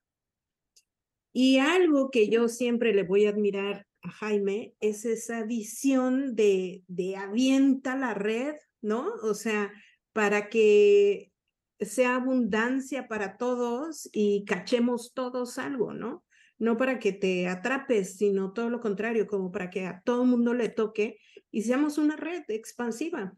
Y 1.40 1.60
algo 1.60 2.10
que 2.10 2.30
yo 2.30 2.48
siempre 2.48 2.96
le 2.96 3.04
voy 3.04 3.28
a 3.28 3.30
admirar 3.30 3.86
a 4.02 4.10
Jaime 4.10 4.74
es 4.80 5.06
esa 5.06 5.44
visión 5.44 6.36
de, 6.36 6.84
avienta 7.16 7.96
la 7.96 8.16
red, 8.16 8.56
¿no? 8.82 9.14
O 9.22 9.36
sea, 9.36 9.72
para 10.14 10.50
que 10.50 11.32
sea 11.80 12.16
abundancia 12.16 13.08
para 13.08 13.38
todos 13.38 14.10
y 14.12 14.46
cachemos 14.46 15.14
todos 15.14 15.60
algo, 15.60 15.94
¿no? 15.94 16.26
No 16.58 16.76
para 16.76 16.98
que 16.98 17.14
te 17.14 17.48
atrapes, 17.48 18.18
sino 18.18 18.52
todo 18.52 18.72
lo 18.72 18.80
contrario, 18.80 19.28
como 19.28 19.52
para 19.52 19.70
que 19.70 19.86
a 19.86 20.02
todo 20.04 20.26
mundo 20.26 20.56
le 20.56 20.70
toque 20.70 21.20
y 21.52 21.62
seamos 21.62 22.00
una 22.00 22.16
red 22.16 22.46
expansiva. 22.48 23.36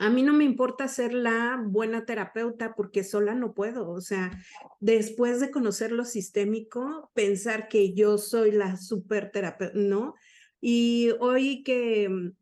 A 0.00 0.08
mí 0.08 0.22
no 0.22 0.32
me 0.32 0.44
importa 0.44 0.88
ser 0.88 1.12
la 1.12 1.62
buena 1.62 2.06
terapeuta 2.06 2.74
porque 2.74 3.04
sola 3.04 3.34
no 3.34 3.52
puedo. 3.52 3.90
O 3.90 4.00
sea, 4.00 4.30
después 4.80 5.40
de 5.40 5.50
conocer 5.50 5.92
lo 5.92 6.06
sistémico, 6.06 7.10
pensar 7.12 7.68
que 7.68 7.92
yo 7.92 8.16
soy 8.16 8.50
la 8.50 8.78
super 8.78 9.30
terapeuta, 9.30 9.78
¿no? 9.78 10.14
Y 10.58 11.10
hoy 11.20 11.62
que 11.62 12.08
mm, 12.08 12.32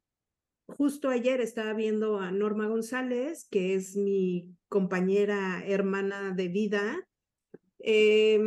justo 0.69 1.09
ayer 1.09 1.41
estaba 1.41 1.73
viendo 1.73 2.21
a 2.21 2.31
Norma 2.31 2.69
González, 2.69 3.49
que 3.51 3.75
es 3.75 3.97
mi 3.97 4.55
compañera 4.69 5.61
hermana 5.67 6.31
de 6.31 6.47
vida, 6.47 7.09
eh, 7.81 8.41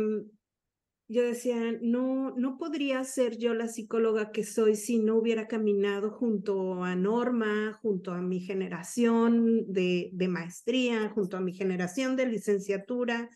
yo 1.12 1.22
decía, 1.22 1.78
no, 1.82 2.34
no 2.36 2.56
podría 2.56 3.04
ser 3.04 3.36
yo 3.36 3.52
la 3.52 3.68
psicóloga 3.68 4.32
que 4.32 4.44
soy 4.44 4.76
si 4.76 4.98
no 4.98 5.16
hubiera 5.16 5.46
caminado 5.46 6.10
junto 6.10 6.82
a 6.82 6.96
Norma, 6.96 7.78
junto 7.82 8.12
a 8.12 8.22
mi 8.22 8.40
generación 8.40 9.70
de, 9.70 10.10
de 10.12 10.28
maestría, 10.28 11.10
junto 11.10 11.36
a 11.36 11.40
mi 11.40 11.52
generación 11.52 12.16
de 12.16 12.26
licenciatura. 12.26 13.28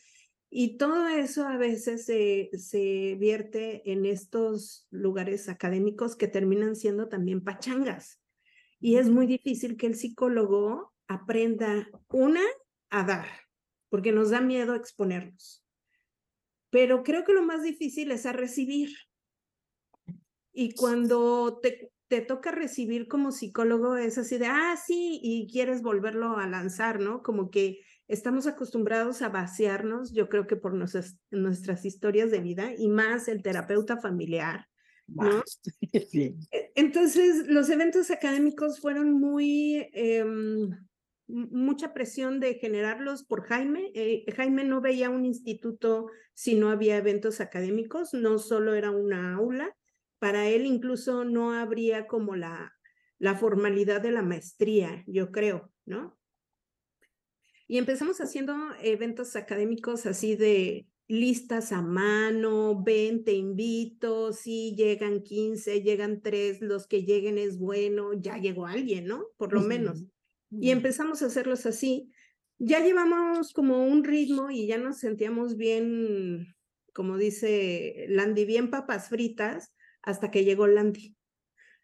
Y 0.48 0.78
todo 0.78 1.06
eso 1.08 1.46
a 1.46 1.58
veces 1.58 2.06
se, 2.06 2.48
se 2.54 3.16
vierte 3.20 3.92
en 3.92 4.06
estos 4.06 4.86
lugares 4.90 5.48
académicos 5.50 6.16
que 6.16 6.28
terminan 6.28 6.76
siendo 6.76 7.08
también 7.08 7.44
pachangas. 7.44 8.20
Y 8.80 8.96
es 8.96 9.10
muy 9.10 9.26
difícil 9.26 9.76
que 9.76 9.86
el 9.86 9.96
psicólogo 9.96 10.94
aprenda, 11.08 11.88
una, 12.08 12.42
a 12.88 13.04
dar, 13.04 13.26
porque 13.90 14.12
nos 14.12 14.30
da 14.30 14.40
miedo 14.40 14.74
exponernos 14.74 15.65
pero 16.70 17.02
creo 17.02 17.24
que 17.24 17.32
lo 17.32 17.42
más 17.42 17.62
difícil 17.62 18.10
es 18.10 18.26
a 18.26 18.32
recibir. 18.32 18.90
Y 20.52 20.74
cuando 20.74 21.58
te, 21.62 21.92
te 22.08 22.20
toca 22.20 22.50
recibir 22.50 23.08
como 23.08 23.32
psicólogo 23.32 23.96
es 23.96 24.18
así 24.18 24.38
de, 24.38 24.46
ah, 24.46 24.76
sí, 24.76 25.20
y 25.22 25.48
quieres 25.50 25.82
volverlo 25.82 26.36
a 26.38 26.46
lanzar, 26.46 27.00
¿no? 27.00 27.22
Como 27.22 27.50
que 27.50 27.80
estamos 28.08 28.46
acostumbrados 28.46 29.22
a 29.22 29.28
vaciarnos, 29.28 30.12
yo 30.12 30.28
creo 30.28 30.46
que 30.46 30.56
por 30.56 30.74
nuestras, 30.74 31.18
nuestras 31.30 31.84
historias 31.84 32.30
de 32.30 32.40
vida 32.40 32.72
y 32.76 32.88
más 32.88 33.28
el 33.28 33.42
terapeuta 33.42 33.96
familiar, 33.96 34.66
¿no? 35.06 35.42
Sí. 36.10 36.36
E, 36.52 36.72
entonces, 36.76 37.46
los 37.48 37.68
eventos 37.70 38.10
académicos 38.10 38.80
fueron 38.80 39.12
muy, 39.12 39.88
eh, 39.92 40.24
mucha 41.28 41.92
presión 41.92 42.40
de 42.40 42.54
generarlos 42.54 43.24
por 43.24 43.42
Jaime. 43.44 43.90
Eh, 43.94 44.24
Jaime 44.34 44.64
no 44.64 44.80
veía 44.80 45.10
un 45.10 45.24
instituto 45.24 46.08
si 46.34 46.54
no 46.54 46.70
había 46.70 46.96
eventos 46.96 47.40
académicos, 47.40 48.14
no 48.14 48.38
solo 48.38 48.74
era 48.74 48.90
una 48.90 49.34
aula. 49.34 49.74
Para 50.18 50.48
él 50.48 50.66
incluso 50.66 51.24
no 51.24 51.52
habría 51.52 52.06
como 52.06 52.36
la, 52.36 52.72
la 53.18 53.34
formalidad 53.34 54.00
de 54.00 54.12
la 54.12 54.22
maestría, 54.22 55.04
yo 55.06 55.30
creo, 55.30 55.72
¿no? 55.84 56.18
Y 57.68 57.78
empezamos 57.78 58.20
haciendo 58.20 58.54
eventos 58.80 59.34
académicos 59.34 60.06
así 60.06 60.36
de 60.36 60.86
listas 61.08 61.72
a 61.72 61.82
mano, 61.82 62.82
ven, 62.82 63.24
te 63.24 63.32
invito, 63.32 64.32
si 64.32 64.74
llegan 64.76 65.22
15, 65.22 65.82
llegan 65.82 66.20
3, 66.20 66.60
los 66.60 66.86
que 66.86 67.02
lleguen 67.02 67.38
es 67.38 67.58
bueno, 67.58 68.12
ya 68.14 68.38
llegó 68.38 68.66
alguien, 68.66 69.06
¿no? 69.06 69.26
Por 69.36 69.52
lo 69.52 69.62
menos 69.62 70.04
y 70.50 70.70
empezamos 70.70 71.22
a 71.22 71.26
hacerlos 71.26 71.66
así. 71.66 72.10
Ya 72.58 72.80
llevamos 72.80 73.52
como 73.52 73.86
un 73.86 74.04
ritmo 74.04 74.50
y 74.50 74.66
ya 74.66 74.78
nos 74.78 74.98
sentíamos 74.98 75.56
bien, 75.56 76.54
como 76.94 77.18
dice 77.18 78.06
Landy, 78.08 78.44
bien 78.44 78.70
papas 78.70 79.08
fritas, 79.08 79.74
hasta 80.02 80.30
que 80.30 80.44
llegó 80.44 80.66
Landy. 80.66 81.16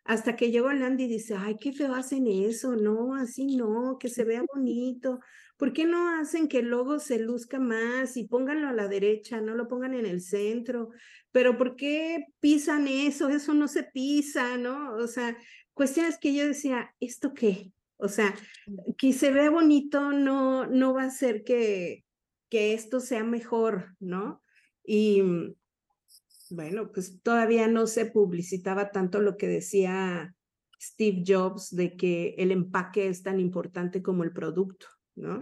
Hasta 0.05 0.35
que 0.35 0.51
llegó 0.51 0.73
Landy 0.73 1.05
y 1.05 1.09
dice, 1.09 1.35
ay, 1.39 1.57
qué 1.61 1.73
feo 1.73 1.95
hacen 1.95 2.27
eso, 2.27 2.75
no, 2.75 3.15
así 3.15 3.57
no, 3.57 3.99
que 4.01 4.09
se 4.09 4.25
vea 4.25 4.43
bonito. 4.53 5.21
¿Por 5.57 5.73
qué 5.73 5.85
no 5.85 6.19
hacen 6.19 6.49
que 6.49 6.59
el 6.59 6.71
logo 6.71 6.99
se 6.99 7.21
luzca 7.21 7.61
más 7.61 8.17
y 8.17 8.27
pónganlo 8.27 8.69
a 8.69 8.73
la 8.73 8.89
derecha, 8.89 9.41
no 9.41 9.55
lo 9.55 9.69
pongan 9.69 9.95
en 9.95 10.07
el 10.07 10.21
centro? 10.21 10.91
Pero 11.31 11.57
¿por 11.57 11.77
qué 11.77 12.25
pisan 12.41 12.89
eso? 12.89 13.29
Eso 13.29 13.55
no 13.55 13.69
se 13.69 13.85
pisa, 13.85 14.59
¿no? 14.59 14.95
O 14.95 15.07
sea, 15.07 15.37
cuestiones 15.73 16.19
que 16.19 16.35
yo 16.35 16.47
decía, 16.47 16.93
¿esto 16.99 17.33
qué? 17.33 17.73
O 18.03 18.09
sea, 18.09 18.35
que 18.99 19.13
se 19.13 19.31
vea 19.31 19.49
bonito 19.49 20.11
no, 20.11 20.67
no 20.67 20.93
va 20.93 21.05
a 21.05 21.11
ser 21.11 21.45
que, 21.45 22.05
que 22.51 22.75
esto 22.75 22.99
sea 22.99 23.23
mejor, 23.23 23.95
¿no? 24.01 24.43
Y 24.85 25.23
mm, 25.23 25.55
bueno, 26.51 26.91
pues 26.93 27.23
todavía 27.23 27.69
no 27.69 27.87
se 27.87 28.07
publicitaba 28.07 28.91
tanto 28.91 29.21
lo 29.21 29.37
que 29.37 29.47
decía 29.47 30.35
Steve 30.81 31.23
Jobs 31.25 31.71
de 31.71 31.97
que 31.97 32.35
el 32.39 32.51
empaque 32.51 33.07
es 33.07 33.23
tan 33.23 33.39
importante 33.39 34.03
como 34.03 34.25
el 34.25 34.33
producto, 34.33 34.87
¿no? 35.15 35.41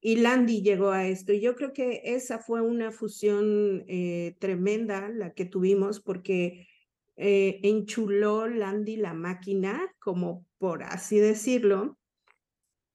Y 0.00 0.16
Landy 0.16 0.62
llegó 0.62 0.90
a 0.90 1.06
esto. 1.06 1.32
Y 1.32 1.40
yo 1.40 1.54
creo 1.54 1.72
que 1.72 2.02
esa 2.04 2.40
fue 2.40 2.62
una 2.62 2.90
fusión 2.90 3.84
eh, 3.86 4.34
tremenda 4.40 5.08
la 5.08 5.32
que 5.34 5.44
tuvimos 5.44 6.00
porque 6.00 6.66
eh, 7.16 7.60
enchuló 7.62 8.48
Landy 8.48 8.96
la 8.96 9.14
máquina, 9.14 9.94
como 9.98 10.46
por 10.58 10.82
así 10.82 11.18
decirlo. 11.18 11.98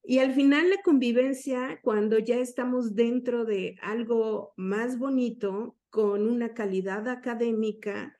Y 0.03 0.19
al 0.19 0.33
final 0.33 0.69
la 0.69 0.81
convivencia, 0.83 1.79
cuando 1.83 2.17
ya 2.17 2.37
estamos 2.37 2.95
dentro 2.95 3.45
de 3.45 3.77
algo 3.81 4.53
más 4.55 4.97
bonito, 4.97 5.75
con 5.89 6.27
una 6.27 6.53
calidad 6.53 7.07
académica, 7.07 8.17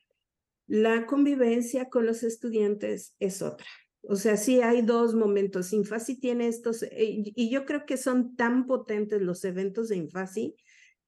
la 0.68 1.06
convivencia 1.06 1.90
con 1.90 2.06
los 2.06 2.24
estudiantes 2.24 3.16
es 3.20 3.42
otra. 3.42 3.68
O 4.02 4.16
sea, 4.16 4.38
sí 4.38 4.62
hay 4.62 4.82
dos 4.82 5.16
momentos. 5.16 5.74
Infasi 5.74 6.20
tiene 6.20 6.48
estos, 6.48 6.84
eh, 6.84 7.24
y 7.36 7.50
yo 7.50 7.66
creo 7.66 7.86
que 7.86 7.98
son 7.98 8.36
tan 8.36 8.66
potentes 8.68 9.22
los 9.22 9.44
eventos 9.46 9.90
de 9.90 9.98
Infasi 9.98 10.56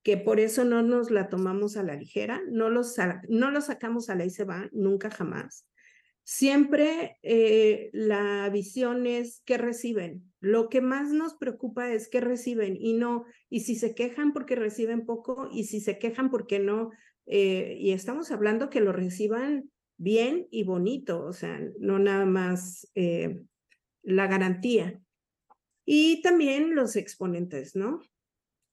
que 0.04 0.18
por 0.18 0.40
eso 0.40 0.64
no 0.64 0.82
nos 0.82 1.12
la 1.12 1.30
tomamos 1.30 1.78
a 1.78 1.84
la 1.84 1.96
ligera, 1.96 2.42
no 2.50 2.70
los, 2.70 2.96
no 3.28 3.62
sacamos 3.62 4.10
a 4.10 4.16
la 4.16 4.26
y 4.26 4.30
se 4.30 4.46
va, 4.46 4.70
nunca 4.72 5.10
jamás. 5.10 5.66
Siempre 6.24 7.18
eh, 7.24 7.90
la 7.92 8.50
visión 8.50 9.08
es 9.08 9.42
que 9.46 9.58
reciben. 9.58 10.32
Lo 10.40 10.70
que 10.70 10.80
más 10.80 11.12
nos 11.12 11.34
preocupa 11.34 11.92
es 11.92 12.08
que 12.08 12.22
reciben 12.22 12.78
y 12.80 12.94
no, 12.94 13.26
y 13.50 13.62
si 13.62 13.76
se 13.76 13.96
quejan 13.96 14.32
porque 14.32 14.56
reciben 14.56 15.06
poco 15.06 15.50
y 15.52 15.64
si 15.64 15.82
se 15.82 15.98
quejan 15.98 16.30
porque 16.30 16.60
no, 16.60 16.92
eh, 17.26 17.78
y 17.80 17.92
estamos 17.92 18.32
hablando 18.32 18.70
que 18.70 18.80
lo 18.80 18.92
reciban 18.92 19.72
bien 19.98 20.48
y 20.52 20.64
bonito, 20.64 21.26
o 21.26 21.34
sea, 21.34 21.60
no 21.80 22.00
nada 22.00 22.26
más 22.26 22.90
eh, 22.96 23.42
la 24.04 24.28
garantía. 24.28 25.02
Y 25.84 26.22
también 26.22 26.76
los 26.76 26.96
exponentes, 26.96 27.76
¿no? 27.76 28.02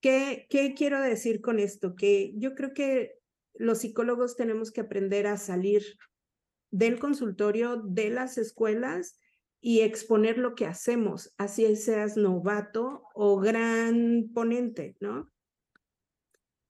¿Qué, 0.06 0.46
¿Qué 0.48 0.74
quiero 0.74 1.02
decir 1.02 1.40
con 1.40 1.58
esto? 1.58 1.96
Que 1.96 2.32
yo 2.36 2.54
creo 2.54 2.72
que 2.74 3.18
los 3.54 3.78
psicólogos 3.78 4.36
tenemos 4.36 4.70
que 4.70 4.82
aprender 4.82 5.26
a 5.26 5.36
salir 5.36 5.82
del 6.70 7.00
consultorio, 7.00 7.78
de 7.78 8.10
las 8.10 8.38
escuelas 8.38 9.18
y 9.60 9.80
exponer 9.80 10.38
lo 10.38 10.54
que 10.54 10.64
hacemos, 10.64 11.34
así 11.38 11.74
seas 11.74 12.16
novato 12.16 13.02
o 13.14 13.40
gran 13.40 14.30
ponente, 14.32 14.96
¿no? 15.00 15.32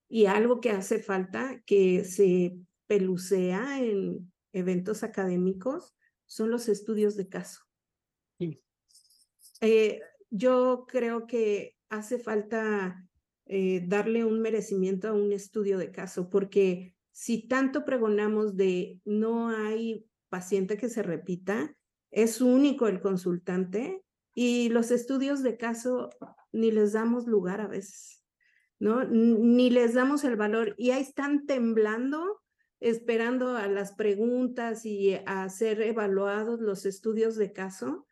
Y 0.09 0.25
algo 0.25 0.59
que 0.59 0.71
hace 0.71 0.97
falta 0.97 1.61
que 1.67 2.05
se 2.05 2.57
pelucea 2.87 3.79
en 3.79 4.33
eventos 4.51 5.03
académicos 5.03 5.95
son 6.25 6.49
los 6.49 6.67
estudios 6.67 7.15
de 7.15 7.29
caso. 7.29 7.61
Eh, 9.61 10.01
yo 10.31 10.87
creo 10.87 11.27
que 11.27 11.77
hace 11.89 12.17
falta 12.17 13.07
eh, 13.49 13.83
darle 13.85 14.25
un 14.25 14.41
merecimiento 14.41 15.07
a 15.07 15.13
un 15.13 15.31
estudio 15.31 15.77
de 15.77 15.91
caso, 15.91 16.29
porque 16.29 16.95
si 17.11 17.47
tanto 17.47 17.85
pregonamos 17.85 18.55
de 18.55 19.01
no 19.05 19.49
hay 19.49 20.05
paciente 20.29 20.77
que 20.77 20.89
se 20.89 21.03
repita, 21.03 21.75
es 22.11 22.41
único 22.41 22.87
el 22.87 23.01
consultante 23.01 24.03
y 24.33 24.69
los 24.69 24.91
estudios 24.91 25.43
de 25.43 25.57
caso 25.57 26.09
ni 26.51 26.71
les 26.71 26.93
damos 26.93 27.27
lugar 27.27 27.61
a 27.61 27.67
veces, 27.67 28.23
¿no? 28.79 29.03
Ni 29.03 29.69
les 29.69 29.93
damos 29.93 30.23
el 30.23 30.35
valor 30.35 30.75
y 30.77 30.91
ahí 30.91 31.01
están 31.01 31.45
temblando 31.45 32.41
esperando 32.79 33.57
a 33.57 33.67
las 33.67 33.93
preguntas 33.93 34.85
y 34.85 35.15
a 35.25 35.49
ser 35.49 35.81
evaluados 35.81 36.59
los 36.59 36.85
estudios 36.85 37.35
de 37.35 37.51
caso 37.51 38.06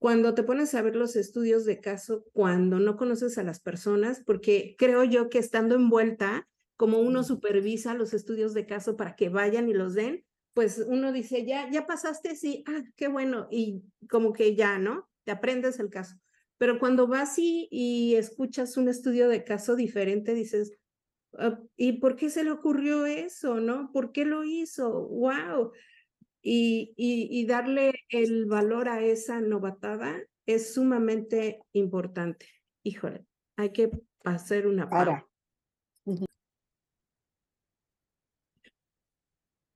cuando 0.00 0.34
te 0.34 0.42
pones 0.42 0.74
a 0.74 0.80
ver 0.80 0.96
los 0.96 1.14
estudios 1.14 1.66
de 1.66 1.78
caso, 1.78 2.24
cuando 2.32 2.80
no 2.80 2.96
conoces 2.96 3.36
a 3.36 3.42
las 3.42 3.60
personas, 3.60 4.22
porque 4.24 4.74
creo 4.78 5.04
yo 5.04 5.28
que 5.28 5.38
estando 5.38 5.74
envuelta, 5.74 6.48
como 6.78 7.00
uno 7.00 7.22
supervisa 7.22 7.92
los 7.92 8.14
estudios 8.14 8.54
de 8.54 8.64
caso 8.64 8.96
para 8.96 9.14
que 9.14 9.28
vayan 9.28 9.68
y 9.68 9.74
los 9.74 9.92
den, 9.92 10.24
pues 10.54 10.82
uno 10.88 11.12
dice, 11.12 11.44
ya, 11.44 11.70
ya 11.70 11.86
pasaste, 11.86 12.34
sí, 12.34 12.64
ah, 12.66 12.82
qué 12.96 13.08
bueno, 13.08 13.46
y 13.50 13.82
como 14.08 14.32
que 14.32 14.56
ya, 14.56 14.78
¿no? 14.78 15.06
Te 15.24 15.32
aprendes 15.32 15.78
el 15.78 15.90
caso. 15.90 16.16
Pero 16.56 16.78
cuando 16.78 17.06
vas 17.06 17.38
y, 17.38 17.68
y 17.70 18.14
escuchas 18.14 18.78
un 18.78 18.88
estudio 18.88 19.28
de 19.28 19.44
caso 19.44 19.76
diferente, 19.76 20.32
dices, 20.32 20.72
ah, 21.36 21.60
¿y 21.76 22.00
por 22.00 22.16
qué 22.16 22.30
se 22.30 22.42
le 22.42 22.52
ocurrió 22.52 23.04
eso, 23.04 23.60
no? 23.60 23.90
¿Por 23.92 24.12
qué 24.12 24.24
lo 24.24 24.44
hizo? 24.44 25.08
¡Wow! 25.08 25.72
Y, 26.42 26.94
y, 26.96 27.46
darle 27.46 27.92
el 28.08 28.46
valor 28.46 28.88
a 28.88 29.02
esa 29.02 29.40
novatada 29.40 30.22
es 30.46 30.72
sumamente 30.74 31.60
importante. 31.72 32.46
Híjole, 32.82 33.26
hay 33.56 33.72
que 33.72 33.90
hacer 34.24 34.66
una 34.66 34.88
para. 34.88 35.26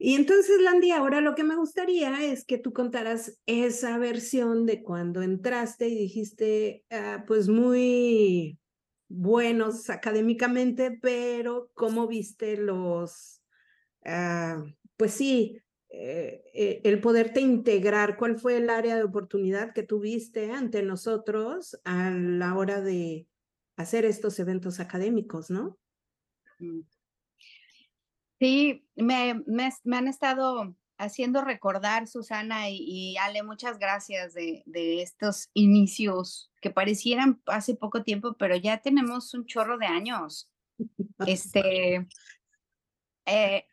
Y 0.04 0.16
entonces, 0.16 0.60
Landy, 0.60 0.90
ahora 0.90 1.22
lo 1.22 1.34
que 1.34 1.44
me 1.44 1.56
gustaría 1.56 2.22
es 2.22 2.44
que 2.44 2.58
tú 2.58 2.74
contaras 2.74 3.40
esa 3.46 3.96
versión 3.96 4.66
de 4.66 4.82
cuando 4.82 5.22
entraste 5.22 5.88
y 5.88 5.94
dijiste, 5.94 6.84
ah, 6.90 7.24
pues 7.26 7.48
muy 7.48 8.58
buenos 9.08 9.88
académicamente, 9.88 10.98
pero 11.00 11.70
cómo 11.72 12.06
viste 12.06 12.58
los, 12.58 13.40
ah, 14.04 14.62
pues 14.98 15.12
sí, 15.12 15.62
eh, 15.96 16.42
eh, 16.52 16.80
el 16.82 17.00
poderte 17.00 17.40
integrar, 17.40 18.16
cuál 18.16 18.36
fue 18.36 18.56
el 18.56 18.68
área 18.68 18.96
de 18.96 19.04
oportunidad 19.04 19.72
que 19.72 19.84
tuviste 19.84 20.50
ante 20.50 20.82
nosotros 20.82 21.78
a 21.84 22.10
la 22.10 22.56
hora 22.56 22.80
de 22.80 23.28
hacer 23.76 24.04
estos 24.04 24.40
eventos 24.40 24.80
académicos, 24.80 25.50
¿no? 25.50 25.78
Mm. 26.58 26.80
Sí, 28.40 28.88
me, 28.96 29.40
me, 29.46 29.96
han 29.96 30.08
estado 30.08 30.74
haciendo 30.98 31.42
recordar, 31.42 32.08
Susana 32.08 32.70
y, 32.70 33.16
Ale, 33.18 33.44
muchas 33.44 33.78
gracias 33.78 34.34
de, 34.34 34.64
de, 34.66 35.00
estos 35.00 35.48
inicios 35.54 36.50
que 36.60 36.70
parecieran 36.70 37.40
hace 37.46 37.76
poco 37.76 38.02
tiempo, 38.02 38.34
pero 38.36 38.56
ya 38.56 38.78
tenemos 38.78 39.32
un 39.32 39.46
chorro 39.46 39.78
de 39.78 39.86
años. 39.86 40.50
Este, 41.28 42.08
eh, 43.26 43.66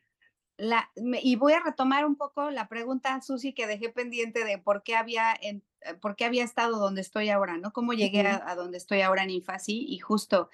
la, 0.62 0.92
y 0.96 1.36
voy 1.36 1.54
a 1.54 1.60
retomar 1.60 2.06
un 2.06 2.16
poco 2.16 2.52
la 2.52 2.68
pregunta, 2.68 3.20
Susi, 3.22 3.54
que 3.54 3.68
dejé 3.68 3.90
pendiente 3.90 4.44
de 4.44 4.58
por 4.58 4.84
qué 4.84 4.96
había, 4.96 5.34
en, 5.42 5.64
eh, 5.82 5.94
por 5.96 6.16
qué 6.16 6.26
había 6.26 6.44
estado 6.44 6.80
donde 6.80 7.02
estoy 7.02 7.30
ahora, 7.30 7.58
¿no? 7.58 7.74
Cómo 7.74 7.94
llegué 7.94 8.22
a, 8.28 8.44
a, 8.50 8.56
donde 8.56 8.78
estoy 8.78 9.02
ahora 9.02 9.24
en 9.24 9.32
Infasi 9.32 9.86
y 9.88 10.00
justo, 10.00 10.50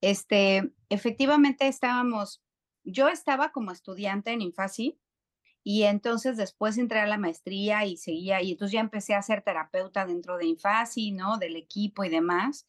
este, 0.00 0.72
efectivamente 0.88 1.68
estábamos 1.68 2.42
yo 2.84 3.08
estaba 3.08 3.52
como 3.52 3.70
estudiante 3.70 4.32
en 4.32 4.40
Infasi 4.40 4.98
y 5.64 5.84
entonces 5.84 6.36
después 6.36 6.76
entré 6.78 7.00
a 7.00 7.06
la 7.06 7.18
maestría 7.18 7.84
y 7.86 7.96
seguía, 7.96 8.42
y 8.42 8.52
entonces 8.52 8.72
ya 8.72 8.80
empecé 8.80 9.14
a 9.14 9.22
ser 9.22 9.42
terapeuta 9.42 10.04
dentro 10.06 10.36
de 10.36 10.46
Infasi, 10.46 11.12
¿no? 11.12 11.38
Del 11.38 11.54
equipo 11.56 12.02
y 12.02 12.08
demás. 12.08 12.66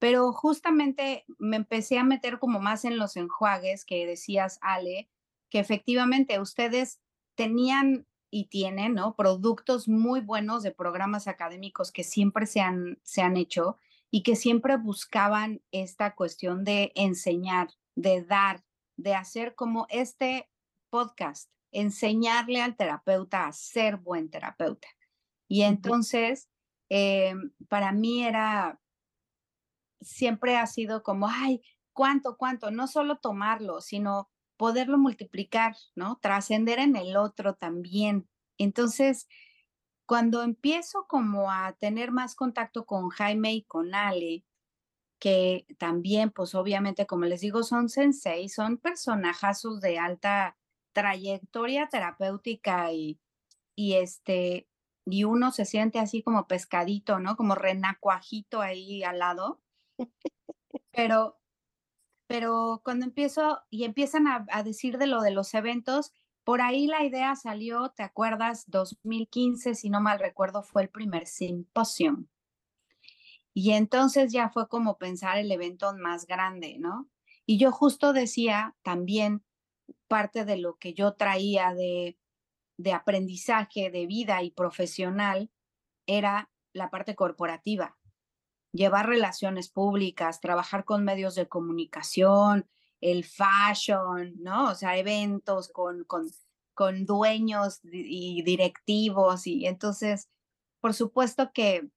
Pero 0.00 0.32
justamente 0.32 1.24
me 1.38 1.56
empecé 1.56 1.98
a 1.98 2.04
meter 2.04 2.40
como 2.40 2.58
más 2.58 2.84
en 2.84 2.98
los 2.98 3.16
enjuagues 3.16 3.84
que 3.84 4.06
decías, 4.06 4.58
Ale, 4.60 5.08
que 5.52 5.58
efectivamente 5.58 6.40
ustedes 6.40 6.98
tenían 7.34 8.06
y 8.30 8.46
tienen, 8.46 8.94
¿no? 8.94 9.14
Productos 9.14 9.86
muy 9.86 10.20
buenos 10.20 10.62
de 10.62 10.70
programas 10.70 11.28
académicos 11.28 11.92
que 11.92 12.04
siempre 12.04 12.46
se 12.46 12.62
han, 12.62 12.98
se 13.02 13.20
han 13.20 13.36
hecho 13.36 13.76
y 14.10 14.22
que 14.22 14.34
siempre 14.34 14.78
buscaban 14.78 15.60
esta 15.70 16.14
cuestión 16.14 16.64
de 16.64 16.90
enseñar, 16.94 17.68
de 17.94 18.24
dar, 18.24 18.64
de 18.96 19.14
hacer 19.14 19.54
como 19.54 19.86
este 19.90 20.48
podcast, 20.88 21.50
enseñarle 21.70 22.62
al 22.62 22.74
terapeuta 22.74 23.46
a 23.46 23.52
ser 23.52 23.98
buen 23.98 24.30
terapeuta. 24.30 24.88
Y 25.48 25.64
entonces, 25.64 26.48
eh, 26.88 27.34
para 27.68 27.92
mí 27.92 28.24
era, 28.24 28.80
siempre 30.00 30.56
ha 30.56 30.66
sido 30.66 31.02
como, 31.02 31.28
ay, 31.28 31.60
¿cuánto, 31.92 32.38
cuánto? 32.38 32.70
No 32.70 32.86
solo 32.86 33.18
tomarlo, 33.18 33.82
sino 33.82 34.30
poderlo 34.56 34.98
multiplicar, 34.98 35.76
¿no? 35.94 36.18
Trascender 36.20 36.78
en 36.78 36.96
el 36.96 37.16
otro 37.16 37.54
también. 37.54 38.28
Entonces, 38.58 39.28
cuando 40.06 40.42
empiezo 40.42 41.06
como 41.08 41.50
a 41.50 41.72
tener 41.74 42.12
más 42.12 42.34
contacto 42.34 42.86
con 42.86 43.08
Jaime 43.10 43.54
y 43.54 43.62
con 43.64 43.94
Ale, 43.94 44.44
que 45.18 45.66
también, 45.78 46.30
pues 46.30 46.54
obviamente, 46.54 47.06
como 47.06 47.26
les 47.26 47.40
digo, 47.40 47.62
son 47.62 47.88
sensei, 47.88 48.48
son 48.48 48.78
personajazos 48.78 49.80
de 49.80 49.98
alta 49.98 50.58
trayectoria 50.92 51.88
terapéutica 51.88 52.92
y, 52.92 53.20
y 53.76 53.94
este, 53.94 54.68
y 55.06 55.24
uno 55.24 55.52
se 55.52 55.64
siente 55.64 55.98
así 55.98 56.22
como 56.22 56.46
pescadito, 56.48 57.20
¿no? 57.20 57.36
Como 57.36 57.54
renacuajito 57.54 58.60
ahí 58.60 59.04
al 59.04 59.20
lado. 59.20 59.62
Pero, 60.92 61.41
pero 62.32 62.80
cuando 62.82 63.04
empiezo 63.04 63.60
y 63.68 63.84
empiezan 63.84 64.26
a, 64.26 64.62
decir 64.62 64.96
de 64.96 65.06
lo 65.06 65.20
de 65.20 65.32
los 65.32 65.52
eventos, 65.52 66.14
por 66.44 66.62
ahí 66.62 66.86
la 66.86 67.04
idea 67.04 67.36
salió, 67.36 67.90
¿te 67.90 68.02
acuerdas? 68.02 68.64
2015, 68.68 69.74
si 69.74 69.90
no 69.90 70.00
mal 70.00 70.18
recuerdo, 70.18 70.62
fue 70.62 70.80
el 70.80 70.88
primer 70.88 71.26
simposio 71.26 72.24
y 73.52 73.72
entonces 73.72 74.32
ya 74.32 74.48
fue 74.48 74.66
como 74.66 74.96
pensar 74.96 75.36
el 75.36 75.52
evento 75.52 75.92
más 75.94 76.26
grande, 76.26 76.78
¿no? 76.78 77.06
Y 77.44 77.58
yo 77.58 77.70
justo 77.70 78.14
decía 78.14 78.74
también 78.80 79.44
parte 80.08 80.46
de 80.46 80.56
lo 80.56 80.78
que 80.78 80.94
yo 80.94 81.12
traía 81.12 81.74
de, 81.74 82.16
de 82.78 82.94
aprendizaje 82.94 83.90
de 83.90 84.06
vida 84.06 84.42
y 84.42 84.52
profesional 84.52 85.50
era 86.06 86.50
la 86.72 86.88
parte 86.88 87.14
corporativa, 87.14 87.98
llevar 88.72 89.06
relaciones 89.06 89.68
públicas, 89.68 90.40
trabajar 90.40 90.84
con 90.84 91.04
medios 91.04 91.34
de 91.34 91.48
comunicación, 91.48 92.68
el 93.00 93.24
fashion, 93.24 94.34
¿no? 94.38 94.70
O 94.70 94.74
sea, 94.74 94.96
eventos 94.96 95.68
con, 95.68 96.04
con, 96.04 96.30
con 96.74 97.04
dueños 97.04 97.80
y 97.84 98.42
directivos. 98.42 99.46
Y 99.46 99.66
entonces, 99.66 100.28
por 100.80 100.94
supuesto 100.94 101.52
que 101.52 101.90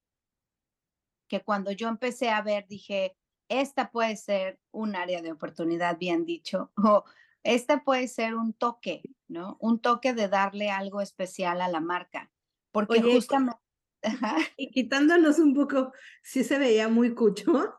que 1.28 1.42
cuando 1.42 1.72
yo 1.72 1.88
empecé 1.88 2.30
a 2.30 2.42
ver, 2.42 2.68
dije, 2.68 3.18
esta 3.50 3.92
puede 3.92 4.16
ser 4.16 4.60
un 4.72 4.96
área 4.96 5.22
de 5.22 5.32
oportunidad, 5.32 5.98
bien 5.98 6.26
dicho, 6.26 6.72
o 6.78 7.04
esta 7.44 7.84
puede 7.84 8.08
ser 8.08 8.36
un 8.36 8.54
toque, 8.54 9.04
¿no? 9.28 9.58
Un 9.60 9.80
toque 9.80 10.14
de 10.14 10.28
darle 10.28 10.72
algo 10.72 11.02
especial 11.02 11.62
a 11.62 11.68
la 11.68 11.80
marca. 11.80 12.32
Porque 12.72 13.02
justamente... 13.02 13.60
Y 14.58 14.72
quitándonos 14.72 15.40
un 15.40 15.54
poco, 15.54 15.92
sí 16.24 16.44
se 16.44 16.60
veía 16.60 16.88
muy 16.88 17.14
cucho. 17.14 17.76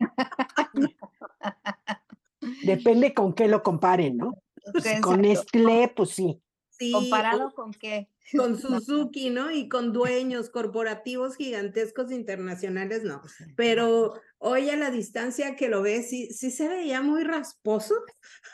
Depende 2.62 3.14
con 3.14 3.32
qué 3.32 3.48
lo 3.48 3.62
comparen, 3.62 4.16
¿no? 4.16 4.42
Pues 4.72 5.00
con 5.00 5.22
Nestlé, 5.22 5.92
pues 5.94 6.10
sí. 6.10 6.40
¿Comparado 6.92 7.52
con 7.54 7.72
qué? 7.72 8.08
Con 8.36 8.58
Suzuki, 8.60 9.30
¿no? 9.30 9.50
Y 9.50 9.68
con 9.68 9.92
dueños 9.92 10.50
corporativos 10.50 11.36
gigantescos 11.36 12.12
internacionales, 12.12 13.02
no. 13.04 13.22
Pero 13.56 14.20
hoy 14.38 14.70
a 14.70 14.76
la 14.76 14.90
distancia 14.90 15.56
que 15.56 15.68
lo 15.68 15.82
ves, 15.82 16.10
sí, 16.10 16.32
sí 16.32 16.50
se 16.50 16.68
veía 16.68 17.02
muy 17.02 17.24
rasposo. 17.24 17.94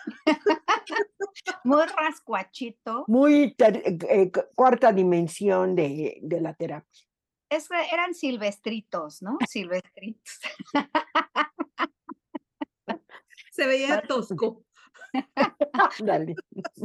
muy 1.64 1.85
rascuachito. 1.87 3.05
Muy 3.07 3.55
eh, 3.59 4.30
cuarta 4.55 4.93
dimensión 4.93 5.74
de, 5.74 6.18
de 6.22 6.41
la 6.41 6.55
terapia. 6.55 7.03
Es, 7.51 7.68
eran 7.93 8.14
silvestritos, 8.14 9.22
¿no? 9.22 9.39
Silvestritos. 9.49 10.41
se 13.53 13.66
veía 13.66 14.03
tosco. 14.03 14.64
Dale. 16.01 16.35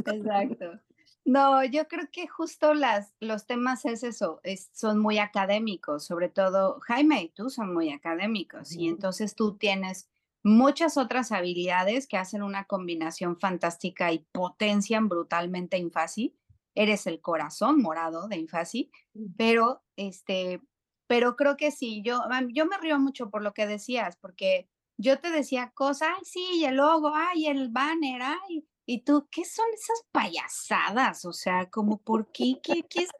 Exacto. 0.06 0.80
No, 1.24 1.64
yo 1.64 1.86
creo 1.86 2.08
que 2.10 2.26
justo 2.26 2.74
las, 2.74 3.12
los 3.20 3.46
temas 3.46 3.84
es 3.84 4.02
eso, 4.02 4.40
son 4.72 4.98
muy 4.98 5.18
académicos, 5.18 6.04
sobre 6.04 6.28
todo 6.28 6.80
Jaime 6.80 7.22
y 7.22 7.28
tú 7.28 7.50
son 7.50 7.74
muy 7.74 7.92
académicos 7.92 8.72
y 8.72 8.88
entonces 8.88 9.34
tú 9.34 9.56
tienes 9.56 10.08
muchas 10.42 10.96
otras 10.96 11.32
habilidades 11.32 12.06
que 12.06 12.16
hacen 12.16 12.42
una 12.42 12.64
combinación 12.64 13.38
fantástica 13.38 14.12
y 14.12 14.20
potencian 14.32 15.08
brutalmente 15.08 15.76
Infasi. 15.76 16.36
Eres 16.74 17.06
el 17.06 17.20
corazón 17.20 17.82
morado 17.82 18.26
de 18.28 18.38
Infasi, 18.38 18.90
pero 19.36 19.82
este, 19.96 20.62
pero 21.06 21.36
creo 21.36 21.56
que 21.56 21.70
sí, 21.72 22.02
yo, 22.02 22.22
yo 22.52 22.66
me 22.66 22.78
río 22.78 22.98
mucho 22.98 23.30
por 23.30 23.42
lo 23.42 23.52
que 23.52 23.66
decías, 23.66 24.16
porque 24.16 24.70
yo 24.96 25.18
te 25.18 25.30
decía 25.30 25.72
cosas, 25.74 26.08
ay, 26.16 26.24
sí, 26.24 26.64
el 26.64 26.76
logo, 26.76 27.12
ay, 27.14 27.46
el 27.46 27.68
banner, 27.68 28.22
ay, 28.22 28.64
y 28.90 29.02
tú, 29.02 29.28
¿qué 29.30 29.44
son 29.44 29.66
esas 29.72 30.04
payasadas? 30.10 31.24
O 31.24 31.32
sea, 31.32 31.70
como, 31.70 31.98
¿por 31.98 32.32
qué? 32.32 32.56
¿Qué, 32.60 32.82
qué 32.90 33.02
es? 33.02 33.10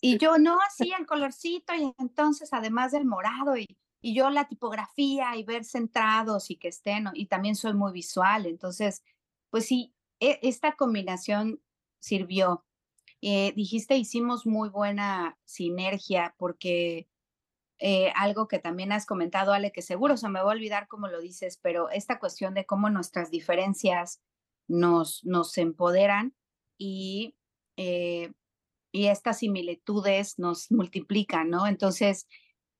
Y 0.00 0.16
yo, 0.16 0.38
no, 0.38 0.58
así 0.66 0.90
el 0.98 1.04
colorcito, 1.04 1.74
y 1.74 1.92
entonces, 1.98 2.54
además 2.54 2.92
del 2.92 3.04
morado, 3.04 3.54
y, 3.58 3.66
y 4.00 4.14
yo 4.14 4.30
la 4.30 4.48
tipografía, 4.48 5.36
y 5.36 5.44
ver 5.44 5.66
centrados 5.66 6.50
y 6.50 6.56
que 6.56 6.68
estén, 6.68 7.04
y 7.12 7.26
también 7.26 7.54
soy 7.54 7.74
muy 7.74 7.92
visual, 7.92 8.46
entonces, 8.46 9.02
pues 9.50 9.66
sí, 9.66 9.94
e, 10.20 10.38
esta 10.40 10.74
combinación 10.74 11.60
sirvió. 12.00 12.64
Eh, 13.20 13.52
dijiste, 13.54 13.94
hicimos 13.94 14.46
muy 14.46 14.70
buena 14.70 15.36
sinergia 15.44 16.34
porque 16.38 17.10
eh, 17.78 18.10
algo 18.16 18.48
que 18.48 18.58
también 18.58 18.92
has 18.92 19.04
comentado, 19.04 19.52
Ale, 19.52 19.70
que 19.70 19.82
seguro 19.82 20.16
se 20.16 20.30
me 20.30 20.40
va 20.40 20.50
a 20.50 20.54
olvidar 20.54 20.88
cómo 20.88 21.08
lo 21.08 21.20
dices, 21.20 21.58
pero 21.60 21.90
esta 21.90 22.18
cuestión 22.18 22.54
de 22.54 22.64
cómo 22.64 22.88
nuestras 22.88 23.30
diferencias 23.30 24.22
nos, 24.68 25.24
nos 25.24 25.56
empoderan 25.58 26.34
y, 26.78 27.34
eh, 27.76 28.32
y 28.92 29.06
estas 29.06 29.38
similitudes 29.38 30.38
nos 30.38 30.70
multiplican, 30.70 31.50
¿no? 31.50 31.66
Entonces, 31.66 32.26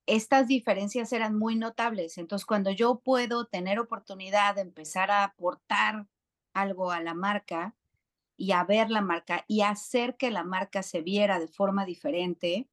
estas 0.05 0.47
diferencias 0.47 1.13
eran 1.13 1.37
muy 1.37 1.55
notables. 1.55 2.17
Entonces, 2.17 2.45
cuando 2.45 2.71
yo 2.71 2.99
puedo 3.03 3.45
tener 3.45 3.79
oportunidad 3.79 4.55
de 4.55 4.61
empezar 4.61 5.11
a 5.11 5.23
aportar 5.23 6.07
algo 6.53 6.91
a 6.91 7.01
la 7.01 7.13
marca 7.13 7.75
y 8.35 8.53
a 8.53 8.63
ver 8.63 8.89
la 8.89 9.01
marca 9.01 9.45
y 9.47 9.61
hacer 9.61 10.17
que 10.17 10.31
la 10.31 10.43
marca 10.43 10.81
se 10.81 11.01
viera 11.01 11.39
de 11.39 11.47
forma 11.47 11.85
diferente, 11.85 12.67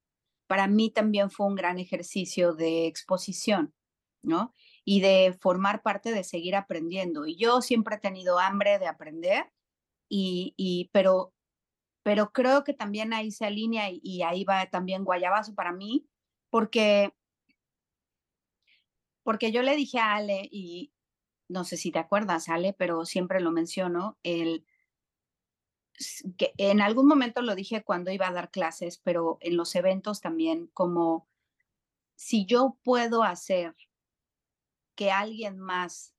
para 0.46 0.66
mí 0.66 0.90
también 0.90 1.30
fue 1.30 1.46
un 1.46 1.56
gran 1.56 1.78
ejercicio 1.78 2.54
de 2.54 2.86
exposición, 2.86 3.74
¿no? 4.22 4.54
Y 4.86 5.00
de 5.00 5.36
formar 5.40 5.82
parte 5.82 6.12
de 6.12 6.24
seguir 6.24 6.54
aprendiendo. 6.56 7.26
Y 7.26 7.36
yo 7.36 7.60
siempre 7.60 7.96
he 7.96 7.98
tenido 7.98 8.38
hambre 8.38 8.78
de 8.78 8.86
aprender, 8.86 9.52
y, 10.08 10.54
y 10.56 10.90
pero, 10.92 11.34
pero 12.04 12.32
creo 12.32 12.62
que 12.62 12.72
también 12.72 13.12
ahí 13.12 13.32
se 13.32 13.46
alinea 13.46 13.90
y, 13.90 14.22
ahí 14.22 14.44
va 14.44 14.66
también 14.70 15.04
Guayabazo 15.04 15.56
para 15.56 15.72
mí, 15.72 16.06
porque, 16.50 17.12
porque 19.24 19.50
yo 19.50 19.62
le 19.62 19.74
dije 19.74 19.98
a 19.98 20.14
Ale, 20.14 20.48
y 20.50 20.92
no 21.48 21.64
sé 21.64 21.76
si 21.76 21.90
te 21.90 21.98
acuerdas, 21.98 22.48
Ale, 22.48 22.72
pero 22.74 23.04
siempre 23.04 23.40
lo 23.40 23.50
menciono, 23.50 24.16
el 24.22 24.64
que 26.36 26.52
en 26.58 26.80
algún 26.80 27.08
momento 27.08 27.42
lo 27.42 27.54
dije 27.54 27.82
cuando 27.82 28.10
iba 28.12 28.28
a 28.28 28.32
dar 28.32 28.50
clases, 28.50 28.98
pero 28.98 29.38
en 29.40 29.56
los 29.56 29.74
eventos 29.74 30.20
también, 30.20 30.68
como 30.74 31.28
si 32.14 32.46
yo 32.46 32.78
puedo 32.82 33.22
hacer 33.22 33.74
que 34.96 35.12
alguien 35.12 35.58
más 35.58 36.14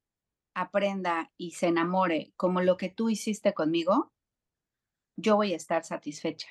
aprenda 0.53 1.31
y 1.37 1.51
se 1.51 1.67
enamore 1.67 2.33
como 2.37 2.61
lo 2.61 2.77
que 2.77 2.89
tú 2.89 3.09
hiciste 3.09 3.53
conmigo, 3.53 4.13
yo 5.17 5.35
voy 5.35 5.53
a 5.53 5.57
estar 5.57 5.83
satisfecha. 5.83 6.47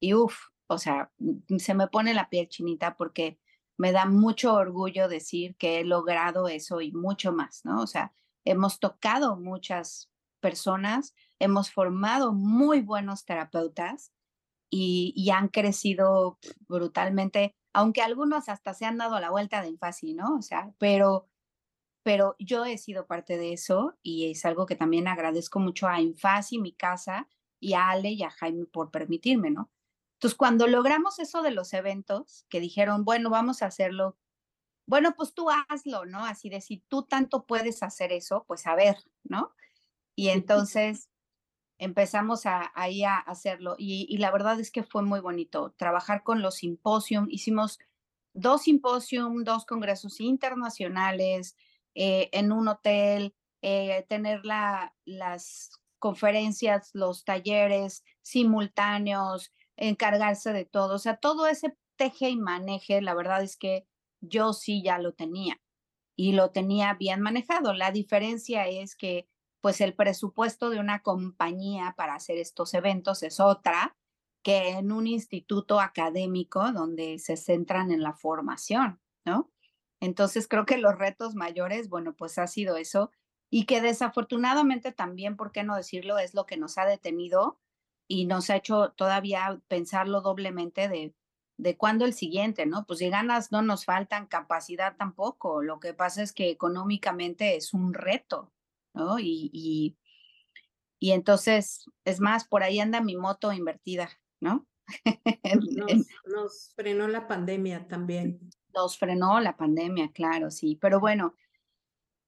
Y 0.00 0.14
uff, 0.14 0.48
o 0.68 0.78
sea, 0.78 1.12
se 1.58 1.74
me 1.74 1.88
pone 1.88 2.14
la 2.14 2.28
piel 2.28 2.48
chinita 2.48 2.96
porque 2.96 3.38
me 3.76 3.92
da 3.92 4.06
mucho 4.06 4.54
orgullo 4.54 5.08
decir 5.08 5.56
que 5.56 5.80
he 5.80 5.84
logrado 5.84 6.48
eso 6.48 6.80
y 6.80 6.92
mucho 6.92 7.32
más, 7.32 7.64
¿no? 7.64 7.82
O 7.82 7.86
sea, 7.86 8.14
hemos 8.44 8.78
tocado 8.78 9.36
muchas 9.36 10.10
personas, 10.40 11.14
hemos 11.38 11.70
formado 11.70 12.32
muy 12.32 12.80
buenos 12.80 13.24
terapeutas 13.24 14.12
y, 14.70 15.30
han 15.30 15.48
crecido 15.48 16.38
brutalmente, 16.66 17.54
aunque 17.72 18.02
algunos 18.02 18.48
hasta 18.48 18.74
se 18.74 18.84
han 18.84 18.98
dado 18.98 19.18
la 19.20 19.30
vuelta 19.30 19.62
de 19.62 19.68
Infasi, 19.68 20.14
¿no? 20.14 20.36
O 20.36 20.42
sea, 20.42 20.74
pero, 20.78 21.28
pero 22.02 22.36
yo 22.38 22.64
he 22.64 22.78
sido 22.78 23.06
parte 23.06 23.38
de 23.38 23.52
eso 23.52 23.98
y 24.02 24.30
es 24.30 24.44
algo 24.44 24.66
que 24.66 24.76
también 24.76 25.08
agradezco 25.08 25.60
mucho 25.60 25.88
a 25.88 26.00
Infasi, 26.00 26.58
mi 26.58 26.72
casa, 26.72 27.28
y 27.62 27.74
a 27.74 27.90
Ale 27.90 28.10
y 28.10 28.22
a 28.24 28.30
Jaime 28.30 28.66
por 28.66 28.90
permitirme, 28.90 29.50
¿no? 29.50 29.70
Entonces, 30.14 30.36
cuando 30.36 30.66
logramos 30.66 31.18
eso 31.20 31.42
de 31.42 31.52
los 31.52 31.72
eventos, 31.72 32.44
que 32.48 32.60
dijeron, 32.60 33.04
bueno, 33.04 33.30
vamos 33.30 33.62
a 33.62 33.66
hacerlo, 33.66 34.18
bueno, 34.86 35.14
pues 35.16 35.32
tú 35.32 35.48
hazlo, 35.50 36.04
¿no? 36.04 36.24
Así 36.24 36.50
de 36.50 36.60
si 36.60 36.78
tú 36.88 37.04
tanto 37.04 37.46
puedes 37.46 37.82
hacer 37.82 38.12
eso, 38.12 38.44
pues 38.48 38.66
a 38.66 38.74
ver, 38.74 38.96
¿no? 39.22 39.54
Y 40.16 40.30
entonces 40.30 41.08
empezamos 41.78 42.46
a, 42.46 42.72
ahí 42.74 43.04
a 43.04 43.16
hacerlo 43.16 43.74
y, 43.78 44.16
la 44.18 44.30
verdad 44.30 44.60
es 44.60 44.70
que 44.70 44.82
fue 44.82 45.02
muy 45.02 45.20
bonito 45.20 45.74
trabajar 45.76 46.22
con 46.22 46.42
los 46.42 46.56
simposios. 46.56 47.26
Hicimos 47.28 47.78
dos 48.34 48.62
simposios, 48.62 49.28
dos 49.44 49.66
congresos 49.66 50.20
internacionales 50.20 51.56
eh, 51.94 52.30
en 52.32 52.52
un 52.52 52.68
hotel, 52.68 53.34
eh, 53.62 54.06
tener 54.08 54.44
la, 54.44 54.94
las 55.04 55.70
conferencias, 55.98 56.90
los 56.94 57.24
talleres 57.24 58.04
simultáneos, 58.22 59.52
encargarse 59.76 60.52
de 60.52 60.64
todo. 60.64 60.94
O 60.94 60.98
sea, 60.98 61.16
todo 61.16 61.46
ese 61.46 61.76
teje 61.96 62.30
y 62.30 62.36
maneje, 62.36 63.02
la 63.02 63.14
verdad 63.14 63.42
es 63.42 63.56
que 63.56 63.86
yo 64.20 64.52
sí 64.52 64.82
ya 64.82 64.98
lo 64.98 65.12
tenía 65.12 65.60
y 66.16 66.32
lo 66.32 66.50
tenía 66.50 66.94
bien 66.94 67.20
manejado. 67.20 67.72
La 67.72 67.90
diferencia 67.90 68.66
es 68.68 68.96
que 68.96 69.28
pues 69.62 69.80
el 69.80 69.94
presupuesto 69.94 70.68
de 70.70 70.80
una 70.80 71.02
compañía 71.02 71.94
para 71.96 72.16
hacer 72.16 72.36
estos 72.36 72.74
eventos 72.74 73.22
es 73.22 73.40
otra 73.40 73.96
que 74.42 74.70
en 74.70 74.90
un 74.90 75.06
instituto 75.06 75.80
académico 75.80 76.72
donde 76.72 77.18
se 77.20 77.36
centran 77.36 77.92
en 77.92 78.02
la 78.02 78.12
formación, 78.12 79.00
¿no? 79.24 79.50
Entonces 80.00 80.48
creo 80.48 80.66
que 80.66 80.78
los 80.78 80.98
retos 80.98 81.36
mayores, 81.36 81.88
bueno, 81.88 82.14
pues 82.14 82.36
ha 82.38 82.48
sido 82.48 82.76
eso 82.76 83.12
y 83.50 83.66
que 83.66 83.80
desafortunadamente 83.80 84.90
también, 84.90 85.36
¿por 85.36 85.52
qué 85.52 85.62
no 85.62 85.76
decirlo? 85.76 86.18
Es 86.18 86.34
lo 86.34 86.44
que 86.44 86.56
nos 86.56 86.76
ha 86.76 86.84
detenido 86.84 87.60
y 88.08 88.26
nos 88.26 88.50
ha 88.50 88.56
hecho 88.56 88.90
todavía 88.96 89.62
pensarlo 89.68 90.22
doblemente 90.22 90.88
de, 90.88 91.14
de 91.56 91.76
cuándo 91.76 92.04
el 92.04 92.14
siguiente, 92.14 92.66
¿no? 92.66 92.84
Pues 92.84 92.98
si 92.98 93.10
ganas 93.10 93.52
no 93.52 93.62
nos 93.62 93.84
faltan, 93.84 94.26
capacidad 94.26 94.96
tampoco. 94.96 95.62
Lo 95.62 95.78
que 95.78 95.94
pasa 95.94 96.20
es 96.22 96.32
que 96.32 96.50
económicamente 96.50 97.54
es 97.54 97.72
un 97.72 97.94
reto, 97.94 98.50
¿no? 98.94 99.18
Y, 99.18 99.96
y, 100.98 101.10
entonces, 101.10 101.86
es 102.04 102.20
más, 102.20 102.46
por 102.46 102.62
ahí 102.62 102.78
anda 102.78 103.00
mi 103.00 103.16
moto 103.16 103.52
invertida, 103.52 104.10
¿no? 104.40 104.66
nos, 106.26 106.72
frenó 106.74 107.08
la 107.08 107.26
pandemia 107.26 107.88
también. 107.88 108.50
Nos 108.74 108.98
frenó 108.98 109.40
la 109.40 109.56
pandemia, 109.56 110.12
claro, 110.12 110.50
sí. 110.50 110.76
Pero 110.80 111.00
bueno, 111.00 111.34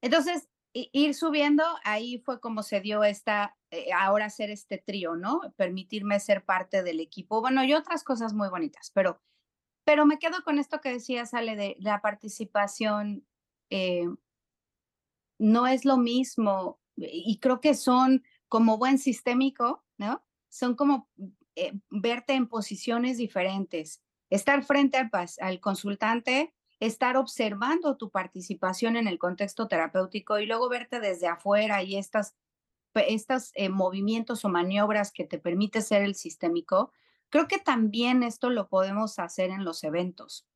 entonces, 0.03 0.49
ir 0.75 1.15
subiendo, 1.15 1.65
ahí 1.85 2.19
fue 2.19 2.41
como 2.41 2.62
se 2.62 2.81
dio 2.81 3.05
esta, 3.05 3.57
eh, 3.71 3.93
ahora 3.93 4.29
ser 4.29 4.51
este 4.51 4.79
trío, 4.79 5.15
¿no? 5.15 5.41
Permitirme 5.57 6.19
ser 6.21 6.45
parte 6.45 6.83
del 6.83 7.01
equipo. 7.01 7.41
Bueno, 7.41 7.65
y 7.65 7.75
otras 7.75 8.03
cosas 8.03 8.35
muy 8.35 8.49
bonitas, 8.49 8.91
pero, 8.93 9.21
pero 9.85 10.05
me 10.05 10.19
quedo 10.19 10.43
con 10.45 10.59
esto 10.59 10.81
que 10.81 10.91
decía, 10.91 11.27
Sale, 11.27 11.55
de 11.55 11.77
la 11.79 12.01
participación 12.03 13.25
eh, 13.71 14.07
no 15.39 15.66
es 15.66 15.85
lo 15.85 15.97
mismo 15.97 16.80
y 16.97 17.39
creo 17.41 17.61
que 17.61 17.74
son 17.74 18.22
como 18.49 18.78
buen 18.78 18.99
sistémico, 18.99 19.85
¿no? 19.99 20.24
Son 20.49 20.74
como 20.76 21.09
eh, 21.57 21.72
verte 21.91 22.35
en 22.35 22.49
posiciones 22.49 23.16
diferentes, 23.16 24.03
estar 24.30 24.64
frente 24.64 24.99
al, 25.41 25.61
consultante, 25.61 26.55
estar 26.80 27.16
observando 27.16 27.97
tu 27.97 28.11
participación 28.11 28.97
en 28.97 29.07
el 29.07 29.18
contexto 29.18 29.68
terapéutico 29.68 30.39
y 30.39 30.47
luego 30.47 30.68
verte 30.68 31.01
desde 31.01 31.28
afuera 31.28 31.82
y 31.82 31.97
estas, 31.97 32.37
estos 32.95 33.51
eh, 33.55 33.68
movimientos 33.68 34.45
o 34.45 34.49
maniobras 34.49 35.12
que 35.12 35.24
te 35.24 35.39
permite 35.39 35.80
ser 35.80 36.03
el 36.03 36.14
sistémico, 36.14 36.93
creo 37.28 37.49
que 37.49 37.59
también 37.59 38.22
esto 38.22 38.51
lo 38.51 38.68
podemos 38.68 39.18
hacer 39.18 39.51
en 39.51 39.64
los 39.64 39.85
eventos. 39.85 40.47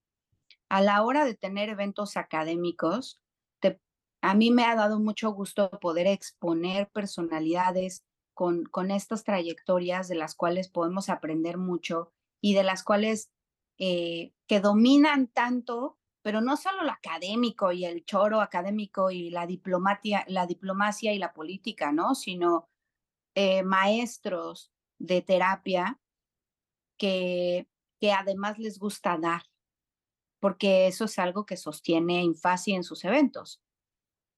A 0.69 0.81
la 0.83 1.03
hora 1.03 1.25
de 1.25 1.35
tener 1.35 1.69
eventos 1.69 2.17
académicos, 2.17 3.21
a 4.21 4.35
mí 4.35 4.51
me 4.51 4.65
ha 4.65 4.75
dado 4.75 4.99
mucho 4.99 5.31
gusto 5.31 5.71
poder 5.81 6.07
exponer 6.07 6.89
personalidades 6.91 8.05
con, 8.35 8.65
con 8.65 8.91
estas 8.91 9.25
trayectorias 9.25 10.09
de 10.09 10.17
las 10.17 10.35
cuales 10.35 10.69
podemos 10.69 11.09
aprender 11.09 11.59
mucho 11.59 12.13
y 12.41 12.55
de 12.55 12.65
las 12.65 12.83
cuales 12.83 13.31
eh, 13.79 14.33
que 14.47 14.61
dominan 14.61 15.29
tanto, 15.29 15.99
pero 16.23 16.41
no 16.41 16.57
solo 16.57 16.83
lo 16.83 16.91
académico 16.91 17.73
y 17.73 17.85
el 17.85 18.05
choro 18.05 18.41
académico 18.41 19.11
y 19.11 19.31
la 19.31 19.47
diplomacia, 19.47 20.25
la 20.29 20.47
diplomacia 20.47 21.13
y 21.13 21.19
la 21.19 21.33
política, 21.33 21.93
¿no? 21.93 22.15
Sino 22.15 22.69
eh, 23.35 23.63
maestros 23.63 24.73
de 24.99 25.23
terapia 25.23 26.01
que, 26.97 27.69
que 28.01 28.13
además 28.13 28.59
les 28.59 28.81
gusta 28.81 29.17
dar, 29.17 29.43
porque 30.41 30.89
eso 30.89 31.05
es 31.05 31.19
algo 31.21 31.47
que 31.47 31.57
sostiene 31.57 32.23
Infasi 32.25 32.73
en 32.73 32.83
sus 32.83 33.05
eventos 33.05 33.61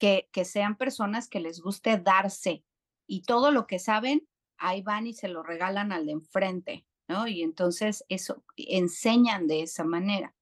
que, 0.01 0.45
sean 0.45 0.77
personas 0.77 1.29
que 1.29 1.41
les 1.41 1.61
guste 1.61 1.99
darse 1.99 2.65
y 3.07 3.23
todo 3.23 3.51
lo 3.53 3.67
que 3.67 3.79
saben, 3.79 4.27
ahí 4.57 4.83
van 4.83 5.07
y 5.07 5.13
se 5.13 5.29
lo 5.29 5.43
regalan 5.43 5.93
al 5.93 6.07
de 6.07 6.13
enfrente, 6.13 6.87
¿no? 7.07 7.29
Y 7.29 7.43
entonces 7.43 8.05
eso, 8.09 8.43
enseñan 8.57 9.47
de 9.47 9.63
esa 9.63 9.85
manera. 9.85 10.35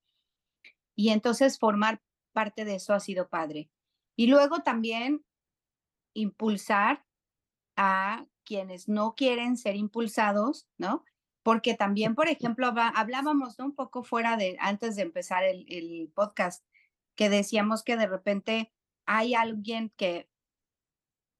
Y 0.94 1.10
entonces 1.10 1.58
formar 1.58 2.00
parte 2.32 2.64
de 2.64 2.76
eso 2.76 2.94
ha 2.94 3.00
sido 3.00 3.28
padre. 3.28 3.68
Y 4.16 4.28
luego 4.28 4.60
también 4.60 5.24
impulsar 6.14 7.04
a 7.76 8.26
quienes 8.44 8.88
no 8.88 9.14
quieren 9.14 9.56
ser 9.56 9.76
impulsados, 9.76 10.68
¿no? 10.78 11.04
Porque 11.42 11.74
también, 11.74 12.14
por 12.14 12.28
ejemplo, 12.28 12.72
hablábamos 12.94 13.58
un 13.58 13.74
poco 13.74 14.04
fuera 14.04 14.36
de, 14.36 14.56
antes 14.60 14.96
de 14.96 15.02
empezar 15.02 15.44
el, 15.44 15.66
el 15.68 16.10
podcast, 16.14 16.64
que 17.16 17.28
decíamos 17.28 17.82
que 17.82 17.96
de 17.96 18.06
repente 18.06 18.72
hay 19.08 19.34
alguien 19.34 19.90
que 19.96 20.28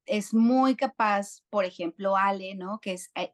es 0.07 0.33
muy 0.33 0.75
capaz, 0.75 1.43
por 1.51 1.65
ejemplo, 1.65 2.17
Ale, 2.17 2.55
¿no? 2.55 2.79
Que 2.81 2.99
eh, 3.13 3.33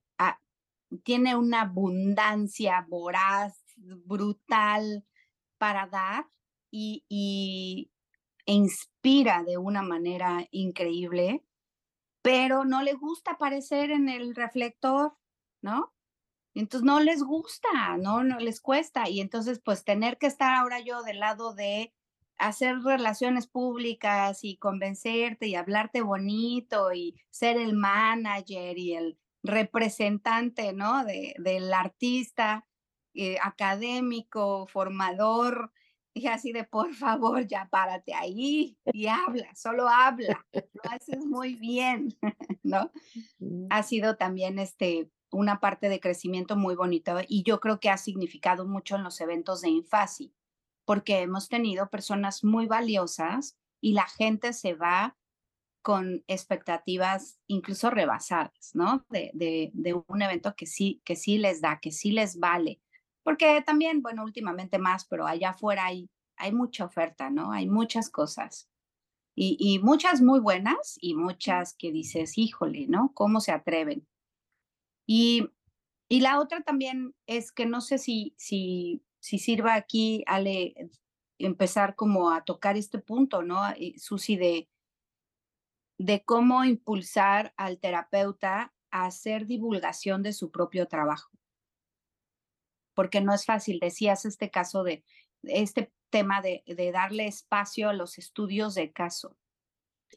tiene 1.04 1.38
una 1.38 1.62
abundancia 1.62 2.86
voraz, 2.90 3.64
brutal 3.78 5.06
para 5.58 5.88
dar 5.88 6.28
y, 6.70 7.90
inspira 8.48 9.44
de 9.44 9.58
una 9.58 9.82
manera 9.82 10.46
increíble, 10.52 11.44
pero 12.22 12.66
no 12.66 12.84
le 12.84 12.94
gusta 12.94 13.32
aparecer 13.32 13.90
en 13.90 14.10
el 14.10 14.36
reflector, 14.36 15.18
¿no? 15.62 15.94
Entonces 16.54 16.86
no 16.86 17.00
les 17.00 17.24
gusta, 17.24 17.98
no, 17.98 18.24
no 18.24 18.38
les 18.40 18.60
cuesta. 18.62 19.10
Y 19.10 19.22
entonces, 19.22 19.62
pues 19.64 19.86
tener 19.86 20.18
que 20.18 20.28
estar 20.28 20.54
ahora 20.56 20.80
yo 20.82 21.04
del 21.04 21.20
lado 21.20 21.54
de 21.54 21.94
hacer 22.38 22.80
relaciones 22.80 23.48
públicas 23.48 24.44
y 24.44 24.58
convencerte 24.58 25.48
y 25.48 25.56
hablarte 25.56 26.02
bonito 26.02 26.94
y 26.94 27.16
ser 27.30 27.58
el 27.58 27.74
manager 27.74 28.78
y 28.78 28.94
el 28.94 29.18
representante, 29.44 30.74
¿no? 30.74 31.06
De, 31.06 31.36
del 31.38 31.74
artista 31.74 32.66
eh, 33.14 33.38
académico, 33.42 34.68
formador, 34.68 35.72
y 36.18 36.28
así 36.28 36.54
de, 36.54 36.64
por 36.64 36.94
favor, 36.94 37.46
ya 37.46 37.68
párate 37.70 38.14
ahí 38.14 38.78
y 38.86 39.08
habla, 39.08 39.54
solo 39.54 39.90
habla, 39.90 40.46
lo 40.54 40.82
haces 40.90 41.26
muy 41.26 41.56
bien, 41.56 42.18
¿no? 42.64 42.90
Ha 43.70 43.84
sido 43.84 44.16
también 44.16 44.58
este, 44.58 45.12
una 45.30 45.60
parte 45.60 45.90
de 45.90 46.00
crecimiento 46.00 46.56
muy 46.56 46.76
bonita 46.76 47.22
y 47.28 47.44
yo 47.44 47.60
creo 47.60 47.82
que 47.82 47.90
ha 47.90 47.98
significado 47.98 48.66
mucho 48.66 48.96
en 48.96 49.04
los 49.04 49.20
eventos 49.20 49.60
de 49.60 49.70
Infasi, 49.70 50.34
porque 50.86 51.20
hemos 51.20 51.50
tenido 51.50 51.90
personas 51.90 52.44
muy 52.44 52.68
valiosas 52.68 53.58
y 53.82 53.94
la 53.94 54.08
gente 54.08 54.54
se 54.54 54.74
va 54.74 55.18
con 55.82 56.24
expectativas 56.28 57.40
incluso 57.46 57.92
rebasadas, 57.92 58.72
¿no? 58.74 59.06
De, 59.10 59.30
de, 59.36 59.70
de, 59.74 59.94
un 60.08 60.22
evento 60.22 60.56
que 60.56 60.66
sí, 60.66 61.02
que 61.06 61.16
sí 61.16 61.38
les 61.38 61.62
da, 61.62 61.80
que 61.80 61.92
sí 61.92 62.12
les 62.12 62.40
vale. 62.40 62.82
Porque 63.24 63.62
también, 63.64 64.02
bueno, 64.02 64.24
últimamente 64.24 64.80
más, 64.80 65.06
pero 65.06 65.28
allá 65.28 65.52
afuera 65.52 65.86
hay, 65.86 66.10
hay 66.38 66.52
mucha 66.52 66.86
oferta, 66.86 67.30
¿no? 67.30 67.52
Hay 67.52 67.68
muchas 67.68 68.10
cosas. 68.10 68.68
Y, 69.36 69.58
y 69.60 69.78
muchas 69.78 70.22
muy 70.22 70.40
buenas 70.40 70.98
y 71.02 71.14
muchas 71.14 71.76
que 71.76 71.92
dices, 71.92 72.38
híjole, 72.38 72.88
¿no? 72.88 73.12
¿Cómo 73.14 73.40
se 73.40 73.52
atreven? 73.52 74.08
Y, 75.06 75.50
y 76.10 76.22
la 76.22 76.40
otra 76.40 76.62
también 76.62 77.14
es 77.28 77.52
que 77.52 77.66
no 77.66 77.82
sé 77.82 77.98
si, 77.98 78.34
si, 78.38 79.04
si 79.26 79.40
sirva 79.40 79.74
aquí, 79.74 80.24
Ale, 80.28 80.76
empezar 81.40 81.96
como 81.96 82.30
a 82.30 82.46
tocar 82.46 82.78
este 82.78 83.00
punto, 83.00 83.42
¿no? 83.42 83.60
Susi, 83.98 84.36
de, 84.38 84.70
de 85.98 86.24
cómo 86.24 86.64
impulsar 86.64 87.52
al 87.58 87.80
terapeuta 87.80 88.72
a 88.92 89.06
hacer 89.08 89.48
divulgación 89.48 90.22
de 90.22 90.32
su 90.32 90.52
propio 90.52 90.88
trabajo. 90.88 91.32
Porque 92.94 93.20
no 93.20 93.34
es 93.34 93.46
fácil, 93.46 93.80
decías 93.80 94.26
este 94.26 94.52
caso 94.52 94.84
de, 94.84 95.04
este 95.42 95.92
tema 96.12 96.44
de, 96.44 96.62
de 96.68 96.92
darle 96.92 97.26
espacio 97.26 97.90
a 97.90 97.94
los 97.94 98.20
estudios 98.20 98.76
de 98.76 98.92
caso. 98.92 99.36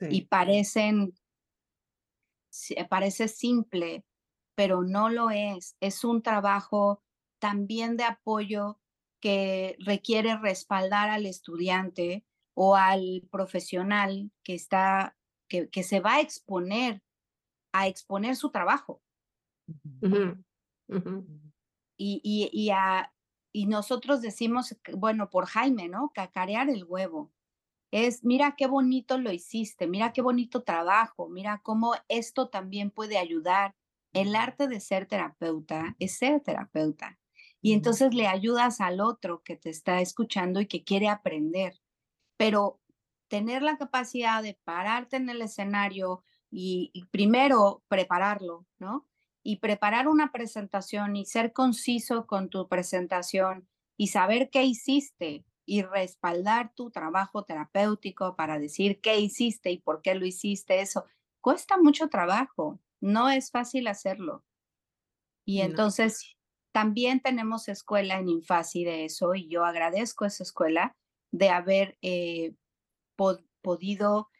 Y 0.03 0.27
parecen, 0.27 1.15
parece 2.91 3.29
simple, 3.29 4.05
pero 4.55 4.83
no 4.83 5.09
lo 5.09 5.31
es. 5.31 5.79
Es 5.81 6.05
un 6.05 6.21
trabajo 6.21 7.03
también 7.39 7.97
de 7.97 8.05
apoyo 8.05 8.79
que 9.21 9.77
requiere 9.81 10.37
respaldar 10.39 11.11
al 11.11 11.27
estudiante 11.27 12.25
o 12.55 12.77
al 12.77 13.27
profesional 13.31 14.31
que 14.43 14.55
está, 14.55 15.17
que, 15.49 15.69
que 15.69 15.83
se 15.83 16.01
va 16.01 16.15
a 16.15 16.21
exponer, 16.21 17.03
a 17.73 17.87
exponer 17.87 18.37
su 18.37 18.51
trabajo. 18.51 19.03
Y, 21.97 22.21
y, 22.23 22.51
y, 22.53 22.71
a, 22.71 23.13
y 23.53 23.67
nosotros 23.67 24.23
decimos, 24.23 24.77
bueno, 24.97 25.31
por 25.31 25.47
Jaime, 25.47 25.89
¿no? 25.89 26.13
Cacarear 26.15 26.69
el 26.69 26.85
huevo. 26.85 27.33
Es, 27.91 28.23
mira 28.25 28.55
qué 28.57 28.67
bonito 28.67 29.19
lo 29.19 29.33
hiciste, 29.33 29.87
mira 29.87 30.13
qué 30.13 30.21
bonito 30.21 30.63
trabajo, 30.63 31.29
mira 31.29 31.61
cómo 31.65 31.95
esto 32.09 32.49
también 32.51 32.91
puede 32.91 33.17
ayudar 33.17 33.75
el 34.13 34.35
arte 34.35 34.69
de 34.69 34.81
ser 34.81 35.07
terapeuta 35.07 35.97
es 35.99 36.17
ser 36.19 36.41
terapeuta. 36.41 37.19
Y 37.69 37.75
entonces 37.75 38.15
le 38.15 38.27
ayudas 38.27 38.81
al 38.81 38.99
otro 38.99 39.43
que 39.43 39.55
te 39.55 39.69
está 39.69 40.01
escuchando 40.01 40.59
y 40.63 40.67
que 40.67 40.85
quiere 40.85 41.11
aprender. 41.11 41.79
Pero 42.39 42.81
tener 43.29 43.61
la 43.61 43.77
capacidad 43.77 44.43
de 44.43 44.59
pararte 44.65 45.19
en 45.19 45.29
el 45.29 45.43
escenario 45.43 46.25
y, 46.51 47.05
primero 47.11 47.83
prepararlo, 47.89 48.65
¿no? 48.79 49.07
Y 49.43 49.57
preparar 49.57 50.09
una 50.09 50.33
presentación 50.33 51.15
y 51.15 51.27
ser 51.27 51.53
conciso 51.53 52.27
con 52.27 52.49
tu 52.49 52.69
presentación 52.69 53.69
y 53.99 54.07
saber 54.07 54.49
qué 54.49 54.65
hiciste 54.65 55.45
y 55.67 55.83
respaldar 55.83 56.73
tu 56.75 56.91
trabajo 56.91 57.45
terapéutico 57.45 58.35
para 58.35 58.59
decir 58.59 59.03
qué 59.03 59.21
hiciste 59.21 59.71
y 59.73 59.79
por 59.79 60.01
qué 60.01 60.15
lo 60.15 60.25
hiciste, 60.25 60.81
eso 60.81 61.05
cuesta 61.43 61.77
mucho 61.77 62.09
trabajo. 62.09 62.81
No 63.03 63.29
es 63.29 63.51
fácil 63.51 63.89
hacerlo. 63.89 64.43
Y 65.45 65.61
entonces 65.61 66.38
también 66.73 67.21
tenemos 67.21 67.69
escuela 67.69 68.19
en 68.19 68.29
Infasi 68.29 68.85
de 68.85 69.05
eso 69.05 69.35
y 69.35 69.49
yo 69.49 69.65
agradezco 69.65 70.25
a 70.25 70.29
esa 70.29 70.43
escuela 70.43 70.97
de 71.31 71.51
haber 71.51 71.99
eh, 72.03 72.55
podido 73.63 74.31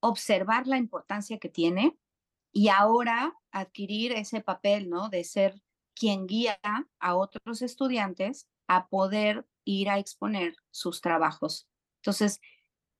observar 0.00 0.66
la 0.66 0.78
importancia 0.78 1.38
que 1.38 1.48
tiene 1.48 1.98
y 2.52 2.68
ahora 2.68 3.34
adquirir 3.52 4.12
ese 4.12 4.40
papel, 4.40 4.88
¿no? 4.88 5.08
De 5.08 5.24
ser 5.24 5.60
quien 5.94 6.26
guía 6.26 6.58
a 6.98 7.14
otros 7.16 7.62
estudiantes 7.62 8.48
a 8.66 8.88
poder 8.88 9.46
ir 9.64 9.90
a 9.90 9.98
exponer 9.98 10.56
sus 10.70 11.00
trabajos. 11.00 11.68
Entonces, 11.96 12.40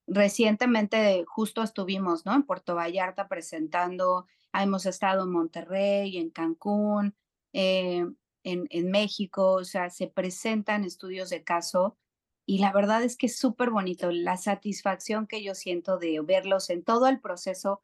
recientemente 0.07 1.25
justo 1.27 1.63
estuvimos, 1.63 2.27
¿no? 2.27 2.35
En 2.35 2.43
Puerto 2.43 2.75
Vallarta 2.75 3.29
presentando 3.29 4.27
hemos 4.53 4.85
estado 4.87 5.25
en 5.25 5.31
Monterrey, 5.31 6.19
en 6.19 6.31
Cancún, 6.31 7.15
eh, 7.53 8.07
en, 8.45 8.67
en, 8.71 8.91
México, 8.91 9.53
o 9.53 9.65
sea, 9.65 9.91
se 9.91 10.07
presentan 10.07 10.85
estudios 10.85 11.31
de 11.31 11.45
caso 11.45 11.99
y 12.47 12.59
la 12.59 12.73
verdad 12.73 13.03
es 13.03 13.17
que 13.17 13.27
es 13.27 13.39
súper 13.39 13.71
bonito 13.71 14.11
la 14.11 14.37
satisfacción 14.37 15.27
que 15.27 15.43
yo 15.43 15.55
siento 15.55 15.99
de 15.99 16.21
verlos 16.21 16.71
en 16.71 16.83
todo 16.83 17.07
el 17.07 17.21
proceso, 17.21 17.83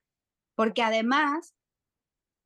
porque 0.55 0.83
además 0.83 1.55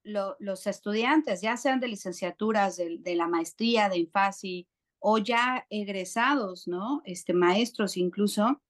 los 0.03 0.67
estudiantes, 0.67 1.41
ya 1.41 1.57
sean 1.57 1.81
de 1.81 1.89
licenciaturas, 1.89 2.77
de, 2.77 3.15
la 3.15 3.27
maestría, 3.27 3.89
de 3.89 3.99
INFASI 3.99 4.67
o 4.99 5.19
ya 5.19 5.67
egresados, 5.71 6.69
¿no? 6.69 7.03
Este, 7.05 7.33
maestros 7.33 7.97
incluso, 7.97 8.61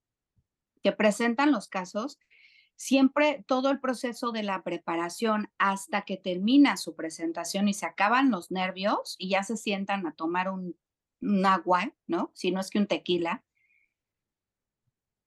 que 0.83 0.93
presentan 0.93 1.53
los 1.53 1.69
casos, 1.69 2.19
siempre 2.81 3.45
todo 3.47 3.69
el 3.69 3.79
proceso 3.79 4.33
de 4.33 4.43
la 4.43 4.63
preparación 4.63 5.51
hasta 5.59 6.07
que 6.07 6.17
termina 6.17 6.79
su 6.79 6.97
presentación 6.97 7.69
y 7.69 7.75
se 7.75 7.85
acaban 7.85 8.31
los 8.31 8.51
nervios 8.51 9.17
y 9.19 9.29
ya 9.29 9.43
se 9.43 9.59
sientan 9.59 10.07
a 10.07 10.13
tomar 10.13 10.49
un, 10.49 10.75
agua, 11.45 11.95
¿no? 12.07 12.31
Si 12.33 12.51
no 12.51 12.59
es 12.59 12.71
que 12.71 12.79
un 12.79 12.87
tequila, 12.87 13.45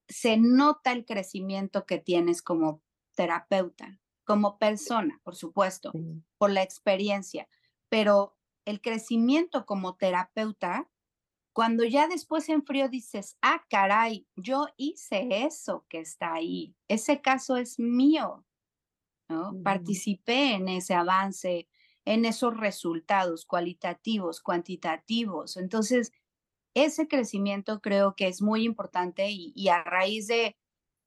se 0.07 0.37
nota 0.37 0.93
el 0.93 1.05
crecimiento 1.05 1.85
que 1.85 1.99
tienes 1.99 2.41
como 2.41 2.81
terapeuta, 3.13 3.99
como 4.23 4.57
persona, 4.57 5.21
por 5.23 5.35
supuesto, 5.35 5.91
por 6.39 6.49
la 6.49 6.63
experiencia, 6.63 7.47
pero 7.87 8.35
el 8.65 8.81
crecimiento 8.81 9.67
como 9.67 9.95
terapeuta 9.95 10.89
cuando 11.53 11.83
ya 11.83 12.07
después 12.07 12.49
en 12.49 12.65
frío 12.65 12.89
dices, 12.89 13.37
ah, 13.41 13.63
caray, 13.69 14.27
yo 14.35 14.67
hice 14.75 15.45
eso 15.45 15.85
que 15.87 15.99
está 15.99 16.33
ahí, 16.33 16.75
ese 16.87 17.21
caso 17.21 17.57
es 17.57 17.79
mío, 17.79 18.43
¿no? 19.29 19.53
Participé 19.63 20.55
en 20.55 20.67
ese 20.67 20.95
avance, 20.95 21.67
en 22.05 22.25
esos 22.25 22.57
resultados 22.57 23.45
cualitativos, 23.45 24.41
cuantitativos. 24.41 25.55
Entonces, 25.55 26.11
ese 26.73 27.07
crecimiento 27.07 27.81
creo 27.81 28.15
que 28.15 28.27
es 28.27 28.41
muy 28.41 28.63
importante 28.63 29.29
y, 29.29 29.67
a 29.69 29.83
raíz 29.83 30.27
de 30.27 30.57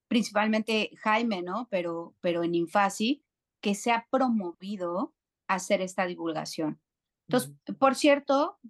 principalmente 0.09 0.90
Jaime, 0.99 1.42
¿no? 1.42 1.66
Pero, 1.70 2.14
pero 2.20 2.44
en 2.44 2.55
Infasi, 2.55 3.24
que 3.61 3.74
se 3.74 3.90
ha 3.90 4.07
promovido 4.11 5.12
hacer 5.49 5.82
esta 5.82 6.07
divulgación. 6.07 6.80
Entonces, 7.28 7.53
por 7.80 7.97
cierto, 7.97 8.61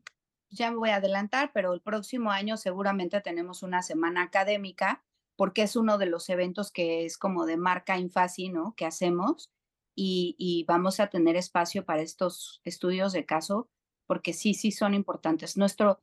ya 0.51 0.71
me 0.71 0.77
voy 0.77 0.91
a 0.91 0.97
adelantar, 0.97 1.51
pero 1.53 1.73
el 1.73 1.81
próximo 1.81 2.31
año 2.31 2.57
seguramente 2.57 3.21
tenemos 3.21 3.63
una 3.63 3.83
semana 3.83 4.23
académica 4.23 5.05
porque 5.37 5.63
es 5.63 5.77
uno 5.77 5.99
de 5.99 6.07
los 6.07 6.29
eventos 6.31 6.73
que 6.73 7.05
es 7.05 7.19
como 7.19 7.47
de 7.47 7.57
marca 7.57 7.99
Infasi, 7.99 8.49
¿no? 8.49 8.75
Que 8.75 8.87
hacemos 8.87 9.53
y, 9.95 10.65
vamos 10.69 11.01
a 11.01 11.09
tener 11.09 11.37
espacio 11.37 11.85
para 11.85 12.03
estos 12.03 12.61
estudios 12.65 13.13
de 13.13 13.25
caso 13.25 13.71
porque 14.07 14.33
sí, 14.33 14.55
sí 14.55 14.71
son 14.71 14.95
importantes. 14.95 15.57
Nuestro, 15.57 16.03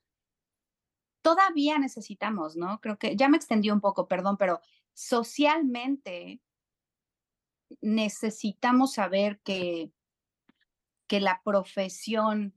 todavía 1.21 1.77
necesitamos, 1.79 2.55
¿no? 2.55 2.81
Creo 2.81 2.97
que 2.97 3.15
ya 3.15 3.29
me 3.29 3.37
extendí 3.37 3.71
un 3.71 3.81
poco, 3.81 4.07
perdón, 4.07 4.37
pero 4.37 4.61
socialmente 4.93 6.41
necesitamos 7.81 8.93
saber 8.93 9.39
que, 9.41 9.91
que 11.07 11.19
la 11.19 11.41
profesión 11.43 12.53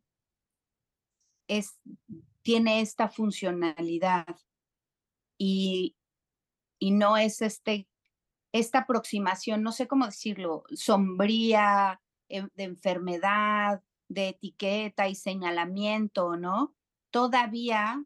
es, 1.49 1.78
tiene 2.42 2.80
esta 2.80 3.09
funcionalidad 3.09 4.36
y, 5.38 5.97
y 6.78 6.90
no 6.92 7.16
es 7.16 7.42
este, 7.42 7.88
esta 8.53 8.80
aproximación, 8.80 9.62
no 9.62 9.72
sé 9.72 9.86
cómo 9.86 10.07
decirlo, 10.07 10.64
sombría, 10.74 12.01
eh, 12.28 12.47
de 12.55 12.64
enfermedad 12.64 13.82
de 14.09 14.28
etiqueta 14.28 15.09
y 15.09 15.14
señalamiento, 15.14 16.36
¿no? 16.36 16.74
Todavía 17.11 18.05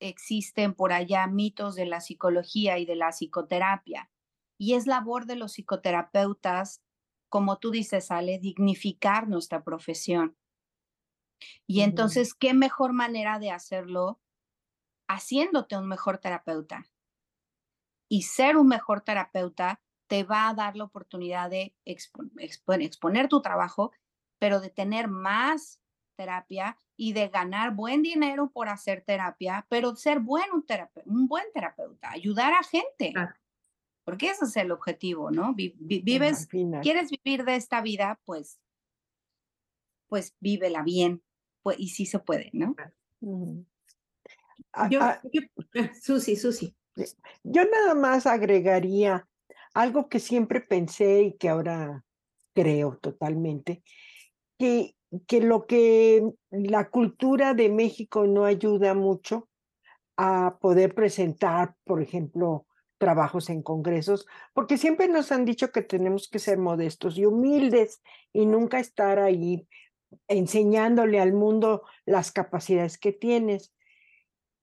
existen 0.00 0.74
por 0.74 0.92
allá 0.92 1.26
mitos 1.26 1.74
de 1.74 1.86
la 1.86 2.00
psicología 2.00 2.78
y 2.78 2.86
de 2.86 2.96
la 2.96 3.12
psicoterapia. 3.12 4.10
Y 4.58 4.74
es 4.74 4.86
labor 4.86 5.26
de 5.26 5.36
los 5.36 5.52
psicoterapeutas, 5.52 6.82
como 7.28 7.58
tú 7.58 7.70
dices, 7.70 8.10
Ale, 8.10 8.38
dignificar 8.38 9.28
nuestra 9.28 9.62
profesión. 9.64 10.36
Y 11.66 11.80
entonces, 11.80 12.34
¿qué 12.34 12.54
mejor 12.54 12.92
manera 12.92 13.38
de 13.38 13.50
hacerlo 13.50 14.20
haciéndote 15.08 15.76
un 15.76 15.88
mejor 15.88 16.18
terapeuta? 16.18 16.86
Y 18.08 18.22
ser 18.22 18.56
un 18.56 18.68
mejor 18.68 19.00
terapeuta 19.00 19.80
te 20.06 20.22
va 20.22 20.48
a 20.48 20.54
dar 20.54 20.76
la 20.76 20.84
oportunidad 20.84 21.50
de 21.50 21.74
exponer 21.84 23.28
tu 23.28 23.42
trabajo, 23.42 23.92
pero 24.38 24.60
de 24.60 24.70
tener 24.70 25.08
más 25.08 25.80
terapia 26.16 26.78
y 26.96 27.12
de 27.12 27.28
ganar 27.28 27.74
buen 27.74 28.02
dinero 28.02 28.50
por 28.50 28.68
hacer 28.68 29.02
terapia, 29.02 29.66
pero 29.68 29.94
ser 29.96 30.20
buen, 30.20 30.46
un, 30.52 30.64
un 31.04 31.28
buen 31.28 31.44
terapeuta, 31.52 32.10
ayudar 32.10 32.52
a 32.54 32.62
gente. 32.62 33.12
Porque 34.04 34.30
ese 34.30 34.44
es 34.44 34.56
el 34.56 34.70
objetivo, 34.70 35.30
¿no? 35.30 35.54
vives, 35.54 36.48
quieres 36.80 37.10
vivir 37.10 37.44
de 37.44 37.56
esta 37.56 37.80
vida, 37.80 38.20
pues, 38.24 38.60
pues 40.08 40.36
vívela 40.40 40.82
bien. 40.82 41.22
Pues, 41.66 41.80
y 41.80 41.88
sí 41.88 42.06
se 42.06 42.20
puede, 42.20 42.48
¿no? 42.52 42.76
yo, 44.88 45.00
Susi, 46.00 46.36
Susi. 46.36 46.76
Yo 47.42 47.64
nada 47.64 47.92
más 47.96 48.28
agregaría 48.28 49.26
algo 49.74 50.08
que 50.08 50.20
siempre 50.20 50.60
pensé 50.60 51.22
y 51.22 51.32
que 51.32 51.48
ahora 51.48 52.04
creo 52.54 52.98
totalmente, 52.98 53.82
que, 54.56 54.94
que 55.26 55.40
lo 55.40 55.66
que 55.66 56.22
la 56.52 56.88
cultura 56.88 57.52
de 57.52 57.68
México 57.68 58.28
no 58.28 58.44
ayuda 58.44 58.94
mucho 58.94 59.48
a 60.16 60.58
poder 60.60 60.94
presentar, 60.94 61.74
por 61.82 62.00
ejemplo, 62.00 62.64
trabajos 62.96 63.50
en 63.50 63.62
congresos, 63.62 64.24
porque 64.54 64.78
siempre 64.78 65.08
nos 65.08 65.32
han 65.32 65.44
dicho 65.44 65.72
que 65.72 65.82
tenemos 65.82 66.28
que 66.28 66.38
ser 66.38 66.58
modestos 66.58 67.18
y 67.18 67.26
humildes 67.26 68.02
y 68.32 68.46
nunca 68.46 68.78
estar 68.78 69.18
ahí 69.18 69.66
enseñándole 70.28 71.20
al 71.20 71.32
mundo 71.32 71.82
las 72.04 72.32
capacidades 72.32 72.98
que 72.98 73.12
tienes. 73.12 73.72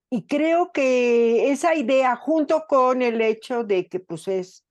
Y 0.09 0.27
creo 0.27 0.71
que 0.71 1.51
esa 1.51 1.75
idea, 1.75 2.15
junto 2.15 2.65
con 2.67 3.01
el 3.01 3.21
hecho 3.21 3.63
de 3.63 3.87
que 3.87 3.99
pues 3.99 4.27
es 4.27 4.65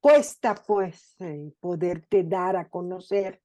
cuesta 0.00 0.54
pues 0.54 1.16
eh, 1.20 1.52
poderte 1.60 2.24
dar 2.24 2.56
a 2.56 2.68
conocer, 2.68 3.42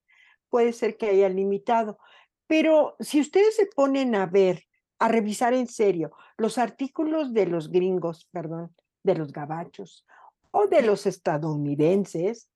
puede 0.49 0.71
ser 0.73 0.97
que 0.97 1.09
haya 1.09 1.29
limitado. 1.29 1.99
Pero 2.47 2.95
si 2.99 3.19
ustedes 3.19 3.55
se 3.55 3.65
ponen 3.65 4.15
a 4.15 4.25
ver, 4.25 4.63
a 4.99 5.09
revisar 5.09 5.53
en 5.53 5.67
serio 5.67 6.13
los 6.37 6.57
artículos 6.57 7.33
de 7.33 7.47
los 7.47 7.69
gringos, 7.69 8.29
perdón, 8.31 8.73
de 9.03 9.15
los 9.15 9.33
gabachos 9.33 10.05
o 10.51 10.67
de 10.67 10.81
los 10.81 11.05
estadounidenses, 11.05 12.49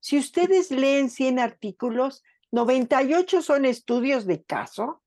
si 0.00 0.18
ustedes 0.18 0.70
leen 0.70 1.10
100 1.10 1.38
artículos, 1.38 2.22
98 2.52 3.42
son 3.42 3.64
estudios 3.64 4.26
de 4.26 4.42
caso 4.44 5.02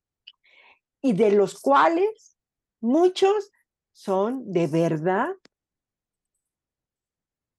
y 1.02 1.14
de 1.14 1.32
los 1.32 1.60
cuales 1.60 2.38
muchos 2.82 3.52
son 3.92 4.52
de 4.52 4.68
verdad 4.68 5.36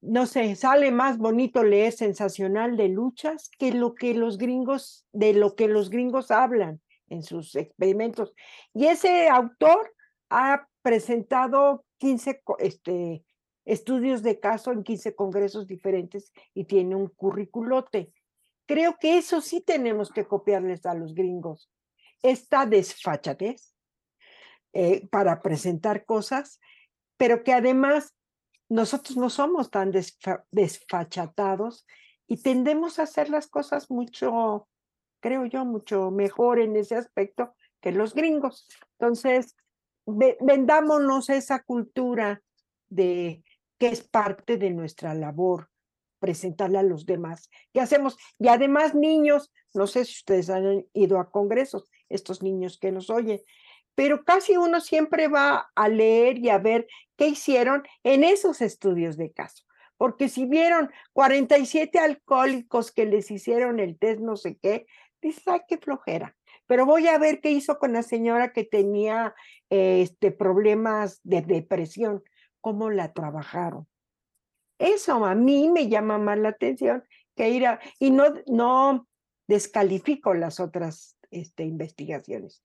no 0.01 0.27
sé, 0.27 0.55
sale 0.57 0.91
más 0.91 1.19
bonito 1.19 1.63
leer 1.63 1.93
sensacional 1.93 2.77
de 2.77 2.89
luchas 2.89 3.51
que 3.59 3.73
lo 3.73 3.95
que 3.95 4.15
los 4.15 4.39
gringos, 4.39 5.07
de 5.13 5.35
lo 5.35 5.55
que 5.55 5.69
los 5.69 5.91
gringos 5.91 6.31
hablan 6.31 6.81
en 7.09 7.23
sus 7.23 7.55
experimentos. 7.55 8.33
Y 8.73 8.87
ese 8.87 9.29
autor 9.29 9.95
ha 10.31 10.69
presentado 10.83 11.85
15 11.99 12.43
este, 12.61 13.25
estudios 13.67 14.23
de 14.23 14.41
caso 14.41 14.73
en 14.73 14.85
15 14.85 15.15
congresos 15.15 15.67
diferentes 15.67 16.33
y 16.55 16.65
tiene 16.65 16.95
un 16.95 17.09
curriculote. 17.09 18.13
Creo 18.71 18.99
que 19.01 19.19
eso 19.19 19.41
sí 19.41 19.61
tenemos 19.61 20.13
que 20.13 20.29
copiarles 20.29 20.87
a 20.87 20.95
los 20.95 21.13
gringos. 21.13 21.73
Esta 22.23 22.67
desfachatez 22.67 23.75
eh, 24.73 25.09
para 25.09 25.43
presentar 25.43 26.05
cosas, 26.05 26.61
pero 27.17 27.43
que 27.43 27.53
además 27.53 28.15
nosotros 28.69 29.17
no 29.17 29.29
somos 29.29 29.73
tan 29.73 29.91
desfachatados 30.53 31.85
y 32.29 32.41
tendemos 32.45 33.01
a 33.01 33.03
hacer 33.03 33.29
las 33.29 33.49
cosas 33.49 33.91
mucho, 33.91 34.69
creo 35.19 35.47
yo, 35.47 35.65
mucho 35.65 36.13
mejor 36.13 36.61
en 36.61 36.77
ese 36.77 36.95
aspecto 36.95 37.57
que 37.81 37.91
los 37.91 38.15
gringos. 38.15 38.69
Entonces, 39.01 39.57
vendámonos 40.07 41.29
esa 41.29 41.65
cultura 41.65 42.41
de 42.89 43.43
que 43.81 43.89
es 43.89 44.07
parte 44.07 44.59
de 44.59 44.71
nuestra 44.71 45.13
labor 45.13 45.70
presentarle 46.21 46.79
a 46.79 46.85
los 46.85 47.07
demás. 47.07 47.51
¿Qué 47.73 47.81
hacemos? 47.81 48.17
Y 48.39 48.49
además, 48.49 48.95
niños, 48.95 49.51
no 49.75 49.87
sé 49.87 50.05
si 50.05 50.13
ustedes 50.13 50.51
han 50.51 50.87
ido 50.93 51.19
a 51.19 51.31
congresos, 51.31 51.91
estos 52.09 52.43
niños 52.43 52.79
que 52.79 52.93
nos 52.93 53.11
oyen, 53.11 53.41
pero 53.95 54.25
casi 54.25 54.57
uno 54.57 54.81
siempre 54.81 55.29
va 55.29 55.71
a 55.75 55.89
leer 55.89 56.39
y 56.39 56.51
a 56.51 56.59
ver 56.59 56.87
qué 57.17 57.29
hicieron 57.29 57.83
en 58.05 58.25
esos 58.25 58.61
estudios 58.61 59.17
de 59.17 59.33
caso. 59.33 59.65
Porque 59.97 60.29
si 60.29 60.47
vieron 60.47 60.91
47 61.13 61.99
alcohólicos 61.99 62.93
que 62.93 63.05
les 63.05 63.31
hicieron 63.31 63.81
el 63.81 63.99
test 63.99 64.21
no 64.21 64.37
sé 64.37 64.57
qué, 64.57 64.87
dices, 65.21 65.47
ay, 65.47 65.61
qué 65.69 65.77
flojera. 65.77 66.37
Pero 66.67 66.87
voy 66.87 67.09
a 67.09 67.19
ver 67.19 67.41
qué 67.41 67.51
hizo 67.51 67.79
con 67.79 67.93
la 67.93 68.03
señora 68.03 68.53
que 68.53 68.65
tenía 68.65 69.35
este, 69.69 70.31
problemas 70.31 71.21
de 71.23 71.43
depresión, 71.43 72.23
cómo 72.61 72.89
la 72.89 73.13
trabajaron. 73.13 73.90
Eso 74.81 75.27
a 75.27 75.35
mí 75.35 75.69
me 75.69 75.91
llama 75.91 76.17
más 76.17 76.39
la 76.39 76.49
atención 76.49 77.05
que 77.37 77.51
ir 77.51 77.67
a, 77.67 77.81
y 77.99 78.11
no, 78.11 78.25
no 78.47 79.07
descalifico 79.47 80.33
las 80.33 80.59
otras 80.59 81.19
este, 81.31 81.65
investigaciones, 81.65 82.63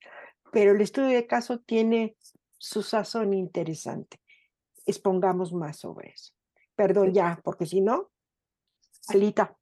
pero 0.53 0.71
el 0.71 0.79
estudio 0.79 1.09
de 1.09 1.27
caso 1.27 1.59
tiene 1.59 2.15
su 2.57 2.83
sazón 2.83 3.33
interesante. 3.33 4.21
Expongamos 4.85 5.51
más 5.51 5.79
sobre 5.79 6.11
eso. 6.11 6.31
Perdón 6.77 7.13
ya, 7.13 7.41
porque 7.43 7.65
si 7.65 7.81
no, 7.81 8.11
Alita. 9.09 9.57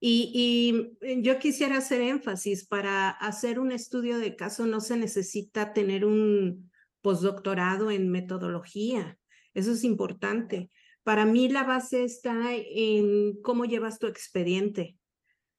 Y, 0.00 0.90
y, 1.00 1.22
yo 1.22 1.38
quisiera 1.38 1.78
hacer 1.78 2.00
énfasis, 2.00 2.66
para 2.66 3.08
hacer 3.10 3.60
un 3.60 3.70
estudio 3.70 4.18
de 4.18 4.34
caso 4.34 4.66
no 4.66 4.80
se 4.80 4.96
necesita 4.96 5.72
tener 5.72 6.04
un 6.04 6.72
postdoctorado 7.02 7.92
en 7.92 8.10
metodología. 8.10 9.16
Eso 9.54 9.70
es 9.70 9.84
importante. 9.84 10.70
Para 11.06 11.24
mí 11.24 11.48
la 11.48 11.62
base 11.62 12.02
está 12.02 12.52
en 12.52 13.40
cómo 13.40 13.64
llevas 13.64 14.00
tu 14.00 14.08
expediente 14.08 14.96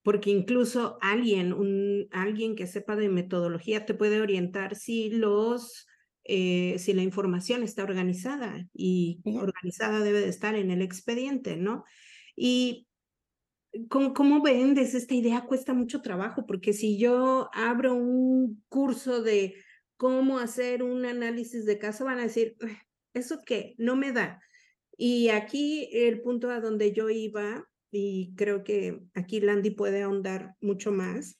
porque 0.03 0.29
incluso 0.29 0.97
alguien, 1.01 1.53
un, 1.53 2.09
alguien 2.11 2.57
que 2.57 2.67
sepa 2.67 2.97
de 2.97 3.07
metodología 3.07 3.85
te 3.85 3.93
puede 3.93 4.19
orientar 4.19 4.75
si 4.75 5.09
los, 5.09 5.87
eh, 6.25 6.75
si 6.79 6.91
la 6.93 7.01
información 7.01 7.63
está 7.63 7.83
organizada 7.83 8.67
y 8.73 9.21
organizada 9.23 10.01
debe 10.01 10.19
de 10.19 10.27
estar 10.27 10.55
en 10.55 10.69
el 10.69 10.81
expediente, 10.81 11.55
¿no? 11.55 11.85
Y 12.35 12.87
¿Cómo, 13.89 14.13
¿Cómo, 14.13 14.41
vendes 14.41 14.95
esta 14.95 15.13
idea? 15.13 15.45
Cuesta 15.45 15.73
mucho 15.73 16.01
trabajo, 16.01 16.45
porque 16.45 16.73
si 16.73 16.97
yo 16.97 17.49
abro 17.53 17.93
un 17.93 18.63
curso 18.67 19.21
de 19.21 19.55
cómo 19.95 20.39
hacer 20.39 20.83
un 20.83 21.05
análisis 21.05 21.65
de 21.65 21.79
caso, 21.79 22.03
van 22.03 22.19
a 22.19 22.23
decir, 22.23 22.57
¿eso 23.13 23.43
qué? 23.45 23.75
No 23.77 23.95
me 23.95 24.11
da. 24.11 24.41
Y 24.97 25.29
aquí 25.29 25.89
el 25.93 26.21
punto 26.21 26.49
a 26.49 26.59
donde 26.59 26.91
yo 26.91 27.09
iba 27.09 27.69
y 27.91 28.33
creo 28.35 28.63
que 28.63 28.99
aquí 29.13 29.39
Landy 29.39 29.69
puede 29.69 30.01
ahondar 30.01 30.55
mucho 30.59 30.91
más. 30.91 31.37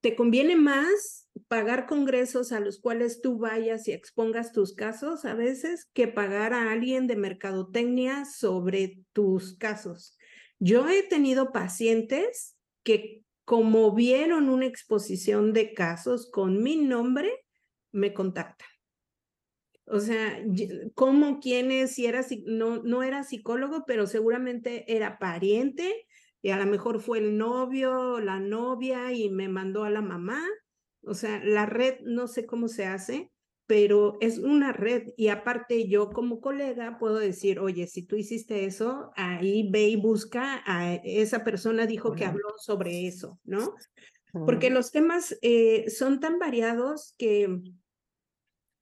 ¿Te 0.00 0.16
conviene 0.16 0.56
más 0.56 1.30
pagar 1.46 1.86
congresos 1.86 2.50
a 2.50 2.58
los 2.58 2.80
cuales 2.80 3.22
tú 3.22 3.38
vayas 3.38 3.86
y 3.86 3.92
expongas 3.92 4.52
tus 4.52 4.74
casos 4.74 5.24
a 5.24 5.34
veces 5.34 5.88
que 5.92 6.08
pagar 6.08 6.52
a 6.52 6.72
alguien 6.72 7.06
de 7.06 7.14
mercadotecnia 7.14 8.24
sobre 8.24 8.98
tus 9.12 9.56
casos? 9.56 10.18
Yo 10.58 10.88
he 10.88 11.04
tenido 11.04 11.52
pacientes 11.52 12.56
que 12.82 13.22
como 13.44 13.92
vieron 13.94 14.48
una 14.48 14.66
exposición 14.66 15.52
de 15.52 15.72
casos 15.72 16.30
con 16.30 16.62
mi 16.62 16.76
nombre, 16.76 17.30
me 17.92 18.12
contactan. 18.12 18.71
O 19.86 20.00
sea, 20.00 20.42
¿cómo, 20.94 21.40
quién 21.40 21.70
es? 21.72 21.94
Si 21.94 22.06
era, 22.06 22.24
no, 22.46 22.82
no 22.82 23.02
era 23.02 23.24
psicólogo, 23.24 23.84
pero 23.86 24.06
seguramente 24.06 24.84
era 24.94 25.18
pariente 25.18 26.06
y 26.40 26.50
a 26.50 26.58
lo 26.58 26.66
mejor 26.66 27.00
fue 27.00 27.18
el 27.18 27.36
novio, 27.38 28.20
la 28.20 28.40
novia 28.40 29.12
y 29.12 29.30
me 29.30 29.48
mandó 29.48 29.84
a 29.84 29.90
la 29.90 30.02
mamá. 30.02 30.44
O 31.04 31.14
sea, 31.14 31.42
la 31.44 31.66
red 31.66 32.00
no 32.04 32.28
sé 32.28 32.46
cómo 32.46 32.68
se 32.68 32.86
hace, 32.86 33.30
pero 33.66 34.18
es 34.20 34.38
una 34.38 34.72
red 34.72 35.08
y 35.16 35.28
aparte 35.28 35.88
yo 35.88 36.10
como 36.10 36.40
colega 36.40 36.98
puedo 36.98 37.18
decir, 37.18 37.58
oye, 37.58 37.86
si 37.86 38.06
tú 38.06 38.16
hiciste 38.16 38.64
eso, 38.64 39.12
ahí 39.16 39.68
ve 39.70 39.88
y 39.88 39.96
busca 39.96 40.62
a 40.66 40.94
esa 40.94 41.44
persona 41.44 41.86
dijo 41.86 42.12
que 42.12 42.24
habló 42.24 42.54
sobre 42.58 43.06
eso, 43.06 43.40
¿no? 43.44 43.74
porque 44.32 44.70
los 44.70 44.90
temas 44.90 45.36
eh, 45.42 45.90
son 45.90 46.18
tan 46.18 46.38
variados 46.38 47.14
que 47.18 47.60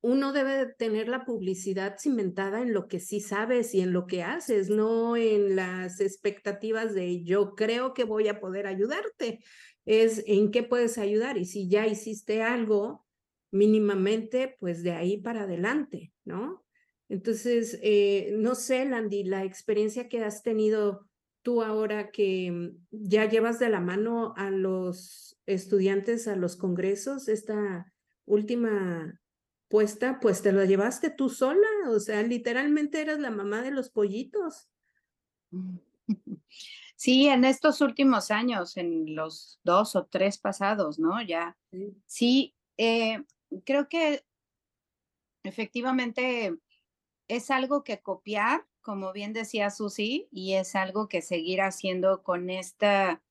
uno 0.03 0.32
debe 0.32 0.66
tener 0.78 1.09
la 1.09 1.24
publicidad 1.24 1.96
cimentada 1.98 2.62
en 2.62 2.72
lo 2.72 2.88
que 2.88 3.01
sí 3.01 3.20
sabes 3.20 3.74
y 3.74 3.80
en 3.80 3.92
lo 3.92 4.07
que 4.07 4.22
haces, 4.22 4.70
no 4.70 5.16
en 5.16 5.57
las 5.57 6.01
expectativas 6.01 6.94
de 6.94 7.22
yo 7.22 7.55
creo 7.55 7.92
que 7.92 8.05
voy 8.05 8.28
a 8.28 8.40
poder 8.40 8.66
ayudarte. 8.66 9.40
Es 9.84 10.22
en 10.26 10.51
qué 10.51 10.62
puedes 10.62 10.98
ayudar 10.98 11.36
y 11.36 11.44
si 11.44 11.68
ya 11.68 11.86
hiciste 11.86 12.42
algo 12.42 13.07
mínimamente, 13.51 14.57
pues 14.61 14.82
de 14.82 14.92
ahí 14.92 15.18
para 15.18 15.42
adelante, 15.42 16.12
¿no? 16.24 16.64
Entonces, 17.09 17.78
eh, 17.82 18.32
no 18.36 18.55
sé, 18.55 18.84
Landy, 18.84 19.24
la 19.24 19.44
experiencia 19.44 20.09
que 20.09 20.22
has 20.22 20.42
tenido 20.42 21.09
tú 21.42 21.62
ahora 21.62 22.11
que 22.11 22.72
ya 22.90 23.28
llevas 23.28 23.59
de 23.59 23.68
la 23.68 23.80
mano 23.80 24.32
a 24.36 24.51
los 24.51 25.38
estudiantes 25.46 26.28
a 26.28 26.36
los 26.36 26.57
congresos, 26.57 27.28
esta 27.28 27.92
última 28.26 29.20
puesta, 29.70 30.18
pues 30.20 30.42
te 30.42 30.52
lo 30.52 30.64
llevaste 30.64 31.10
tú 31.10 31.30
sola, 31.30 31.66
o 31.88 32.00
sea, 32.00 32.22
literalmente 32.22 33.00
eras 33.00 33.20
la 33.20 33.30
mamá 33.30 33.62
de 33.62 33.70
los 33.70 33.88
pollitos. 33.88 34.68
Sí, 36.96 37.28
en 37.28 37.46
estos 37.46 37.80
últimos 37.80 38.30
años, 38.30 38.76
en 38.76 39.14
los 39.14 39.58
dos 39.64 39.96
o 39.96 40.04
tres 40.04 40.36
pasados, 40.36 40.98
¿no? 40.98 41.22
Ya. 41.22 41.56
Sí, 42.04 42.54
eh, 42.76 43.24
creo 43.64 43.88
que 43.88 44.22
efectivamente 45.42 46.58
es 47.26 47.50
algo 47.50 47.84
que 47.84 48.02
copiar, 48.02 48.66
como 48.82 49.14
bien 49.14 49.32
decía 49.32 49.70
Susi, 49.70 50.28
y 50.30 50.56
es 50.56 50.76
algo 50.76 51.08
que 51.08 51.22
seguir 51.22 51.62
haciendo 51.62 52.22
con 52.22 52.50
esta, 52.50 53.22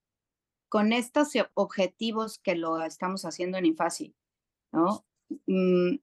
con 0.68 0.92
estos 0.92 1.34
objetivos 1.54 2.40
que 2.40 2.56
lo 2.56 2.82
estamos 2.82 3.24
haciendo 3.24 3.60
en 3.60 3.68
Infasi, 3.68 4.16
¿no? 4.72 5.06
Mm, 5.46 5.98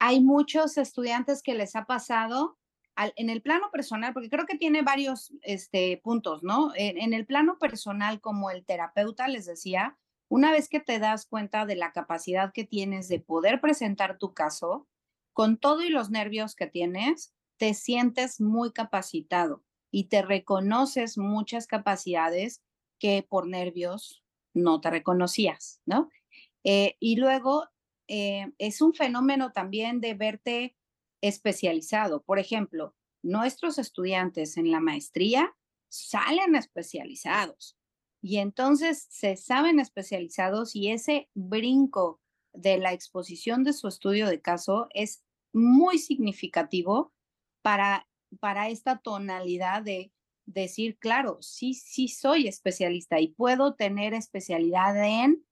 hay 0.00 0.20
muchos 0.20 0.78
estudiantes 0.78 1.42
que 1.42 1.54
les 1.54 1.76
ha 1.76 1.84
pasado 1.84 2.58
en 2.96 3.30
el 3.30 3.40
plano 3.42 3.70
personal, 3.70 4.12
porque 4.12 4.30
creo 4.30 4.46
que 4.46 4.58
tiene 4.58 4.82
varios 4.82 5.32
este, 5.42 6.00
puntos, 6.02 6.42
¿no? 6.42 6.72
En, 6.74 7.12
el 7.12 7.24
plano 7.24 7.58
personal, 7.58 8.20
como 8.20 8.50
el 8.50 8.64
terapeuta 8.64 9.28
les 9.28 9.46
decía, 9.46 9.96
una 10.28 10.52
vez 10.52 10.68
que 10.68 10.80
te 10.80 10.98
das 10.98 11.26
cuenta 11.26 11.66
de 11.66 11.76
la 11.76 11.92
capacidad 11.92 12.52
que 12.52 12.64
tienes 12.64 13.08
de 13.08 13.20
poder 13.20 13.60
presentar 13.60 14.18
tu 14.18 14.34
caso, 14.34 14.88
con 15.32 15.56
todo 15.56 15.82
y 15.82 15.90
los 15.90 16.10
nervios 16.10 16.54
que 16.54 16.66
tienes, 16.66 17.32
te 17.58 17.74
sientes 17.74 18.40
muy 18.40 18.72
capacitado 18.72 19.62
y 19.90 20.04
te 20.04 20.22
reconoces 20.22 21.18
muchas 21.18 21.66
capacidades 21.66 22.62
que 22.98 23.26
por 23.26 23.46
nervios 23.46 24.22
no 24.52 24.80
te 24.80 24.90
reconocías, 24.90 25.80
¿no? 25.84 26.08
Eh, 26.64 26.96
y 27.00 27.16
luego 27.16 27.68
eh, 28.12 28.50
es 28.58 28.82
un 28.82 28.92
fenómeno 28.92 29.52
también 29.52 30.00
de 30.00 30.14
verte 30.14 30.76
especializado. 31.20 32.24
Por 32.24 32.40
ejemplo, 32.40 32.96
nuestros 33.22 33.78
estudiantes 33.78 34.56
en 34.56 34.72
la 34.72 34.80
maestría 34.80 35.56
salen 35.88 36.56
especializados 36.56 37.78
y 38.20 38.38
entonces 38.38 39.06
se 39.10 39.36
saben 39.36 39.78
especializados 39.78 40.74
y 40.74 40.90
ese 40.90 41.30
brinco 41.34 42.20
de 42.52 42.78
la 42.78 42.92
exposición 42.92 43.62
de 43.62 43.72
su 43.72 43.86
estudio 43.86 44.26
de 44.26 44.40
caso 44.40 44.88
es 44.92 45.22
muy 45.52 45.98
significativo 45.98 47.12
para, 47.62 48.08
para 48.40 48.70
esta 48.70 48.98
tonalidad 48.98 49.84
de 49.84 50.12
decir, 50.46 50.98
claro, 50.98 51.38
sí, 51.42 51.74
sí 51.74 52.08
soy 52.08 52.48
especialista 52.48 53.20
y 53.20 53.28
puedo 53.28 53.74
tener 53.74 54.14
especialidad 54.14 54.96
en 54.96 55.46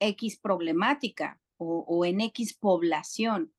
X 0.00 0.38
problemática, 0.38 1.42
o, 1.58 2.04
en 2.04 2.20
X 2.20 2.54
población, 2.54 3.54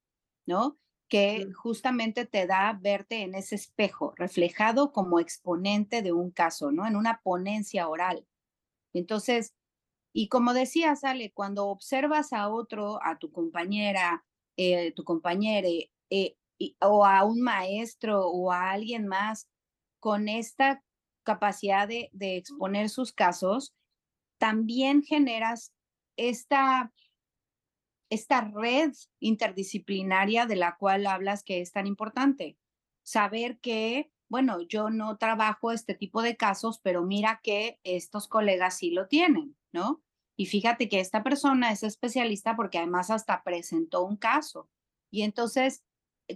¿no? 0.46 0.78
Que 1.08 1.46
justamente 1.54 2.26
te 2.26 2.46
da 2.46 2.78
verte 2.80 3.22
en 3.22 3.34
ese 3.34 3.54
espejo, 3.54 4.12
reflejado 4.16 4.92
como 4.92 5.20
exponente 5.20 6.02
de 6.02 6.12
un 6.12 6.30
caso, 6.30 6.72
¿no? 6.72 6.86
En 6.86 6.96
una 6.96 7.20
ponencia 7.22 7.88
oral. 7.88 8.26
Entonces, 8.92 9.54
y 10.12 10.28
como 10.28 10.54
decía, 10.54 10.96
Sale, 10.96 11.32
cuando 11.32 11.66
observas 11.66 12.32
a 12.32 12.48
otro, 12.48 12.98
a 13.02 13.18
tu 13.18 13.30
compañera, 13.30 14.24
eh, 14.56 14.92
tu 14.92 15.04
compañero, 15.04 15.68
eh, 16.10 16.36
o 16.80 17.04
a 17.04 17.24
un 17.24 17.42
maestro 17.42 18.26
o 18.28 18.50
a 18.50 18.70
alguien 18.70 19.06
más 19.06 19.48
con 20.00 20.28
esta 20.28 20.82
capacidad 21.22 21.86
de, 21.88 22.08
de 22.12 22.36
exponer 22.38 22.88
sus 22.88 23.12
casos, 23.12 23.74
también 24.38 25.02
generas 25.02 25.72
esta 26.16 26.92
esta 28.10 28.40
red 28.40 28.92
interdisciplinaria 29.20 30.46
de 30.46 30.56
la 30.56 30.76
cual 30.76 31.06
hablas 31.06 31.42
que 31.42 31.60
es 31.60 31.72
tan 31.72 31.86
importante. 31.86 32.58
Saber 33.02 33.58
que, 33.60 34.10
bueno, 34.28 34.60
yo 34.62 34.90
no 34.90 35.16
trabajo 35.18 35.72
este 35.72 35.94
tipo 35.94 36.22
de 36.22 36.36
casos, 36.36 36.80
pero 36.82 37.02
mira 37.02 37.40
que 37.42 37.80
estos 37.84 38.28
colegas 38.28 38.78
sí 38.78 38.90
lo 38.90 39.08
tienen, 39.08 39.56
¿no? 39.72 40.02
Y 40.36 40.46
fíjate 40.46 40.88
que 40.88 41.00
esta 41.00 41.22
persona 41.22 41.72
es 41.72 41.82
especialista 41.82 42.56
porque 42.56 42.78
además 42.78 43.10
hasta 43.10 43.42
presentó 43.42 44.04
un 44.04 44.16
caso. 44.16 44.68
Y 45.10 45.22
entonces, 45.22 45.82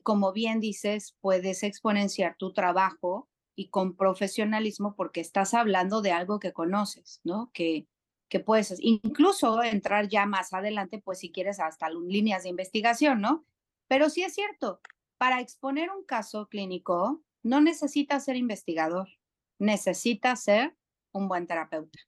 como 0.02 0.32
bien 0.32 0.60
dices, 0.60 1.16
puedes 1.20 1.62
exponenciar 1.62 2.36
tu 2.36 2.52
trabajo 2.52 3.28
y 3.54 3.68
con 3.68 3.96
profesionalismo 3.96 4.94
porque 4.96 5.20
estás 5.20 5.52
hablando 5.52 6.00
de 6.00 6.12
algo 6.12 6.40
que 6.40 6.52
conoces, 6.52 7.20
¿no? 7.24 7.50
Que, 7.52 7.86
que 8.30 8.40
puedes 8.40 8.76
incluso 8.80 9.62
entrar 9.62 10.08
ya 10.08 10.24
más 10.24 10.54
adelante, 10.54 11.02
pues 11.04 11.18
si 11.18 11.32
quieres, 11.32 11.58
hasta 11.58 11.90
líneas 11.90 12.44
de 12.44 12.48
investigación, 12.48 13.20
¿no? 13.20 13.44
Pero 13.88 14.08
sí 14.08 14.22
es 14.22 14.34
cierto, 14.34 14.80
para 15.18 15.40
exponer 15.40 15.90
un 15.90 16.04
caso 16.04 16.48
clínico 16.48 17.22
no 17.42 17.60
necesitas 17.60 18.24
ser 18.24 18.36
investigador, 18.36 19.08
necesitas 19.58 20.44
ser 20.44 20.76
un 21.12 21.26
buen 21.26 21.46
terapeuta. 21.46 21.98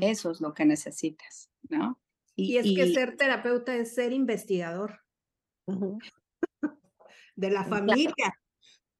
Eso 0.00 0.30
es 0.30 0.40
lo 0.40 0.54
que 0.54 0.64
necesitas, 0.66 1.50
¿no? 1.68 1.98
Y, 2.36 2.58
es 2.58 2.66
que 2.66 2.92
ser 2.92 3.16
terapeuta 3.16 3.74
es 3.74 3.94
ser 3.94 4.12
investigador 4.12 5.00
de 7.34 7.50
la 7.50 7.64
familia. 7.64 8.38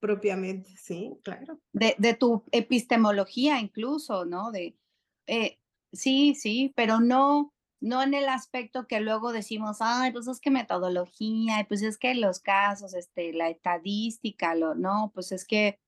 propiamente, 0.01 0.71
sí, 0.77 1.13
claro. 1.23 1.61
De, 1.73 1.95
de, 1.99 2.15
tu 2.15 2.45
epistemología 2.51 3.61
incluso, 3.61 4.25
¿no? 4.25 4.51
De, 4.51 4.77
eh, 5.27 5.59
Sí, 5.95 6.35
sí, 6.35 6.73
pero 6.77 7.01
no, 7.01 7.53
no 7.81 8.03
en 8.03 8.15
el 8.15 8.29
aspecto 8.29 8.87
que 8.87 9.01
luego 9.01 9.33
decimos, 9.33 9.79
ay, 9.81 10.13
pues 10.13 10.27
es 10.27 10.41
que 10.41 10.51
metodología, 10.51 11.65
pues 11.69 11.83
es 11.83 11.99
que 11.99 12.15
los 12.15 12.41
casos, 12.41 12.95
este, 12.95 13.33
la 13.33 13.49
estadística, 13.49 14.55
lo, 14.55 14.75
no, 14.75 15.13
pues 15.15 15.33
es 15.33 15.47
que 15.47 15.79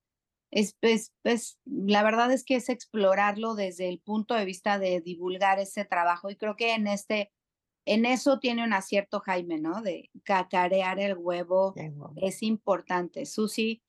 es, 0.50 0.76
es, 0.80 1.12
es, 1.24 1.58
la 1.64 2.02
verdad 2.02 2.32
es 2.32 2.44
que 2.44 2.56
es 2.56 2.68
explorarlo 2.68 3.54
desde 3.54 3.88
el 3.88 4.00
punto 4.00 4.34
de 4.34 4.44
vista 4.44 4.78
de 4.78 5.00
divulgar 5.00 5.58
ese 5.58 5.84
trabajo 5.84 6.30
y 6.30 6.36
creo 6.36 6.56
que 6.56 6.74
en 6.74 6.86
este, 6.86 7.32
en 7.84 8.04
eso 8.06 8.38
tiene 8.38 8.64
un 8.64 8.72
acierto 8.72 9.20
Jaime, 9.20 9.58
¿no? 9.58 9.82
De 9.82 10.10
cacarear 10.24 10.98
el 10.98 11.16
huevo 11.16 11.74
es 12.16 12.42
importante. 12.42 13.26
Susi, 13.26 13.82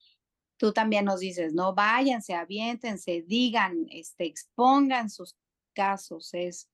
tú 0.57 0.71
también 0.71 1.05
nos 1.05 1.19
dices, 1.19 1.53
no, 1.53 1.73
váyanse, 1.73 2.35
aviéntense, 2.35 3.23
digan, 3.23 3.87
este, 3.89 4.25
expongan 4.25 5.09
sus 5.09 5.35
casos, 5.77 6.33
es, 6.33 6.69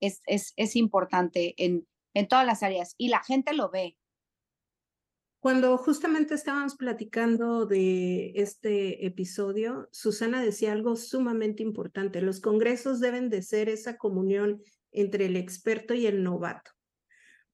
es, 0.00 0.22
es, 0.56 0.76
importante 0.76 1.54
en, 1.58 1.86
en 2.14 2.26
todas 2.26 2.46
las 2.46 2.62
áreas 2.62 2.94
y 2.96 3.08
la 3.08 3.22
gente 3.22 3.52
lo 3.52 3.70
ve. 3.70 3.98
Cuando 5.40 5.76
justamente 5.76 6.34
estábamos 6.34 6.76
platicando 6.76 7.66
de 7.66 8.32
este 8.34 9.06
episodio, 9.06 9.88
Susana 9.92 10.42
decía 10.42 10.72
algo 10.72 10.96
sumamente 10.96 11.62
importante. 11.62 12.22
Los 12.22 12.40
congresos 12.40 12.98
deben 13.00 13.28
de 13.28 13.42
ser 13.42 13.68
esa 13.68 13.96
comunión 13.98 14.62
entre 14.92 15.26
el 15.26 15.36
experto 15.36 15.94
y 15.94 16.06
el 16.06 16.22
novato. 16.22 16.72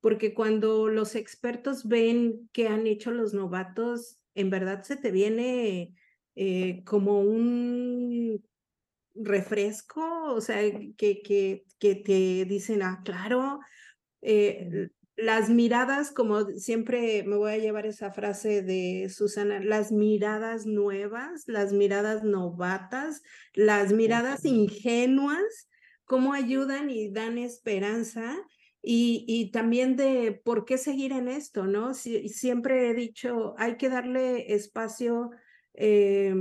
Porque 0.00 0.34
cuando 0.34 0.88
los 0.88 1.14
expertos 1.16 1.86
ven 1.86 2.48
qué 2.52 2.68
han 2.68 2.86
hecho 2.86 3.10
los 3.10 3.34
novatos, 3.34 4.20
en 4.34 4.50
verdad 4.50 4.82
se 4.82 4.96
te 4.96 5.10
viene 5.10 5.94
eh, 6.34 6.82
como 6.84 7.20
un 7.20 8.44
refresco, 9.22 10.32
o 10.32 10.40
sea, 10.40 10.60
que, 10.96 11.22
que, 11.22 11.64
que 11.78 11.94
te 11.94 12.44
dicen, 12.44 12.82
ah, 12.82 13.02
claro, 13.04 13.60
eh, 14.22 14.90
las 15.16 15.48
miradas, 15.48 16.10
como 16.10 16.44
siempre 16.50 17.24
me 17.24 17.36
voy 17.36 17.52
a 17.52 17.58
llevar 17.58 17.86
esa 17.86 18.12
frase 18.12 18.62
de 18.62 19.08
Susana, 19.08 19.60
las 19.60 19.90
miradas 19.90 20.66
nuevas, 20.66 21.44
las 21.46 21.72
miradas 21.72 22.22
novatas, 22.22 23.22
las 23.54 23.92
miradas 23.92 24.44
ingenuas, 24.44 25.68
cómo 26.04 26.34
ayudan 26.34 26.90
y 26.90 27.10
dan 27.10 27.38
esperanza. 27.38 28.36
Y, 28.82 29.24
y, 29.26 29.50
también 29.50 29.96
de 29.96 30.40
por 30.44 30.64
qué 30.64 30.78
seguir 30.78 31.10
en 31.10 31.26
esto, 31.26 31.66
¿no? 31.66 31.92
siempre 31.92 32.88
he 32.88 32.94
dicho, 32.94 33.54
hay 33.58 33.78
que 33.78 33.88
darle 33.88 34.54
espacio 34.54 35.30
eh, 35.74 36.32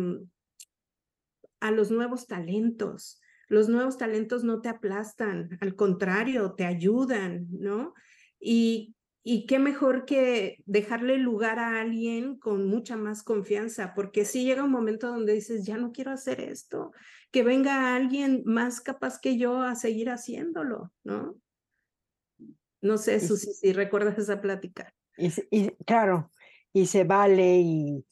a 1.67 1.71
los 1.71 1.91
nuevos 1.91 2.27
talentos, 2.27 3.21
los 3.47 3.69
nuevos 3.69 3.97
talentos 3.97 4.43
no 4.43 4.61
te 4.61 4.69
aplastan, 4.69 5.57
al 5.61 5.75
contrario, 5.75 6.53
te 6.53 6.65
ayudan, 6.65 7.47
¿no? 7.51 7.93
Y, 8.39 8.95
y 9.23 9.45
qué 9.47 9.57
mejor 9.57 10.05
que 10.05 10.63
dejarle 10.65 11.17
lugar 11.17 11.57
a 11.59 11.81
alguien 11.81 12.37
con 12.37 12.67
mucha 12.67 12.95
más 12.97 13.23
confianza, 13.23 13.93
porque 13.95 14.25
si 14.25 14.43
llega 14.45 14.63
un 14.63 14.71
momento 14.71 15.07
donde 15.07 15.33
dices, 15.33 15.65
ya 15.65 15.77
no 15.77 15.91
quiero 15.91 16.11
hacer 16.11 16.39
esto, 16.41 16.91
que 17.31 17.43
venga 17.43 17.95
alguien 17.95 18.43
más 18.45 18.81
capaz 18.81 19.19
que 19.19 19.37
yo 19.37 19.61
a 19.61 19.75
seguir 19.75 20.09
haciéndolo, 20.09 20.91
¿no? 21.03 21.35
No 22.81 22.97
sé, 22.99 23.19
Susi, 23.19 23.51
si 23.53 23.73
recuerdas 23.73 24.17
esa 24.19 24.41
plática. 24.41 24.93
Y, 25.17 25.31
y, 25.49 25.71
claro, 25.85 26.31
y 26.71 26.85
se 26.85 27.03
vale 27.03 27.57
y, 27.59 28.05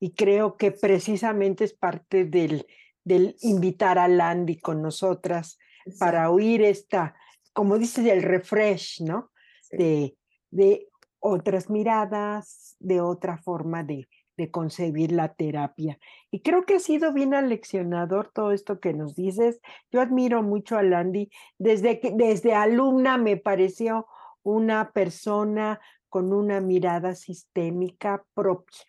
y 0.00 0.14
creo 0.14 0.56
que 0.56 0.72
precisamente 0.72 1.64
es 1.64 1.74
parte 1.74 2.24
del, 2.24 2.66
del 3.06 3.36
invitar 3.40 4.00
a 4.00 4.08
Landy 4.08 4.58
con 4.58 4.82
nosotras 4.82 5.58
para 6.00 6.28
oír 6.28 6.62
esta, 6.62 7.14
como 7.52 7.78
dices, 7.78 8.04
el 8.04 8.24
refresh, 8.24 9.02
¿no? 9.02 9.30
De, 9.70 10.16
de 10.50 10.88
otras 11.20 11.70
miradas, 11.70 12.74
de 12.80 13.00
otra 13.00 13.38
forma 13.38 13.84
de, 13.84 14.08
de 14.36 14.50
concebir 14.50 15.12
la 15.12 15.34
terapia. 15.34 16.00
Y 16.32 16.40
creo 16.40 16.66
que 16.66 16.74
ha 16.74 16.80
sido 16.80 17.12
bien 17.12 17.32
aleccionador 17.32 18.32
todo 18.34 18.50
esto 18.50 18.80
que 18.80 18.92
nos 18.92 19.14
dices. 19.14 19.60
Yo 19.92 20.00
admiro 20.00 20.42
mucho 20.42 20.76
a 20.76 20.82
Landy. 20.82 21.30
Desde, 21.58 22.00
que, 22.00 22.10
desde 22.10 22.54
alumna 22.54 23.18
me 23.18 23.36
pareció 23.36 24.08
una 24.42 24.90
persona 24.90 25.80
con 26.08 26.32
una 26.32 26.60
mirada 26.60 27.14
sistémica 27.14 28.24
propia. 28.34 28.80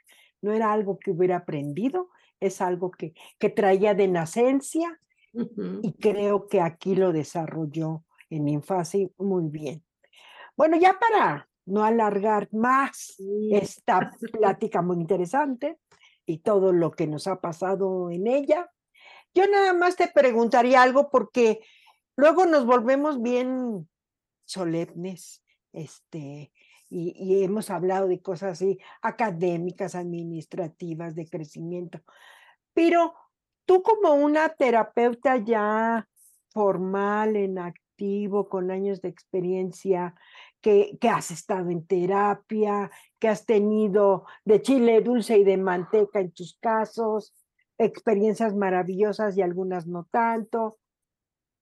No 0.41 0.53
era 0.53 0.73
algo 0.73 0.97
que 0.97 1.11
hubiera 1.11 1.37
aprendido, 1.37 2.09
es 2.39 2.61
algo 2.61 2.91
que, 2.91 3.13
que 3.39 3.49
traía 3.49 3.93
de 3.93 4.07
nacencia 4.07 4.99
y 5.83 5.93
creo 5.93 6.47
que 6.47 6.61
aquí 6.61 6.95
lo 6.95 7.11
desarrolló 7.11 8.03
en 8.29 8.47
infancia 8.47 9.07
muy 9.17 9.49
bien. 9.49 9.83
Bueno, 10.55 10.77
ya 10.77 10.97
para 10.99 11.47
no 11.65 11.83
alargar 11.83 12.49
más 12.51 13.21
esta 13.51 14.11
plática 14.31 14.81
muy 14.81 14.97
interesante 14.97 15.77
y 16.25 16.39
todo 16.39 16.73
lo 16.73 16.91
que 16.91 17.07
nos 17.07 17.27
ha 17.27 17.39
pasado 17.39 18.09
en 18.09 18.25
ella, 18.25 18.71
yo 19.33 19.45
nada 19.47 19.73
más 19.73 19.95
te 19.95 20.07
preguntaría 20.07 20.81
algo 20.81 21.09
porque 21.09 21.59
luego 22.15 22.45
nos 22.45 22.65
volvemos 22.65 23.21
bien 23.21 23.87
solemnes, 24.45 25.43
este, 25.73 26.51
y, 26.89 27.43
hemos 27.43 27.69
hablado 27.69 28.07
de 28.07 28.21
cosas 28.21 28.53
así 28.53 28.79
académicas, 29.01 29.95
administrativas, 29.95 31.15
de 31.15 31.27
crecimiento. 31.29 31.99
Pero 32.73 33.13
tú 33.65 33.83
como 33.83 34.13
una 34.13 34.49
terapeuta 34.49 35.37
ya 35.37 36.07
formal, 36.49 37.35
en 37.35 37.59
activo, 37.59 38.47
con 38.47 38.71
años 38.71 39.01
de 39.01 39.09
experiencia, 39.09 40.15
que 40.61 40.97
has 41.09 41.31
estado 41.31 41.69
en 41.69 41.85
terapia, 41.85 42.91
que 43.19 43.29
has 43.29 43.45
tenido 43.45 44.25
de 44.43 44.61
chile 44.61 45.01
dulce 45.01 45.37
y 45.37 45.43
de 45.43 45.57
manteca 45.57 46.19
en 46.19 46.31
tus 46.31 46.57
casos, 46.59 47.33
experiencias 47.77 48.55
maravillosas 48.55 49.37
y 49.37 49.41
algunas 49.41 49.87
no 49.87 50.07
tanto. 50.11 50.77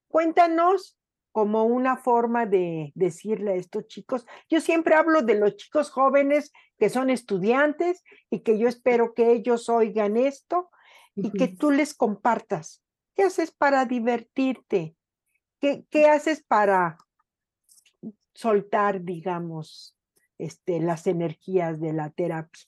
Cuéntanos 0.07 0.97
como 1.36 1.66
una 1.66 1.98
forma 1.98 2.45
de 2.45 2.94
decirle 2.95 3.52
a 3.52 3.56
estos 3.56 3.88
chicos. 3.88 4.26
Yo 4.49 4.62
siempre 4.62 4.95
hablo 4.95 5.22
de 5.22 5.36
los 5.36 5.57
chicos 5.57 5.90
jóvenes 5.90 6.53
que 6.80 6.88
son 6.88 7.10
estudiantes 7.10 8.06
y 8.30 8.40
que 8.40 8.57
yo 8.57 8.70
espero 8.70 9.14
que 9.14 9.34
ellos 9.34 9.68
oigan 9.68 10.16
esto 10.16 10.70
y 11.14 11.32
que 11.32 11.49
tú 11.49 11.72
les 11.72 11.94
compartas. 11.94 12.82
¿Qué 13.18 13.24
haces 13.24 13.52
para 13.52 13.84
divertirte? 13.84 14.95
¿Qué, 15.60 15.86
qué 15.90 16.07
haces 16.07 16.41
para 16.41 16.98
soltar, 18.34 19.03
digamos, 19.03 19.98
este, 20.38 20.80
las 20.80 21.06
energías 21.06 21.82
de 21.82 21.91
la 21.91 22.12
terapia? 22.12 22.64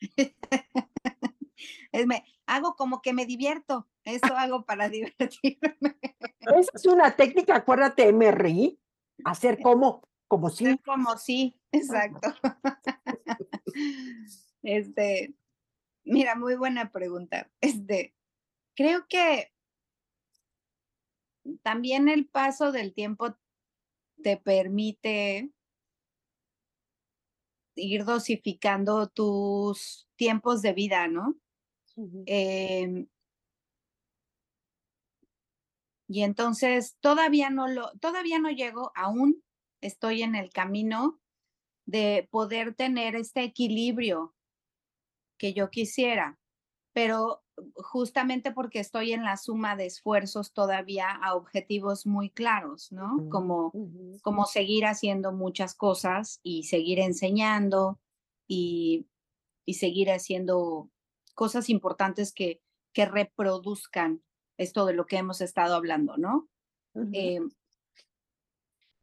me, 2.06 2.24
hago 2.46 2.74
como 2.74 3.02
que 3.02 3.12
me 3.12 3.26
divierto. 3.26 3.88
Eso 4.04 4.36
hago 4.36 4.64
para 4.64 4.88
divertirme. 4.88 5.78
Esa 6.40 6.70
es 6.74 6.86
una 6.86 7.14
téctica, 7.16 7.56
acuérdate, 7.56 8.12
MRI, 8.12 8.78
hacer 9.24 9.60
como, 9.62 10.08
como 10.28 10.50
sí. 10.50 10.78
como 10.84 11.16
sí, 11.18 11.60
exacto. 11.70 12.34
Este, 14.64 15.34
mira, 16.04 16.36
muy 16.36 16.54
buena 16.54 16.92
pregunta. 16.92 17.50
Este, 17.60 18.14
creo 18.76 19.08
que 19.08 19.52
también 21.62 22.08
el 22.08 22.28
paso 22.28 22.70
del 22.70 22.94
tiempo 22.94 23.36
te 24.22 24.36
permite 24.36 25.52
ir 27.74 28.04
dosificando 28.04 29.08
tus 29.08 30.08
tiempos 30.16 30.62
de 30.62 30.72
vida, 30.72 31.08
¿no? 31.08 31.36
Eh, 32.26 33.06
y 36.08 36.22
entonces 36.22 36.96
todavía 37.00 37.50
no 37.50 37.68
lo, 37.68 37.90
todavía 38.00 38.38
no 38.38 38.50
llego, 38.50 38.92
aún 38.94 39.42
estoy 39.80 40.22
en 40.22 40.34
el 40.34 40.50
camino 40.50 41.20
de 41.86 42.28
poder 42.30 42.74
tener 42.74 43.16
este 43.16 43.42
equilibrio 43.42 44.34
que 45.38 45.54
yo 45.54 45.70
quisiera, 45.70 46.38
pero 46.92 47.42
justamente 47.76 48.52
porque 48.52 48.80
estoy 48.80 49.12
en 49.12 49.24
la 49.24 49.36
suma 49.36 49.76
de 49.76 49.86
esfuerzos 49.86 50.52
todavía 50.52 51.10
a 51.10 51.34
objetivos 51.34 52.06
muy 52.06 52.30
claros, 52.30 52.92
¿no? 52.92 53.28
Como, 53.30 53.72
como 54.22 54.46
seguir 54.46 54.86
haciendo 54.86 55.32
muchas 55.32 55.74
cosas 55.74 56.40
y 56.42 56.64
seguir 56.64 57.00
enseñando 57.00 57.98
y, 58.46 59.06
y 59.64 59.74
seguir 59.74 60.10
haciendo 60.10 60.90
cosas 61.34 61.68
importantes 61.68 62.32
que, 62.32 62.60
que 62.92 63.06
reproduzcan 63.06 64.22
esto 64.56 64.86
de 64.86 64.94
lo 64.94 65.06
que 65.06 65.16
hemos 65.16 65.40
estado 65.40 65.74
hablando, 65.74 66.16
¿no? 66.16 66.48
eh, 67.14 67.40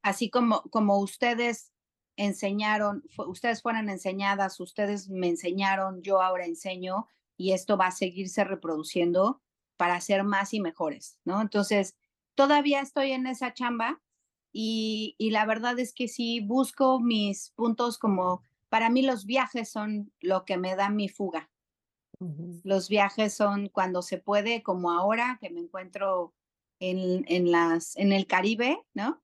así 0.02 0.30
como, 0.30 0.62
como 0.64 1.00
ustedes 1.00 1.72
enseñaron, 2.18 3.04
ustedes 3.28 3.62
fueron 3.62 3.90
enseñadas, 3.90 4.60
ustedes 4.60 5.10
me 5.10 5.28
enseñaron, 5.30 6.02
yo 6.02 6.22
ahora 6.22 6.46
enseño 6.46 7.08
y 7.38 7.54
esto 7.54 7.78
va 7.78 7.88
a 7.88 7.92
seguirse 7.92 8.44
reproduciendo 8.44 9.42
para 9.78 10.02
ser 10.02 10.24
más 10.24 10.54
y 10.54 10.60
mejores, 10.60 11.18
¿no? 11.24 11.42
Entonces, 11.42 11.96
todavía 12.36 12.82
estoy 12.82 13.14
en 13.14 13.28
esa 13.28 13.54
chamba 13.54 14.02
y, 14.52 15.16
y 15.18 15.32
la 15.32 15.46
verdad 15.46 15.80
es 15.80 15.94
que 15.94 16.10
sí 16.10 16.42
busco 16.42 17.00
mis 17.00 17.52
puntos 17.52 17.98
como, 17.98 18.44
para 18.68 18.90
mí 18.90 19.02
los 19.02 19.26
viajes 19.26 19.72
son 19.72 20.12
lo 20.20 20.44
que 20.44 20.58
me 20.58 20.76
da 20.76 20.90
mi 20.90 21.08
fuga, 21.08 21.50
los 22.64 22.90
viajes 22.90 23.34
son 23.34 23.70
cuando 23.70 24.02
se 24.02 24.18
puede, 24.18 24.62
como 24.62 24.92
ahora 24.92 25.38
que 25.40 25.50
me 25.50 25.62
encuentro 25.62 26.34
en, 26.80 27.24
en, 27.28 27.52
las, 27.52 27.96
en 27.98 28.12
el 28.12 28.28
Caribe, 28.28 28.86
¿no? 28.94 29.22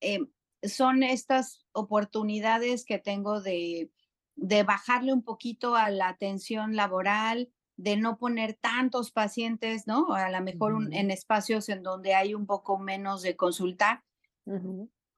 Eh, 0.00 0.20
son 0.62 1.02
estas 1.02 1.66
oportunidades 1.72 2.84
que 2.84 2.98
tengo 2.98 3.40
de, 3.40 3.90
de 4.36 4.62
bajarle 4.62 5.12
un 5.12 5.22
poquito 5.22 5.76
a 5.76 5.90
la 5.90 6.08
atención 6.08 6.76
laboral, 6.76 7.52
de 7.76 7.96
no 7.96 8.18
poner 8.18 8.54
tantos 8.54 9.10
pacientes, 9.10 9.86
¿no? 9.86 10.12
A 10.12 10.30
lo 10.30 10.40
mejor 10.42 10.74
un, 10.74 10.92
en 10.92 11.10
espacios 11.10 11.68
en 11.70 11.82
donde 11.82 12.14
hay 12.14 12.34
un 12.34 12.46
poco 12.46 12.78
menos 12.78 13.22
de 13.22 13.36
consultar. 13.36 14.02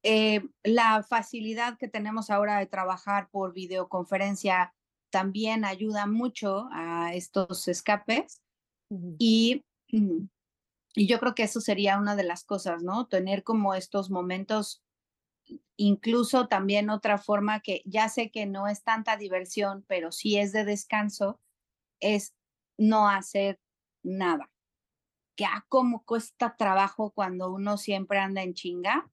eh, 0.05 0.49
la 0.65 1.03
facilidad 1.03 1.79
que 1.79 1.89
tenemos 1.89 2.31
ahora 2.31 2.59
de 2.59 2.67
trabajar 2.67 3.29
por 3.31 3.53
videoconferencia 3.53 4.75
también 5.13 5.65
ayuda 5.65 6.07
mucho 6.07 6.69
a 6.73 7.15
estos 7.15 7.69
escapes 7.69 8.43
y, 9.19 9.63
y 9.89 11.07
yo 11.07 11.21
creo 11.21 11.35
que 11.35 11.45
eso 11.45 11.61
sería 11.61 11.99
una 11.99 12.17
de 12.17 12.25
las 12.25 12.45
cosas, 12.45 12.83
¿no? 12.83 13.07
Tener 13.07 13.45
como 13.45 13.75
estos 13.75 14.11
momentos, 14.11 14.83
incluso 15.77 16.49
también 16.49 16.89
otra 16.89 17.19
forma 17.19 17.61
que 17.61 17.83
ya 17.85 18.09
sé 18.09 18.31
que 18.31 18.47
no 18.47 18.69
es 18.69 18.83
tanta 18.83 19.19
diversión, 19.19 19.85
pero 19.87 20.13
sí 20.13 20.39
es 20.39 20.53
de 20.53 20.65
descanso, 20.65 21.39
es 22.01 22.35
no 22.79 23.09
hacer 23.09 23.61
nada. 24.03 24.51
Que 25.37 25.45
ah, 25.45 25.65
como 25.69 26.05
cuesta 26.05 26.57
trabajo 26.57 27.13
cuando 27.13 27.53
uno 27.53 27.77
siempre 27.77 28.19
anda 28.19 28.43
en 28.43 28.55
chinga, 28.55 29.11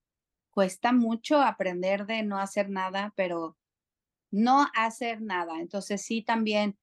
cuesta 0.50 0.94
mucho 0.94 1.42
aprender 1.42 2.06
de 2.06 2.24
no 2.24 2.40
hacer 2.40 2.70
nada, 2.70 3.14
pero 3.18 3.59
no 4.32 4.68
hacer 4.76 5.22
nada. 5.22 5.60
Entonces 5.60 6.02
sí 6.02 6.22
también 6.22 6.78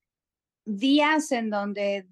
días 0.64 1.32
en 1.32 1.50
donde 1.50 2.08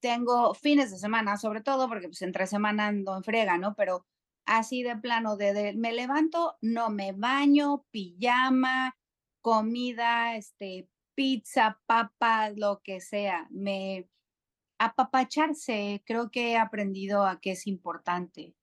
tengo 0.00 0.54
fines 0.54 0.90
de 0.90 0.98
semana, 0.98 1.36
sobre 1.36 1.60
todo 1.60 1.88
porque 1.88 2.08
pues 2.08 2.22
entre 2.22 2.46
semana 2.46 2.88
ando 2.88 3.16
en 3.16 3.24
frega, 3.24 3.58
¿no? 3.58 3.74
Pero 3.74 4.06
así 4.46 4.82
de 4.82 4.96
plano, 4.96 5.36
de, 5.36 5.74
me 5.76 5.92
levanto, 5.92 6.56
no 6.60 6.90
me 6.90 7.12
baño, 7.12 7.84
pijama, 7.90 8.96
comida, 9.40 10.36
este, 10.36 10.88
pizza, 11.14 11.80
papas, 11.86 12.56
lo 12.56 12.80
que 12.82 13.00
sea. 13.00 13.46
Me 13.50 14.08
apapacharse, 14.78 16.02
creo 16.06 16.30
que 16.30 16.52
he 16.52 16.56
aprendido 16.56 17.26
a 17.26 17.40
que 17.40 17.52
es 17.52 17.66
importante. 17.66 18.56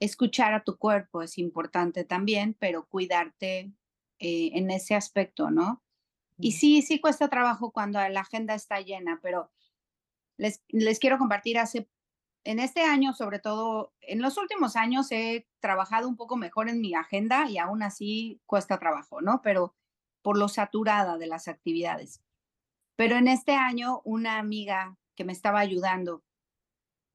Escuchar 0.00 0.52
a 0.52 0.62
tu 0.62 0.76
cuerpo 0.76 1.22
es 1.22 1.38
importante 1.38 2.04
también, 2.04 2.54
pero 2.60 2.86
cuidarte 2.86 3.72
eh, 4.18 4.50
en 4.54 4.70
ese 4.70 4.94
aspecto, 4.94 5.50
¿no? 5.50 5.82
Y 6.38 6.52
sí, 6.52 6.82
sí 6.82 7.00
cuesta 7.00 7.28
trabajo 7.28 7.72
cuando 7.72 7.98
la 8.08 8.20
agenda 8.20 8.54
está 8.54 8.80
llena, 8.80 9.20
pero 9.22 9.50
les, 10.36 10.62
les 10.68 10.98
quiero 10.98 11.18
compartir 11.18 11.58
hace, 11.58 11.88
en 12.46 12.60
este 12.60 12.82
año, 12.82 13.12
sobre 13.12 13.40
todo, 13.40 13.92
en 14.00 14.22
los 14.22 14.38
últimos 14.38 14.76
años 14.76 15.10
he 15.10 15.48
trabajado 15.60 16.08
un 16.08 16.16
poco 16.16 16.36
mejor 16.36 16.68
en 16.68 16.80
mi 16.80 16.94
agenda 16.94 17.50
y 17.50 17.58
aún 17.58 17.82
así 17.82 18.40
cuesta 18.46 18.78
trabajo, 18.78 19.20
¿no? 19.20 19.42
Pero 19.42 19.74
por 20.22 20.38
lo 20.38 20.48
saturada 20.48 21.18
de 21.18 21.26
las 21.26 21.48
actividades. 21.48 22.22
Pero 22.94 23.16
en 23.16 23.26
este 23.26 23.54
año, 23.54 24.00
una 24.04 24.38
amiga 24.38 24.96
que 25.16 25.24
me 25.24 25.32
estaba 25.32 25.58
ayudando 25.58 26.22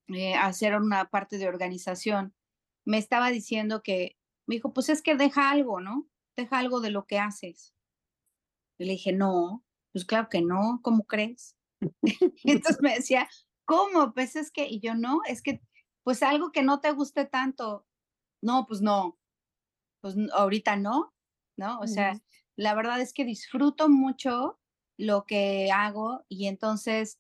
eh, 0.08 0.36
a 0.36 0.48
hacer 0.48 0.76
una 0.76 1.10
parte 1.10 1.38
de 1.38 1.48
organización, 1.48 2.36
me 2.84 2.98
estaba 2.98 3.30
diciendo 3.30 3.82
que, 3.84 4.18
me 4.48 4.56
dijo, 4.56 4.74
pues 4.74 4.90
es 4.90 5.02
que 5.02 5.16
deja 5.16 5.50
algo, 5.50 5.80
¿no? 5.80 6.08
Deja 6.38 6.60
algo 6.60 6.80
de 6.82 6.92
lo 6.92 7.06
que 7.06 7.20
haces. 7.20 7.74
Y 8.80 8.86
le 8.86 8.94
dije, 8.94 9.14
no, 9.14 9.64
pues 9.92 10.06
claro 10.06 10.30
que 10.30 10.42
no, 10.42 10.80
¿cómo 10.82 11.04
crees? 11.04 11.58
Entonces 12.44 12.82
me 12.82 12.96
decía, 12.96 13.30
¿cómo? 13.66 14.14
Pues 14.14 14.36
es 14.36 14.52
que, 14.52 14.68
y 14.68 14.80
yo 14.80 14.96
no, 14.96 15.22
es 15.28 15.42
que, 15.42 15.62
pues 16.04 16.24
algo 16.24 16.52
que 16.52 16.64
no 16.64 16.80
te 16.80 16.92
guste 16.92 17.26
tanto, 17.26 17.86
no, 18.42 18.66
pues 18.68 18.82
no, 18.82 19.20
pues 20.02 20.16
ahorita 20.34 20.76
no, 20.76 21.14
¿no? 21.58 21.80
O 21.80 21.88
sea, 21.88 22.20
la 22.56 22.74
verdad 22.74 23.00
es 23.02 23.14
que 23.14 23.24
disfruto 23.24 23.88
mucho 23.88 24.60
lo 24.98 25.26
que 25.26 25.72
hago 25.72 26.26
y 26.28 26.48
entonces 26.48 27.20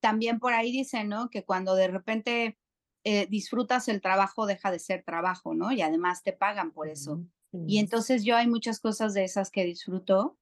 también 0.00 0.38
por 0.38 0.52
ahí 0.52 0.72
dicen, 0.72 1.08
¿no? 1.08 1.30
Que 1.30 1.44
cuando 1.44 1.74
de 1.74 1.88
repente 1.88 2.58
eh, 3.04 3.26
disfrutas 3.26 3.88
el 3.88 4.00
trabajo, 4.00 4.46
deja 4.46 4.70
de 4.70 4.78
ser 4.78 5.02
trabajo, 5.04 5.54
¿no? 5.54 5.72
Y 5.72 5.82
además 5.82 6.22
te 6.22 6.32
pagan 6.32 6.72
por 6.72 6.88
eso. 6.88 7.24
Y 7.52 7.78
entonces 7.78 8.24
yo 8.24 8.36
hay 8.36 8.46
muchas 8.46 8.78
cosas 8.78 9.12
de 9.12 9.24
esas 9.24 9.50
que 9.50 9.64
disfruto. 9.64 10.38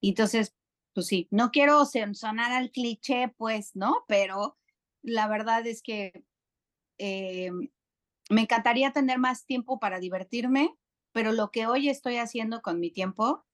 Y 0.00 0.10
entonces, 0.10 0.54
pues 0.94 1.06
sí, 1.06 1.28
no 1.30 1.50
quiero 1.50 1.84
sonar 1.84 2.52
al 2.52 2.70
cliché, 2.70 3.34
pues, 3.36 3.76
¿no? 3.76 4.04
Pero 4.08 4.56
la 5.02 5.28
verdad 5.28 5.66
es 5.66 5.82
que 5.82 6.24
eh, 6.98 7.50
me 8.30 8.42
encantaría 8.42 8.92
tener 8.92 9.18
más 9.18 9.44
tiempo 9.44 9.78
para 9.78 10.00
divertirme, 10.00 10.74
pero 11.12 11.32
lo 11.32 11.50
que 11.50 11.66
hoy 11.66 11.88
estoy 11.88 12.16
haciendo 12.16 12.62
con 12.62 12.80
mi 12.80 12.90
tiempo 12.90 13.44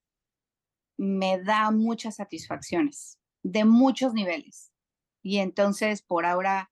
me 0.97 1.41
da 1.43 1.71
muchas 1.71 2.17
satisfacciones 2.17 3.19
de 3.43 3.65
muchos 3.65 4.15
niveles. 4.15 4.73
Y 5.23 5.39
entonces, 5.39 6.03
por 6.03 6.27
ahora, 6.27 6.71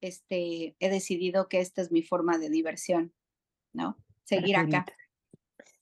este, 0.00 0.76
he 0.78 0.90
decidido 0.90 1.48
que 1.48 1.60
esta 1.60 1.82
es 1.82 1.92
mi 1.92 2.02
forma 2.02 2.38
de 2.38 2.50
diversión, 2.50 3.14
¿no? 3.72 3.98
Seguir 4.24 4.56
acá. 4.56 4.86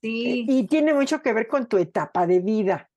Sí. 0.01 0.45
Y 0.49 0.67
tiene 0.67 0.95
mucho 0.95 1.23
que 1.23 1.33
ver 1.33 1.49
con 1.49 1.67
tu 1.67 1.77
etapa 1.79 2.27
de 2.27 2.41
vida. 2.41 2.91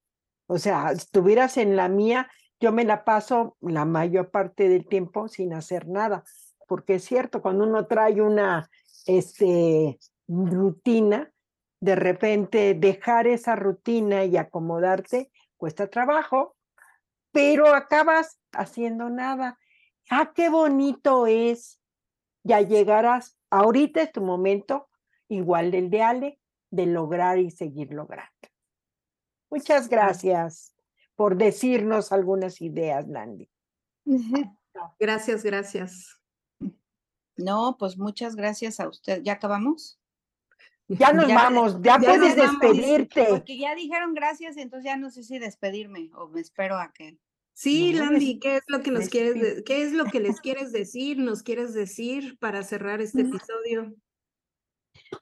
O 0.48 0.58
sea, 0.58 0.92
estuvieras 0.92 1.58
en 1.58 1.76
la 1.76 1.88
mía, 1.88 2.30
yo 2.60 2.72
me 2.72 2.84
la 2.84 3.04
paso 3.04 3.58
la 3.62 3.86
mayor 3.86 4.30
parte 4.30 4.70
del 4.70 4.86
tiempo 4.86 5.28
sin 5.28 5.54
hacer 5.54 5.88
nada, 5.88 6.24
porque 6.68 6.96
es 6.96 7.06
cierto, 7.06 7.42
cuando 7.42 7.66
uno 7.66 7.88
trae 7.88 8.22
una 8.22 8.70
este, 9.06 9.98
rutina, 10.28 11.32
de 11.80 11.96
repente 11.96 12.76
dejar 12.76 13.28
esa 13.28 13.56
rutina 13.56 14.26
y 14.26 14.38
acomodarte 14.38 15.32
cuesta 15.58 15.88
trabajo, 15.88 16.56
pero 17.32 17.74
acabas 17.74 18.40
haciendo 18.52 19.10
nada. 19.10 19.60
Ah, 20.10 20.32
qué 20.36 20.50
bonito 20.50 21.28
es. 21.28 21.80
Ya 22.44 22.62
llegarás, 22.62 23.38
ahorita 23.52 24.02
es 24.02 24.12
tu 24.12 24.22
momento, 24.22 24.90
igual 25.30 25.70
del 25.70 25.90
de 25.92 26.02
Ale, 26.02 26.40
de 26.72 26.88
lograr 26.88 27.38
y 27.38 27.52
seguir 27.52 27.94
logrando. 27.94 28.32
Muchas 29.52 29.90
gracias 29.90 30.74
por 31.16 31.36
decirnos 31.36 32.12
algunas 32.12 32.62
ideas, 32.62 33.08
Landy. 33.08 33.50
Gracias, 35.00 35.44
gracias. 35.44 36.18
No, 37.36 37.76
pues 37.78 37.98
muchas 37.98 38.36
gracias 38.36 38.80
a 38.80 38.88
usted. 38.88 39.22
¿Ya 39.22 39.34
acabamos? 39.34 40.00
Ya 40.88 41.14
nos 41.14 41.28
vamos, 41.28 41.82
ya, 41.82 42.00
ya 42.00 42.08
puedes 42.08 42.36
vamos. 42.36 42.60
despedirte. 42.60 43.26
Porque 43.30 43.58
ya 43.58 43.76
dijeron 43.76 44.14
gracias, 44.14 44.58
entonces 44.58 44.86
ya 44.86 44.98
no 44.98 45.10
sé 45.10 45.24
si 45.24 45.40
despedirme 45.40 46.10
o 46.16 46.28
me 46.28 46.42
espero 46.42 46.78
a 46.78 46.92
que. 46.94 47.18
Sí, 47.54 47.94
No, 47.94 48.06
Landy, 48.06 48.40
¿qué 48.40 48.58
es 48.58 48.64
lo 48.68 48.82
que 48.82 48.92
nos 48.92 49.10
quieres, 49.10 49.64
qué 49.64 49.84
es 49.84 49.92
lo 49.94 50.06
que 50.06 50.20
les 50.20 50.42
quieres 50.42 50.72
decir, 50.72 51.18
nos 51.18 51.44
quieres 51.44 51.74
decir 51.74 52.38
para 52.40 52.64
cerrar 52.64 53.02
este 53.02 53.22
episodio? 53.22 53.94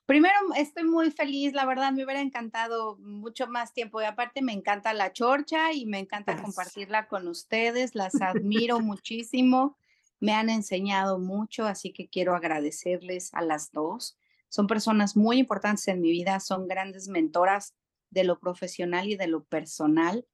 Primero, 0.06 0.36
estoy 0.56 0.84
muy 0.84 1.12
feliz, 1.12 1.54
la 1.54 1.66
verdad, 1.66 1.92
me 1.92 2.04
hubiera 2.04 2.22
encantado 2.22 2.98
mucho 2.98 3.48
más 3.48 3.74
tiempo 3.74 4.02
y 4.02 4.06
aparte 4.06 4.42
me 4.42 4.54
encanta 4.54 4.94
la 4.94 5.14
chorcha 5.14 5.72
y 5.74 5.86
me 5.86 6.00
encanta 6.00 6.34
Gracias. 6.34 6.46
compartirla 6.46 7.08
con 7.08 7.28
ustedes, 7.28 7.96
las 7.96 8.14
admiro 8.22 8.80
muchísimo, 8.80 9.78
me 10.20 10.34
han 10.34 10.50
enseñado 10.50 11.20
mucho, 11.20 11.66
así 11.66 11.94
que 11.94 12.08
quiero 12.08 12.36
agradecerles 12.36 13.34
a 13.34 13.42
las 13.42 13.72
dos. 13.72 14.18
Son 14.50 14.68
personas 14.68 15.16
muy 15.16 15.38
importantes 15.38 15.88
en 15.88 16.02
mi 16.02 16.12
vida, 16.12 16.40
son 16.40 16.68
grandes 16.68 17.08
mentoras 17.08 17.76
de 18.10 18.24
lo 18.24 18.40
profesional 18.40 19.08
y 19.08 19.16
de 19.16 19.28
lo 19.28 19.44
personal. 19.44 20.26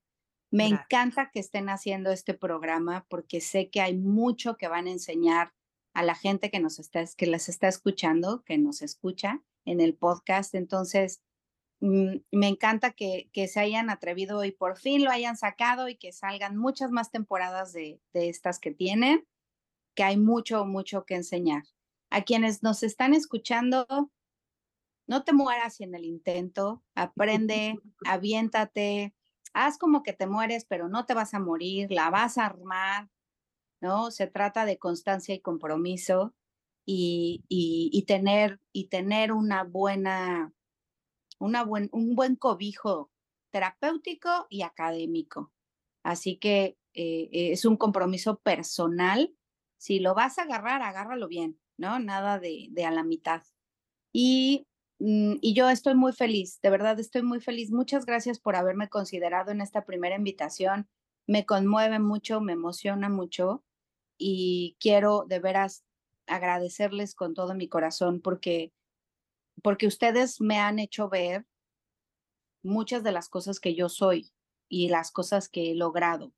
Me 0.52 0.70
Gracias. 0.70 0.86
encanta 0.86 1.32
que 1.32 1.40
estén 1.40 1.70
haciendo 1.70 2.12
este 2.12 2.34
programa 2.34 3.06
porque 3.10 3.42
sé 3.42 3.70
que 3.70 3.82
hay 3.82 3.98
mucho 3.98 4.56
que 4.58 4.68
van 4.68 4.88
a 4.88 4.92
enseñar 4.92 5.54
a 5.96 6.04
la 6.04 6.14
gente 6.14 6.52
que 6.52 6.60
nos 6.60 6.78
está, 6.78 7.04
que 7.18 7.26
las 7.26 7.50
está 7.50 7.70
escuchando, 7.70 8.44
que 8.44 8.58
nos 8.58 8.82
escucha 8.82 9.42
en 9.64 9.80
el 9.80 9.96
podcast. 9.96 10.54
Entonces, 10.54 11.24
mm, 11.80 12.18
me 12.32 12.48
encanta 12.50 12.92
que, 12.92 13.30
que 13.32 13.48
se 13.48 13.62
hayan 13.62 13.90
atrevido 13.90 14.44
y 14.44 14.52
por 14.52 14.78
fin 14.78 15.06
lo 15.06 15.10
hayan 15.10 15.38
sacado 15.38 15.88
y 15.88 15.96
que 15.96 16.12
salgan 16.12 16.58
muchas 16.58 16.92
más 16.92 17.12
temporadas 17.12 17.72
de, 17.72 18.02
de 18.14 18.28
estas 18.28 18.60
que 18.60 18.72
tienen, 18.72 19.26
que 19.96 20.04
hay 20.04 20.18
mucho, 20.18 20.66
mucho 20.66 21.06
que 21.06 21.16
enseñar. 21.16 21.64
A 22.10 22.24
quienes 22.24 22.62
nos 22.62 22.84
están 22.84 23.14
escuchando, 23.14 23.88
no 25.08 25.24
te 25.24 25.32
mueras 25.32 25.80
en 25.80 25.96
el 25.96 26.04
intento, 26.04 26.84
aprende, 26.94 27.80
aviéntate, 28.06 29.16
haz 29.54 29.78
como 29.78 30.04
que 30.04 30.12
te 30.12 30.28
mueres, 30.28 30.66
pero 30.66 30.90
no 30.90 31.06
te 31.06 31.14
vas 31.14 31.34
a 31.34 31.40
morir, 31.40 31.90
la 31.90 32.10
vas 32.10 32.38
a 32.38 32.48
armar, 32.48 33.10
¿no? 33.86 34.10
Se 34.10 34.26
trata 34.26 34.66
de 34.66 34.80
constancia 34.80 35.36
y 35.36 35.42
compromiso 35.42 36.34
y, 36.88 37.44
y, 37.48 38.02
tener, 38.08 38.60
y 38.72 38.88
tener 38.88 39.32
una 39.32 39.64
buena, 39.64 40.54
una 41.38 41.64
buen, 41.64 41.90
un 41.92 42.16
buen 42.16 42.36
cobijo 42.36 43.12
terapéutico 43.52 44.48
y 44.50 44.64
académico. 44.64 45.52
Así 46.04 46.38
que 46.38 46.80
eh, 46.96 47.30
es 47.32 47.64
un 47.66 47.78
compromiso 47.78 48.40
personal. 48.40 49.36
Si 49.78 50.00
lo 50.00 50.16
vas 50.16 50.40
a 50.40 50.44
agarrar, 50.44 50.82
agárralo 50.82 51.28
bien, 51.28 51.60
¿no? 51.78 52.00
Nada 52.00 52.40
de, 52.40 52.70
de 52.72 52.86
a 52.86 52.92
la 52.92 53.04
mitad. 53.04 53.44
Y, 54.12 54.66
mm, 54.98 55.36
y 55.42 55.54
yo 55.54 55.70
estoy 55.70 55.94
muy 55.94 56.12
feliz, 56.12 56.60
de 56.62 56.72
verdad 56.72 57.00
estoy 57.00 57.22
muy 57.22 57.40
feliz. 57.40 57.72
Muchas 57.72 58.08
gracias 58.08 58.40
por 58.40 58.56
haberme 58.56 58.90
considerado 58.90 59.52
en 59.52 59.62
esta 59.62 59.86
primera 59.86 60.16
invitación. 60.16 60.90
Me 61.28 61.46
conmueve 61.46 62.00
mucho, 62.00 62.42
me 62.42 62.54
emociona 62.54 63.10
mucho 63.10 63.65
y 64.18 64.78
quiero 64.80 65.26
de 65.28 65.40
veras 65.40 65.84
agradecerles 66.28 67.16
con 67.16 67.34
todo 67.34 67.54
mi 67.54 67.68
corazón 67.68 68.22
porque 68.22 68.74
porque 69.64 69.88
ustedes 69.88 70.42
me 70.42 70.60
han 70.60 70.80
hecho 70.80 71.10
ver 71.10 71.46
muchas 72.62 73.04
de 73.04 73.12
las 73.12 73.30
cosas 73.30 73.60
que 73.60 73.76
yo 73.76 73.90
soy 73.90 74.32
y 74.68 74.90
las 74.90 75.12
cosas 75.12 75.50
que 75.50 75.72
he 75.72 75.76
logrado. 75.76 76.34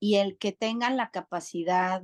Y 0.00 0.16
el 0.16 0.36
que 0.38 0.52
tengan 0.52 0.96
la 0.96 1.10
capacidad 1.10 2.02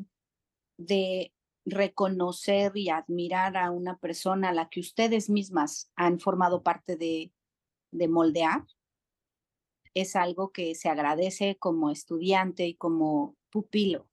de 0.79 1.33
reconocer 1.65 2.73
y 2.77 2.89
admirar 2.91 3.57
a 3.57 3.71
una 3.71 3.99
persona 3.99 4.51
a 4.51 4.55
la 4.55 4.69
que 4.69 4.81
ustedes 4.81 5.29
mismas 5.29 5.91
han 5.97 6.21
formado 6.21 6.63
parte 6.63 6.97
de, 6.97 7.33
de 7.91 8.09
moldear, 8.09 8.65
es 9.95 10.17
algo 10.17 10.53
que 10.53 10.75
se 10.75 10.89
agradece 10.89 11.57
como 11.59 11.91
estudiante 11.91 12.67
y 12.67 12.75
como 12.75 13.37
pupilo. 13.51 14.10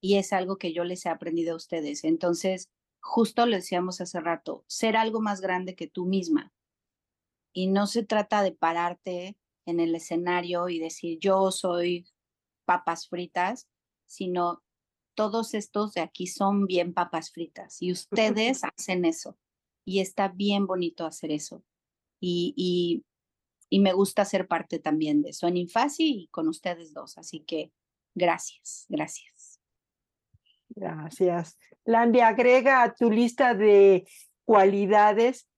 Y 0.00 0.16
es 0.16 0.32
algo 0.32 0.58
que 0.58 0.72
yo 0.72 0.84
les 0.84 1.04
he 1.06 1.08
aprendido 1.08 1.54
a 1.54 1.56
ustedes. 1.56 2.04
Entonces, 2.04 2.68
justo 3.00 3.46
lo 3.46 3.56
decíamos 3.56 4.00
hace 4.00 4.20
rato, 4.20 4.64
ser 4.68 4.96
algo 4.96 5.20
más 5.20 5.40
grande 5.40 5.74
que 5.74 5.88
tú 5.88 6.06
misma. 6.06 6.52
Y 7.52 7.66
no 7.68 7.86
se 7.86 8.04
trata 8.04 8.42
de 8.42 8.52
pararte 8.52 9.36
en 9.66 9.80
el 9.80 9.94
escenario 9.94 10.68
y 10.68 10.78
decir 10.78 11.18
yo 11.20 11.50
soy 11.50 12.06
papas 12.64 13.08
fritas, 13.08 13.68
sino 14.06 14.62
todos 15.14 15.54
estos 15.54 15.94
de 15.94 16.00
aquí 16.00 16.26
son 16.26 16.66
bien 16.66 16.94
papas 16.94 17.30
fritas 17.32 17.82
y 17.82 17.92
ustedes 17.92 18.62
hacen 18.76 19.04
eso. 19.04 19.36
Y 19.84 20.00
está 20.00 20.28
bien 20.28 20.66
bonito 20.66 21.06
hacer 21.06 21.32
eso. 21.32 21.64
Y, 22.20 22.52
y, 22.56 23.04
y 23.70 23.80
me 23.80 23.92
gusta 23.92 24.24
ser 24.24 24.46
parte 24.46 24.78
también 24.78 25.22
de 25.22 25.30
eso 25.30 25.46
en 25.46 25.56
Infasi 25.56 26.22
y 26.22 26.28
con 26.28 26.46
ustedes 26.48 26.92
dos. 26.92 27.16
Así 27.16 27.40
que 27.40 27.72
gracias, 28.14 28.84
gracias. 28.88 29.37
Gracias. 30.78 31.58
Landy, 31.84 32.20
agrega 32.20 32.82
a 32.82 32.94
tu 32.94 33.10
lista 33.10 33.54
de 33.54 34.06
cualidades 34.44 35.48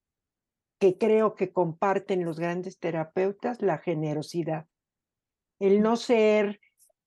que 0.79 0.97
creo 0.97 1.35
que 1.35 1.53
comparten 1.53 2.25
los 2.25 2.41
grandes 2.41 2.79
terapeutas 2.79 3.61
la 3.61 3.79
generosidad. 3.79 4.67
El 5.59 5.83
no 5.83 5.97
ser, 5.97 6.59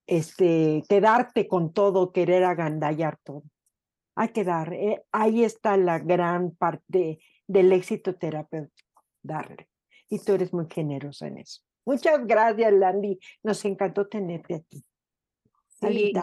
este, 0.06 0.84
quedarte 0.88 1.48
con 1.48 1.74
todo, 1.74 2.12
querer 2.12 2.44
agandallar 2.44 3.18
todo. 3.24 3.44
Hay 4.16 4.30
que 4.30 4.44
dar, 4.44 4.74
eh, 4.74 5.04
ahí 5.12 5.44
está 5.44 5.76
la 5.76 5.98
gran 5.98 6.52
parte 6.52 7.20
del 7.48 7.74
éxito 7.74 8.14
terapéutico, 8.16 9.04
darle. 9.24 9.68
Y 10.08 10.20
tú 10.20 10.34
eres 10.34 10.54
muy 10.54 10.68
generosa 10.70 11.26
en 11.26 11.40
eso. 11.40 11.64
Muchas 11.84 12.28
gracias, 12.28 12.72
Landy. 12.72 13.18
Nos 13.42 13.66
encantó 13.66 14.08
tenerte 14.08 14.54
aquí. 14.54 14.86
Sí, 15.82 16.14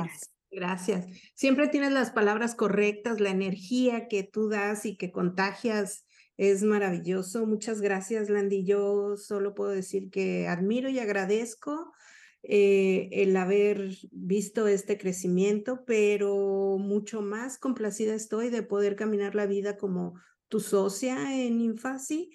gracias. 0.50 1.06
Siempre 1.34 1.68
tienes 1.68 1.92
las 1.92 2.10
palabras 2.10 2.54
correctas, 2.54 3.20
la 3.20 3.30
energía 3.30 4.08
que 4.08 4.22
tú 4.22 4.48
das 4.48 4.86
y 4.86 4.96
que 4.96 5.10
contagias 5.10 6.04
es 6.36 6.62
maravilloso. 6.62 7.46
Muchas 7.46 7.80
gracias, 7.80 8.30
Landy. 8.30 8.64
Yo 8.64 9.16
solo 9.16 9.54
puedo 9.54 9.70
decir 9.70 10.10
que 10.10 10.48
admiro 10.48 10.88
y 10.88 10.98
agradezco 10.98 11.92
eh, 12.42 13.10
el 13.12 13.36
haber 13.36 13.90
visto 14.10 14.66
este 14.66 14.96
crecimiento, 14.96 15.84
pero 15.84 16.78
mucho 16.78 17.20
más 17.20 17.58
complacida 17.58 18.14
estoy 18.14 18.48
de 18.48 18.62
poder 18.62 18.96
caminar 18.96 19.34
la 19.34 19.44
vida 19.46 19.76
como 19.76 20.14
tu 20.48 20.60
socia 20.60 21.44
en 21.44 21.60
Infasi. 21.60 22.32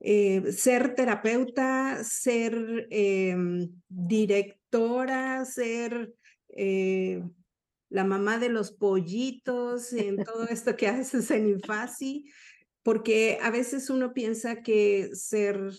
Eh, 0.00 0.52
ser 0.52 0.94
terapeuta, 0.94 2.04
ser 2.04 2.86
em, 2.90 3.70
directora, 3.88 5.46
ser 5.46 6.14
eh, 6.50 7.22
la 7.88 8.04
mamá 8.04 8.38
de 8.38 8.48
los 8.48 8.72
pollitos, 8.72 9.92
en 9.92 10.16
todo 10.22 10.46
esto 10.50 10.76
que 10.76 10.88
haces 10.88 11.30
en 11.30 11.48
Infasi, 11.48 12.30
porque 12.82 13.38
a 13.42 13.50
veces 13.50 13.90
uno 13.90 14.12
piensa 14.12 14.62
que 14.62 15.10
ser 15.12 15.70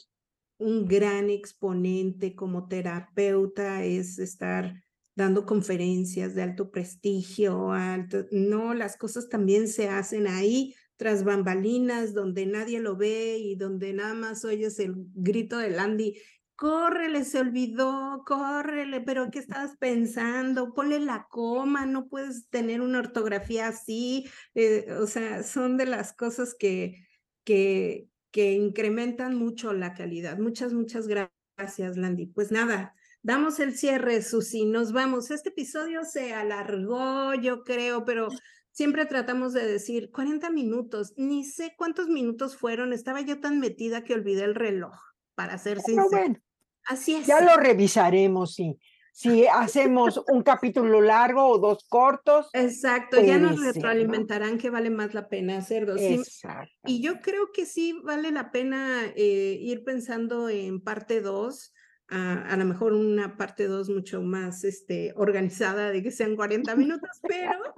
un 0.59 0.87
gran 0.87 1.29
exponente 1.29 2.35
como 2.35 2.67
terapeuta 2.67 3.83
es 3.83 4.19
estar 4.19 4.83
dando 5.15 5.45
conferencias 5.45 6.35
de 6.35 6.43
alto 6.43 6.69
prestigio, 6.69 7.71
alto, 7.71 8.25
no, 8.31 8.73
las 8.73 8.97
cosas 8.97 9.29
también 9.29 9.67
se 9.67 9.89
hacen 9.89 10.27
ahí 10.27 10.75
tras 10.95 11.23
bambalinas, 11.23 12.13
donde 12.13 12.45
nadie 12.45 12.79
lo 12.79 12.97
ve 12.97 13.37
y 13.37 13.55
donde 13.55 13.93
nada 13.93 14.13
más 14.13 14.45
oyes 14.45 14.79
el 14.79 14.95
grito 15.13 15.57
de 15.57 15.69
Landy, 15.69 16.19
córrele, 16.57 17.23
se 17.23 17.39
olvidó, 17.39 18.23
córrele, 18.25 18.99
pero 18.99 19.29
¿qué 19.31 19.39
estabas 19.39 19.77
pensando? 19.77 20.73
Ponle 20.73 20.99
la 20.99 21.27
coma, 21.29 21.85
no 21.85 22.09
puedes 22.09 22.49
tener 22.49 22.81
una 22.81 22.99
ortografía 22.99 23.67
así, 23.67 24.27
eh, 24.55 24.91
o 24.99 25.05
sea, 25.05 25.43
son 25.43 25.77
de 25.77 25.85
las 25.85 26.13
cosas 26.13 26.55
que, 26.57 27.07
que, 27.43 28.09
que 28.31 28.53
incrementan 28.53 29.35
mucho 29.35 29.71
la 29.71 29.93
calidad. 29.93 30.39
Muchas, 30.39 30.73
muchas 30.73 31.07
gracias, 31.07 31.95
Landy. 31.95 32.25
Pues 32.25 32.51
nada, 32.51 32.95
damos 33.21 33.59
el 33.59 33.77
cierre, 33.77 34.23
Susi, 34.23 34.65
nos 34.65 34.91
vamos. 34.91 35.29
Este 35.29 35.49
episodio 35.49 36.03
se 36.05 36.33
alargó, 36.33 37.35
yo 37.35 37.63
creo, 37.63 38.03
pero 38.03 38.29
siempre 38.71 39.05
tratamos 39.05 39.53
de 39.53 39.63
decir 39.65 40.09
40 40.09 40.49
minutos, 40.49 41.13
ni 41.17 41.43
sé 41.43 41.75
cuántos 41.77 42.07
minutos 42.07 42.57
fueron, 42.57 42.93
estaba 42.93 43.21
yo 43.21 43.39
tan 43.39 43.59
metida 43.59 44.03
que 44.03 44.15
olvidé 44.15 44.43
el 44.43 44.55
reloj, 44.55 44.95
para 45.35 45.59
ser 45.59 45.81
sincera. 45.81 46.07
Bueno, 46.09 46.46
Así 46.87 47.15
es. 47.15 47.27
Ya 47.27 47.41
lo 47.41 47.55
revisaremos, 47.57 48.55
sí. 48.55 48.79
Si 49.11 49.45
hacemos 49.47 50.23
un 50.27 50.43
capítulo 50.43 51.01
largo 51.01 51.45
o 51.47 51.57
dos 51.57 51.85
cortos. 51.87 52.49
Exacto, 52.53 53.21
ya 53.21 53.37
nos 53.37 53.59
retroalimentarán 53.63 54.57
que 54.57 54.69
vale 54.69 54.89
más 54.89 55.13
la 55.13 55.27
pena 55.27 55.57
hacer 55.57 55.85
dos. 55.85 56.01
Exacto. 56.01 56.73
Y 56.85 57.01
yo 57.01 57.19
creo 57.19 57.51
que 57.51 57.65
sí 57.65 57.99
vale 58.03 58.31
la 58.31 58.51
pena 58.51 59.05
eh, 59.15 59.57
ir 59.61 59.83
pensando 59.83 60.49
en 60.49 60.81
parte 60.81 61.21
dos. 61.21 61.73
A, 62.09 62.53
a, 62.53 62.55
lo 62.55 62.63
mejor 62.63 62.93
una 62.93 63.35
parte 63.35 63.67
dos 63.67 63.89
mucho 63.89 64.21
más 64.21 64.63
este, 64.63 65.11
organizada 65.17 65.91
de 65.91 66.01
que 66.01 66.11
sean 66.11 66.37
40 66.37 66.73
minutos, 66.77 67.09
pero 67.21 67.75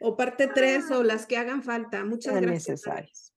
o 0.00 0.16
parte 0.16 0.46
3 0.46 0.90
o 0.92 1.02
las 1.02 1.26
que 1.26 1.36
hagan 1.36 1.62
falta. 1.62 2.04
Muchas 2.04 2.40
gracias. 2.40 2.68
necesarias. 2.68 3.34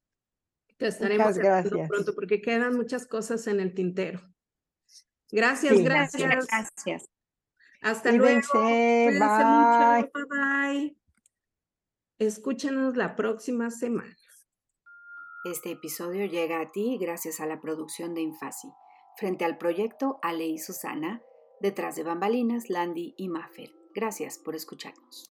Te 0.78 0.88
estaremos 0.88 1.38
gracias. 1.38 1.90
pronto 1.90 2.16
porque 2.16 2.42
quedan 2.42 2.76
muchas 2.76 3.06
cosas 3.06 3.46
en 3.48 3.60
el 3.60 3.74
tintero. 3.74 4.31
Gracias, 5.32 5.80
gracias. 5.80 6.48
Gracias. 6.48 7.06
Hasta 7.82 8.12
luego. 8.12 8.42
Bye. 8.54 9.20
Mucho. 9.20 10.10
Bye 10.14 10.26
bye. 10.30 10.98
Escúchenos 12.20 12.96
la 12.96 13.16
próxima 13.16 13.72
semana. 13.72 14.16
Este 15.44 15.72
episodio 15.72 16.26
llega 16.26 16.62
a 16.62 16.72
ti 16.72 17.00
gracias 17.02 17.40
a 17.40 17.48
la 17.48 17.60
producción 17.60 18.14
de 18.14 18.22
Infasi, 18.22 18.68
frente 19.18 19.44
al 19.44 19.58
proyecto 19.58 20.20
Ale 20.22 20.46
y 20.46 20.60
Susana, 20.60 21.24
detrás 21.60 21.96
de 21.96 22.04
bambalinas, 22.04 22.70
Landy 22.70 23.16
y 23.18 23.28
Maffer. 23.28 23.72
Gracias 23.96 24.38
por 24.38 24.56
escucharnos. 24.56 25.31